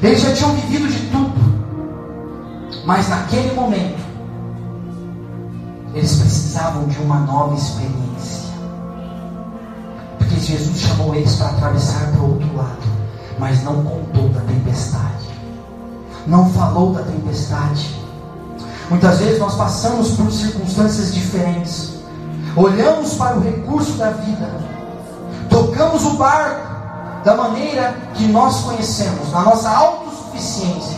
Eles 0.02 0.20
já 0.20 0.34
tinham 0.34 0.56
vivido 0.56 0.88
de 0.88 1.12
tudo, 1.12 2.82
mas 2.88 3.08
naquele 3.08 3.54
momento, 3.54 4.04
eles 5.94 6.16
precisavam 6.16 6.88
de 6.88 6.98
uma 6.98 7.20
nova 7.20 7.54
experiência. 7.54 8.11
Jesus 10.42 10.80
chamou 10.80 11.14
eles 11.16 11.36
para 11.36 11.50
atravessar 11.50 12.12
para 12.12 12.22
o 12.22 12.34
outro 12.34 12.56
lado, 12.56 12.82
mas 13.40 13.64
não 13.64 13.84
contou 13.84 14.30
da 14.30 14.42
tempestade, 14.42 15.28
não 16.28 16.50
falou 16.52 16.94
da 16.94 17.04
tempestade. 17.04 17.96
Muitas 18.90 19.20
vezes 19.20 19.40
nós 19.40 19.56
passamos 19.56 20.12
por 20.12 20.32
circunstâncias 20.32 21.14
diferentes, 21.14 21.94
olhamos 22.56 23.14
para 23.14 23.38
o 23.38 23.42
recurso 23.42 23.94
da 23.94 24.12
vida, 24.12 24.50
tocamos 25.50 26.04
o 26.06 26.12
barco 26.12 26.72
da 27.24 27.36
maneira 27.36 27.96
que 28.16 28.26
nós 28.28 28.62
conhecemos, 28.62 29.32
na 29.32 29.42
nossa 29.44 29.70
autossuficiência, 29.70 30.98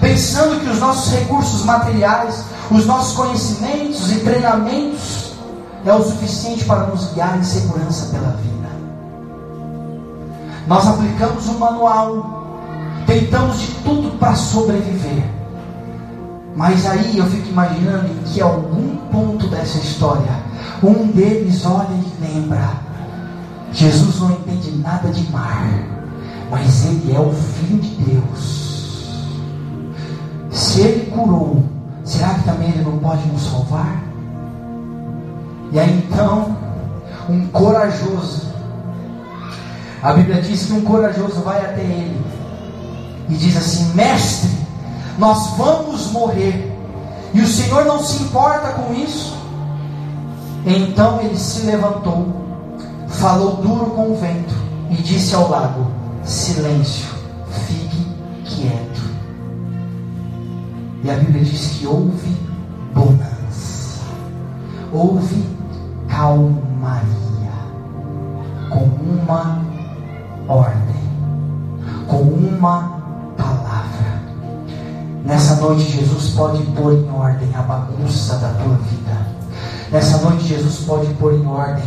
pensando 0.00 0.60
que 0.60 0.68
os 0.68 0.78
nossos 0.80 1.12
recursos 1.12 1.64
materiais, 1.64 2.44
os 2.70 2.86
nossos 2.86 3.16
conhecimentos 3.16 4.10
e 4.12 4.20
treinamentos 4.20 5.32
é 5.84 5.94
o 5.94 6.02
suficiente 6.02 6.64
para 6.64 6.86
nos 6.86 7.12
guiar 7.12 7.38
em 7.38 7.42
segurança 7.42 8.06
pela 8.06 8.32
vida. 8.32 8.59
Nós 10.66 10.86
aplicamos 10.86 11.46
o 11.46 11.58
manual, 11.58 12.40
tentamos 13.06 13.60
de 13.60 13.68
tudo 13.82 14.18
para 14.18 14.34
sobreviver. 14.34 15.24
Mas 16.54 16.86
aí 16.86 17.16
eu 17.16 17.26
fico 17.26 17.48
imaginando 17.48 18.06
em 18.06 18.22
que 18.24 18.40
algum 18.40 18.96
ponto 19.10 19.48
dessa 19.48 19.78
história, 19.78 20.30
um 20.82 21.06
deles 21.08 21.64
olha 21.64 21.88
e 21.90 22.24
lembra: 22.24 22.70
Jesus 23.72 24.20
não 24.20 24.32
entende 24.32 24.72
nada 24.78 25.08
de 25.08 25.30
mar, 25.30 25.66
mas 26.50 26.86
ele 26.86 27.14
é 27.14 27.20
o 27.20 27.32
Filho 27.32 27.80
de 27.80 27.88
Deus. 28.04 28.60
Se 30.50 30.80
ele 30.80 31.10
curou, 31.10 31.62
será 32.04 32.34
que 32.34 32.44
também 32.44 32.68
ele 32.70 32.82
não 32.82 32.98
pode 32.98 33.26
nos 33.28 33.42
salvar? 33.42 34.02
E 35.72 35.78
aí 35.78 36.04
então, 36.04 36.56
um 37.28 37.46
corajoso 37.46 38.49
a 40.02 40.12
Bíblia 40.14 40.40
diz 40.40 40.66
que 40.66 40.72
um 40.72 40.80
corajoso 40.80 41.42
vai 41.42 41.58
até 41.58 41.82
ele 41.82 42.20
e 43.28 43.34
diz 43.34 43.56
assim: 43.56 43.94
Mestre, 43.94 44.50
nós 45.18 45.56
vamos 45.56 46.10
morrer, 46.10 46.74
e 47.34 47.40
o 47.40 47.46
Senhor 47.46 47.84
não 47.84 48.02
se 48.02 48.22
importa 48.22 48.72
com 48.72 48.94
isso. 48.94 49.38
Então 50.66 51.20
ele 51.20 51.38
se 51.38 51.66
levantou, 51.66 52.28
falou 53.08 53.56
duro 53.56 53.90
com 53.90 54.12
o 54.12 54.16
vento 54.16 54.54
e 54.90 54.96
disse 54.96 55.34
ao 55.34 55.48
lago: 55.48 55.86
Silêncio, 56.24 57.08
fique 57.66 58.06
quieto. 58.44 59.00
E 61.02 61.10
a 61.10 61.14
Bíblia 61.14 61.44
diz 61.44 61.78
que 61.78 61.86
houve 61.86 62.36
bonança, 62.94 64.00
houve 64.92 65.46
calmaria, 66.08 67.00
com 68.68 68.84
uma 68.84 69.69
ordem, 70.50 70.96
com 72.08 72.22
uma 72.22 73.00
palavra. 73.36 74.20
Nessa 75.24 75.54
noite, 75.56 75.82
Jesus 75.82 76.30
pode 76.30 76.62
pôr 76.72 76.94
em 76.94 77.10
ordem 77.10 77.48
a 77.54 77.62
bagunça 77.62 78.36
da 78.36 78.48
tua 78.48 78.74
vida. 78.74 79.26
Nessa 79.92 80.18
noite, 80.18 80.48
Jesus 80.48 80.84
pode 80.86 81.12
pôr 81.14 81.34
em 81.34 81.46
ordem 81.46 81.84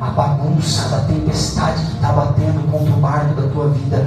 a 0.00 0.10
bagunça 0.10 0.88
da 0.88 0.98
tempestade 1.04 1.84
que 1.84 1.94
está 1.94 2.12
batendo 2.12 2.70
contra 2.70 2.92
o 2.92 2.96
barco 2.96 3.40
da 3.40 3.48
tua 3.48 3.68
vida. 3.68 4.06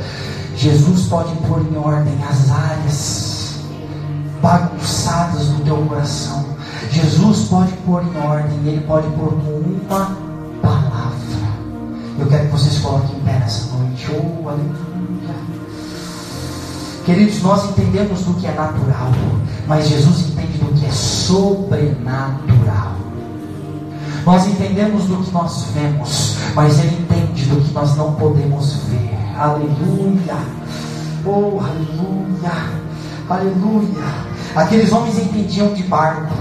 Jesus 0.55 1.07
pode 1.07 1.33
pôr 1.47 1.61
em 1.61 1.77
ordem 1.77 2.13
as 2.29 2.51
áreas 2.51 3.59
bagunçadas 4.41 5.47
do 5.47 5.63
teu 5.63 5.77
coração. 5.85 6.45
Jesus 6.91 7.47
pode 7.47 7.71
pôr 7.85 8.03
em 8.03 8.17
ordem, 8.27 8.57
Ele 8.65 8.81
pode 8.85 9.07
pôr 9.11 9.29
com 9.29 9.63
uma 9.87 10.27
eu 12.19 12.27
quero 12.27 12.45
que 12.45 12.51
vocês 12.51 12.79
coloquem 12.79 13.15
em 13.15 13.19
pé 13.21 13.39
nessa 13.39 13.73
noite. 13.75 14.07
Oh, 14.11 14.49
aleluia. 14.49 14.77
Queridos, 17.05 17.41
nós 17.41 17.69
entendemos 17.69 18.21
do 18.23 18.33
que 18.33 18.47
é 18.47 18.53
natural, 18.53 19.11
mas 19.67 19.87
Jesus 19.87 20.29
entende 20.29 20.57
do 20.57 20.73
que 20.73 20.85
é 20.85 20.91
sobrenatural. 20.91 22.97
Nós 24.25 24.45
entendemos 24.47 25.05
do 25.05 25.23
que 25.23 25.31
nós 25.31 25.67
vemos, 25.73 26.35
mas 26.53 26.79
Ele 26.79 26.97
entende 26.99 27.45
do 27.45 27.61
que 27.61 27.73
nós 27.73 27.95
não 27.95 28.13
podemos 28.15 28.73
ver. 28.89 29.17
Aleluia. 29.37 30.35
Oh, 31.23 31.61
aleluia. 31.61 32.77
Aleluia. 33.29 34.03
Aqueles 34.55 34.91
homens 34.91 35.19
entendiam 35.19 35.73
de 35.73 35.83
barco, 35.83 36.33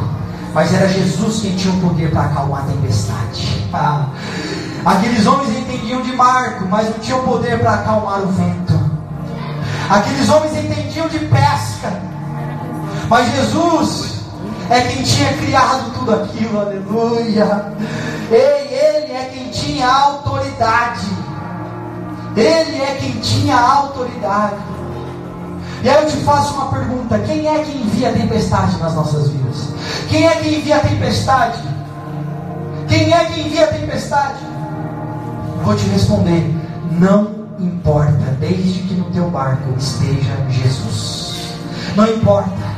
mas 0.55 0.73
era 0.73 0.89
Jesus 0.89 1.43
quem 1.43 1.55
tinha 1.55 1.75
o 1.75 1.81
poder 1.81 2.11
para 2.11 2.23
acalmar 2.23 2.65
a 2.65 2.67
tempestade. 2.67 3.69
Ah. 3.73 4.09
Aqueles 4.87 5.27
homens 5.27 5.49
entendiam 5.59 6.01
de 6.01 6.13
Marco, 6.13 6.65
mas 6.67 6.89
não 6.89 7.01
tinham 7.01 7.21
poder 7.25 7.59
para 7.59 7.75
acalmar 7.75 8.23
o 8.23 8.29
vento. 8.29 8.73
Aqueles 9.91 10.29
homens 10.29 10.57
entendiam 10.57 11.09
de 11.09 11.19
pesca, 11.19 12.01
mas 13.09 13.29
Jesus 13.35 14.21
é 14.71 14.81
quem 14.83 15.03
tinha 15.03 15.33
criado 15.39 15.93
tudo 15.93 16.15
aquilo, 16.15 16.61
aleluia. 16.61 17.73
Ei, 18.31 18.69
ele 18.71 19.13
é 19.13 19.31
quem 19.35 19.51
tinha 19.51 19.89
autoridade. 19.89 21.07
Ele 22.37 22.81
é 22.81 22.97
quem 23.01 23.19
tinha 23.19 23.59
autoridade. 23.59 24.55
E 25.83 25.89
aí 25.89 26.05
eu 26.05 26.09
te 26.09 26.17
faço 26.19 26.55
uma 26.55 26.67
pergunta: 26.67 27.19
quem 27.27 27.49
é 27.49 27.65
que 27.65 27.77
envia 27.77 28.11
a 28.11 28.13
tempestade 28.13 28.79
nas 28.79 28.95
nossas 28.95 29.31
vidas? 29.31 29.69
Quem 30.09 30.29
é 30.29 30.37
que 30.37 30.49
envia 30.55 30.77
a 30.77 30.81
tempestade? 30.81 31.59
Quem 32.87 33.13
é 33.13 33.25
que 33.25 33.41
envia 33.41 33.65
a 33.65 33.69
tempestade? 33.69 34.56
Vou 35.67 35.75
te 35.75 35.89
responder: 35.89 36.55
não 36.93 37.35
importa, 37.59 38.37
desde 38.39 38.83
que 38.83 38.95
no 38.95 39.07
teu 39.07 39.29
barco 39.29 39.75
esteja 39.77 40.33
Jesus. 40.49 41.53
Não 41.97 42.07
importa. 42.07 42.77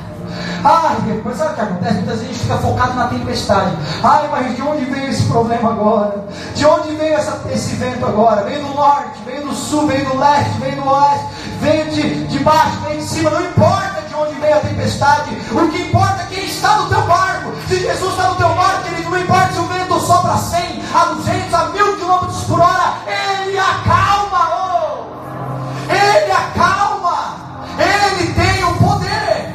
Ai, 0.64 0.97
mas 1.24 1.36
sabe 1.36 1.53
o 1.53 1.55
que 1.55 1.61
acontece? 1.61 1.95
Muitas 1.95 2.18
vezes 2.18 2.24
a 2.24 2.32
gente 2.32 2.39
fica 2.41 2.59
focado 2.59 2.95
na 2.95 3.07
tempestade. 3.09 3.76
Ai, 4.03 4.28
mas 4.30 4.57
de 4.57 4.62
onde 4.62 4.84
veio 4.86 5.09
esse 5.09 5.22
problema 5.24 5.70
agora? 5.70 6.24
De 6.55 6.66
onde 6.66 6.97
veio 6.97 7.14
essa, 7.14 7.41
esse 7.53 7.76
vento 7.76 8.05
agora? 8.05 8.43
Veio 8.43 8.64
do 8.64 8.74
norte, 8.74 9.20
veio 9.24 9.43
do 9.43 9.55
sul, 9.55 9.86
veio 9.86 10.05
do 10.07 10.18
leste, 10.18 10.59
veio 10.59 10.82
do 10.82 10.89
oeste, 10.89 11.26
veio 11.61 11.91
de, 11.91 12.24
de 12.26 12.39
baixo, 12.41 12.78
veio 12.86 13.01
de 13.01 13.07
cima. 13.07 13.30
Não 13.30 13.43
importa 13.43 14.03
de 14.09 14.14
onde 14.14 14.34
veio 14.41 14.57
a 14.57 14.61
tempestade. 14.61 15.30
O 15.53 15.68
que 15.68 15.82
importa 15.82 16.22
é 16.22 16.26
quem 16.34 16.45
está 16.45 16.76
no 16.78 16.89
teu 16.89 17.03
barco. 17.03 17.53
Se 17.68 17.78
Jesus 17.78 18.11
está 18.11 18.28
no 18.28 18.36
teu 18.36 18.49
barco, 18.49 18.82
querido, 18.82 19.11
não 19.11 19.20
importa 19.20 19.53
se 19.53 19.59
o 19.61 19.66
vento 19.66 20.01
sopra 20.01 20.36
100, 20.36 20.82
a 20.95 21.05
200, 21.05 21.55
a 21.55 21.66
1000 21.66 21.88
quilômetros 22.09 22.44
por 22.44 22.61
hora, 22.61 22.94
Ele 23.06 23.59
acalma. 23.59 24.48
Oh! 24.56 25.92
Ele 25.92 26.32
acalma. 26.32 27.36
Ele 27.78 28.32
tem 28.32 28.64
o 28.64 28.74
poder. 28.76 29.54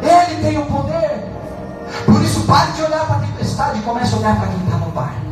Ele 0.00 0.42
tem 0.42 0.58
o 0.58 0.66
poder. 0.66 1.32
Por 2.06 2.22
isso, 2.22 2.42
pare 2.42 2.70
de 2.72 2.82
olhar 2.82 3.04
para 3.06 3.16
a 3.16 3.20
tempestade 3.20 3.78
e 3.80 3.82
comece 3.82 4.14
a 4.14 4.18
olhar 4.18 4.36
para 4.36 4.46
quem 4.46 4.64
está 4.64 4.76
no 4.76 4.90
barco. 4.92 5.22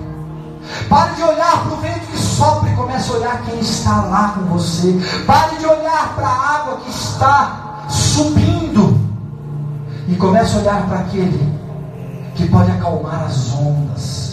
Pare 0.88 1.14
de 1.14 1.22
olhar 1.22 1.62
para 1.62 1.72
o 1.72 1.76
vento 1.76 2.06
que 2.06 2.18
sopra 2.18 2.70
comece 2.74 3.12
a 3.12 3.14
olhar 3.14 3.42
quem 3.42 3.60
está 3.60 4.02
lá 4.02 4.34
com 4.34 4.40
você. 4.46 4.98
Pare 5.26 5.56
de 5.56 5.66
olhar 5.66 6.14
para 6.16 6.26
a 6.26 6.56
água 6.56 6.76
que 6.78 6.90
está 6.90 7.84
subindo 7.88 8.98
e 10.08 10.16
comece 10.16 10.56
a 10.56 10.60
olhar 10.60 10.86
para 10.86 11.00
aquele 11.00 11.60
que 12.34 12.48
pode 12.48 12.70
acalmar 12.72 13.24
as 13.24 13.52
ondas. 13.52 14.29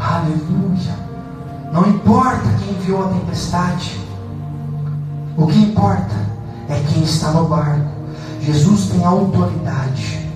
Aleluia. 0.00 0.98
Não 1.72 1.86
importa 1.88 2.48
quem 2.58 2.74
enviou 2.74 3.04
a 3.04 3.08
tempestade. 3.10 4.00
O 5.36 5.46
que 5.46 5.58
importa 5.58 6.16
é 6.68 6.82
quem 6.88 7.02
está 7.02 7.32
no 7.32 7.46
barco. 7.46 7.90
Jesus 8.40 8.86
tem 8.86 9.04
autoridade 9.04 10.26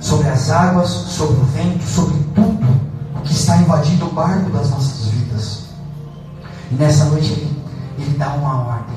sobre 0.00 0.28
as 0.28 0.48
águas, 0.50 0.88
sobre 0.88 1.40
o 1.40 1.44
vento, 1.44 1.82
sobre 1.84 2.18
tudo 2.34 2.66
o 3.16 3.20
que 3.22 3.32
está 3.32 3.56
invadindo 3.56 4.06
o 4.06 4.12
barco 4.12 4.48
das 4.50 4.70
nossas 4.70 5.08
vidas. 5.08 5.64
E 6.70 6.74
nessa 6.76 7.06
noite 7.06 7.32
ele, 7.32 7.62
ele 7.98 8.16
dá 8.16 8.32
uma 8.34 8.62
ordem: 8.62 8.96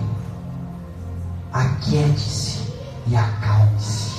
aquiete-se 1.52 2.60
e 3.08 3.16
acalme-se. 3.16 4.12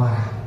Agora. 0.00 0.40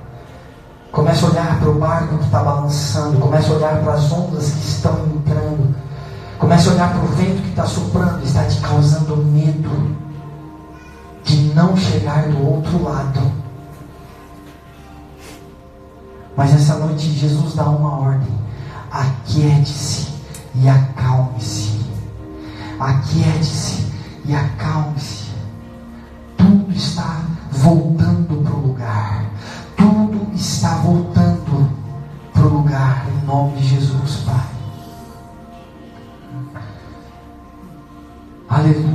Comece 0.92 1.26
a 1.26 1.30
olhar 1.30 1.60
para 1.60 1.70
o 1.70 1.80
barco 1.80 2.18
que 2.18 2.26
está 2.26 2.44
balançando. 2.44 3.20
Comece 3.20 3.52
a 3.52 3.56
olhar 3.56 3.82
para 3.82 3.94
as 3.94 4.12
ondas 4.12 4.52
que 4.52 4.68
estão 4.68 5.06
entrando. 5.08 5.76
Comece 6.38 6.70
a 6.70 6.72
olhar 6.74 6.94
para 6.94 7.04
o 7.04 7.08
vento 7.08 7.42
que 7.42 7.50
está 7.50 7.66
soprando. 7.66 8.24
Está 8.24 8.44
te 8.46 8.60
causando 8.62 9.18
medo 9.18 9.98
de 11.24 11.38
não 11.56 11.76
chegar 11.76 12.28
do 12.28 12.48
outro 12.48 12.84
lado. 12.84 13.20
Mas 16.36 16.54
essa 16.54 16.76
noite 16.76 17.12
Jesus 17.12 17.56
dá 17.56 17.64
uma 17.64 18.00
ordem: 18.00 18.40
aquiete-se 18.92 20.14
e 20.56 20.70
acalme-se. 20.70 21.82
Aquiete-se 22.80 23.88
e 24.26 24.36
acalme-se. 24.36 25.24
Tudo 26.38 26.72
está 26.72 27.23
voltando 30.84 31.70
para 32.34 32.46
o 32.46 32.58
lugar 32.58 33.08
em 33.10 33.26
nome 33.26 33.56
de 33.56 33.68
Jesus, 33.70 34.18
Pai. 34.26 34.50
Aleluia. 38.50 38.94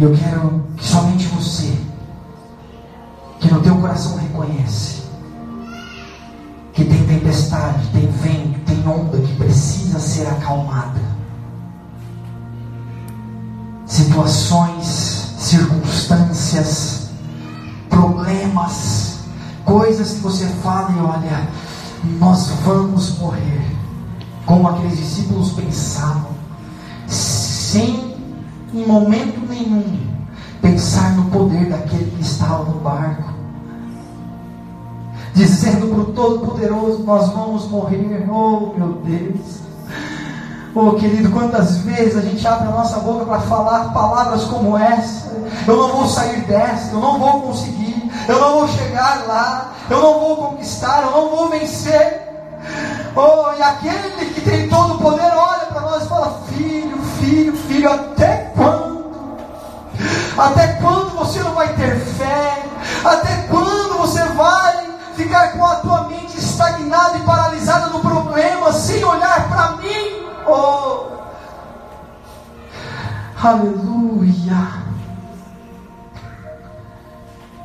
Eu 0.00 0.14
quero 0.16 0.67
vamos 22.64 23.18
morrer, 23.18 23.64
como 24.46 24.68
aqueles 24.68 24.96
discípulos 24.96 25.52
pensavam, 25.52 26.30
sem 27.06 28.16
em 28.74 28.86
momento 28.86 29.40
nenhum, 29.48 30.06
pensar 30.60 31.14
no 31.14 31.30
poder 31.30 31.68
daquele 31.70 32.10
que 32.10 32.22
estava 32.22 32.64
no 32.64 32.80
barco, 32.80 33.32
dizendo 35.34 35.88
para 35.88 36.00
o 36.00 36.12
Todo-Poderoso: 36.12 37.02
Nós 37.04 37.28
vamos 37.32 37.68
morrer. 37.68 38.26
Oh, 38.30 38.72
meu 38.76 38.94
Deus. 39.04 39.68
Oh, 40.74 40.92
querido, 40.92 41.30
quantas 41.30 41.78
vezes 41.78 42.16
a 42.16 42.20
gente 42.20 42.46
abre 42.46 42.68
a 42.68 42.70
nossa 42.70 43.00
boca 43.00 43.24
para 43.24 43.40
falar 43.40 43.92
palavras 43.92 44.44
como 44.44 44.76
essa? 44.76 45.28
Eu 45.66 45.76
não 45.76 45.88
vou 45.88 46.06
sair 46.06 46.42
dessa, 46.42 46.92
eu 46.92 47.00
não 47.00 47.18
vou 47.18 47.40
conseguir, 47.42 48.10
eu 48.28 48.40
não 48.40 48.52
vou 48.60 48.68
chegar 48.68 49.24
lá, 49.26 49.72
eu 49.88 50.00
não 50.00 50.20
vou 50.20 50.36
conquistar, 50.36 51.02
eu 51.02 51.10
não 51.10 51.30
vou 51.30 51.48
vencer. 51.48 52.27
Oh, 53.14 53.52
e 53.56 53.62
aquele 53.62 54.32
que 54.32 54.40
tem 54.40 54.68
todo 54.68 54.94
o 54.94 54.98
poder 54.98 55.32
olha 55.34 55.66
para 55.66 55.80
nós 55.80 56.04
e 56.04 56.08
fala: 56.08 56.42
Filho, 56.48 56.98
filho, 57.18 57.56
filho, 57.56 57.92
até 57.92 58.52
quando? 58.54 59.38
Até 60.36 60.68
quando 60.74 61.16
você 61.16 61.42
não 61.42 61.54
vai 61.54 61.72
ter 61.74 61.98
fé? 61.98 62.64
Até 63.04 63.42
quando 63.48 63.98
você 63.98 64.22
vai 64.24 64.88
ficar 65.14 65.52
com 65.52 65.64
a 65.64 65.76
tua 65.76 66.04
mente 66.04 66.38
estagnada 66.38 67.18
e 67.18 67.22
paralisada 67.22 67.88
no 67.88 68.00
problema, 68.00 68.72
sem 68.72 69.02
olhar 69.04 69.48
para 69.48 69.72
mim? 69.78 70.26
Oh, 70.46 71.06
aleluia. 73.42 74.88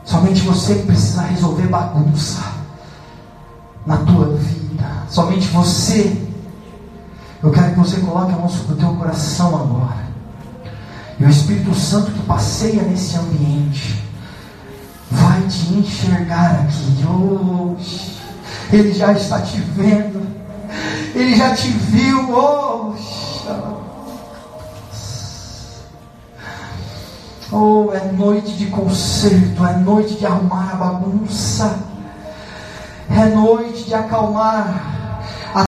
Somente 0.03 0.41
você 0.41 0.75
precisa 0.75 1.21
resolver 1.21 1.67
bagunça 1.67 2.43
na 3.85 3.97
tua 3.97 4.35
vida. 4.35 4.62
Somente 5.09 5.47
você. 5.47 6.17
Eu 7.41 7.51
quero 7.51 7.73
que 7.73 7.79
você 7.79 7.99
coloque 7.99 8.31
a 8.31 8.37
mão 8.37 8.49
sobre 8.49 8.73
o 8.73 8.77
teu 8.77 8.95
coração 8.95 9.55
agora. 9.55 10.03
E 11.19 11.25
o 11.25 11.29
Espírito 11.29 11.75
Santo 11.75 12.11
que 12.11 12.21
passeia 12.23 12.81
nesse 12.83 13.15
ambiente 13.17 14.01
vai 15.11 15.41
te 15.43 15.73
enxergar 15.73 16.61
aqui. 16.61 17.05
Oh, 17.07 17.75
ele 18.71 18.93
já 18.93 19.11
está 19.11 19.41
te 19.41 19.59
vendo. 19.59 20.25
Ele 21.13 21.35
já 21.35 21.55
te 21.55 21.69
viu. 21.69 22.35
Oh, 22.35 22.95
oh, 27.51 27.93
é 27.93 28.11
noite 28.11 28.53
de 28.53 28.65
conserto, 28.67 29.65
é 29.65 29.77
noite 29.77 30.15
de 30.15 30.25
arrumar 30.25 30.71
a 30.71 30.75
bagunça, 30.75 31.77
é 33.09 33.25
noite 33.25 33.85
de 33.85 33.93
acalmar 33.93 35.12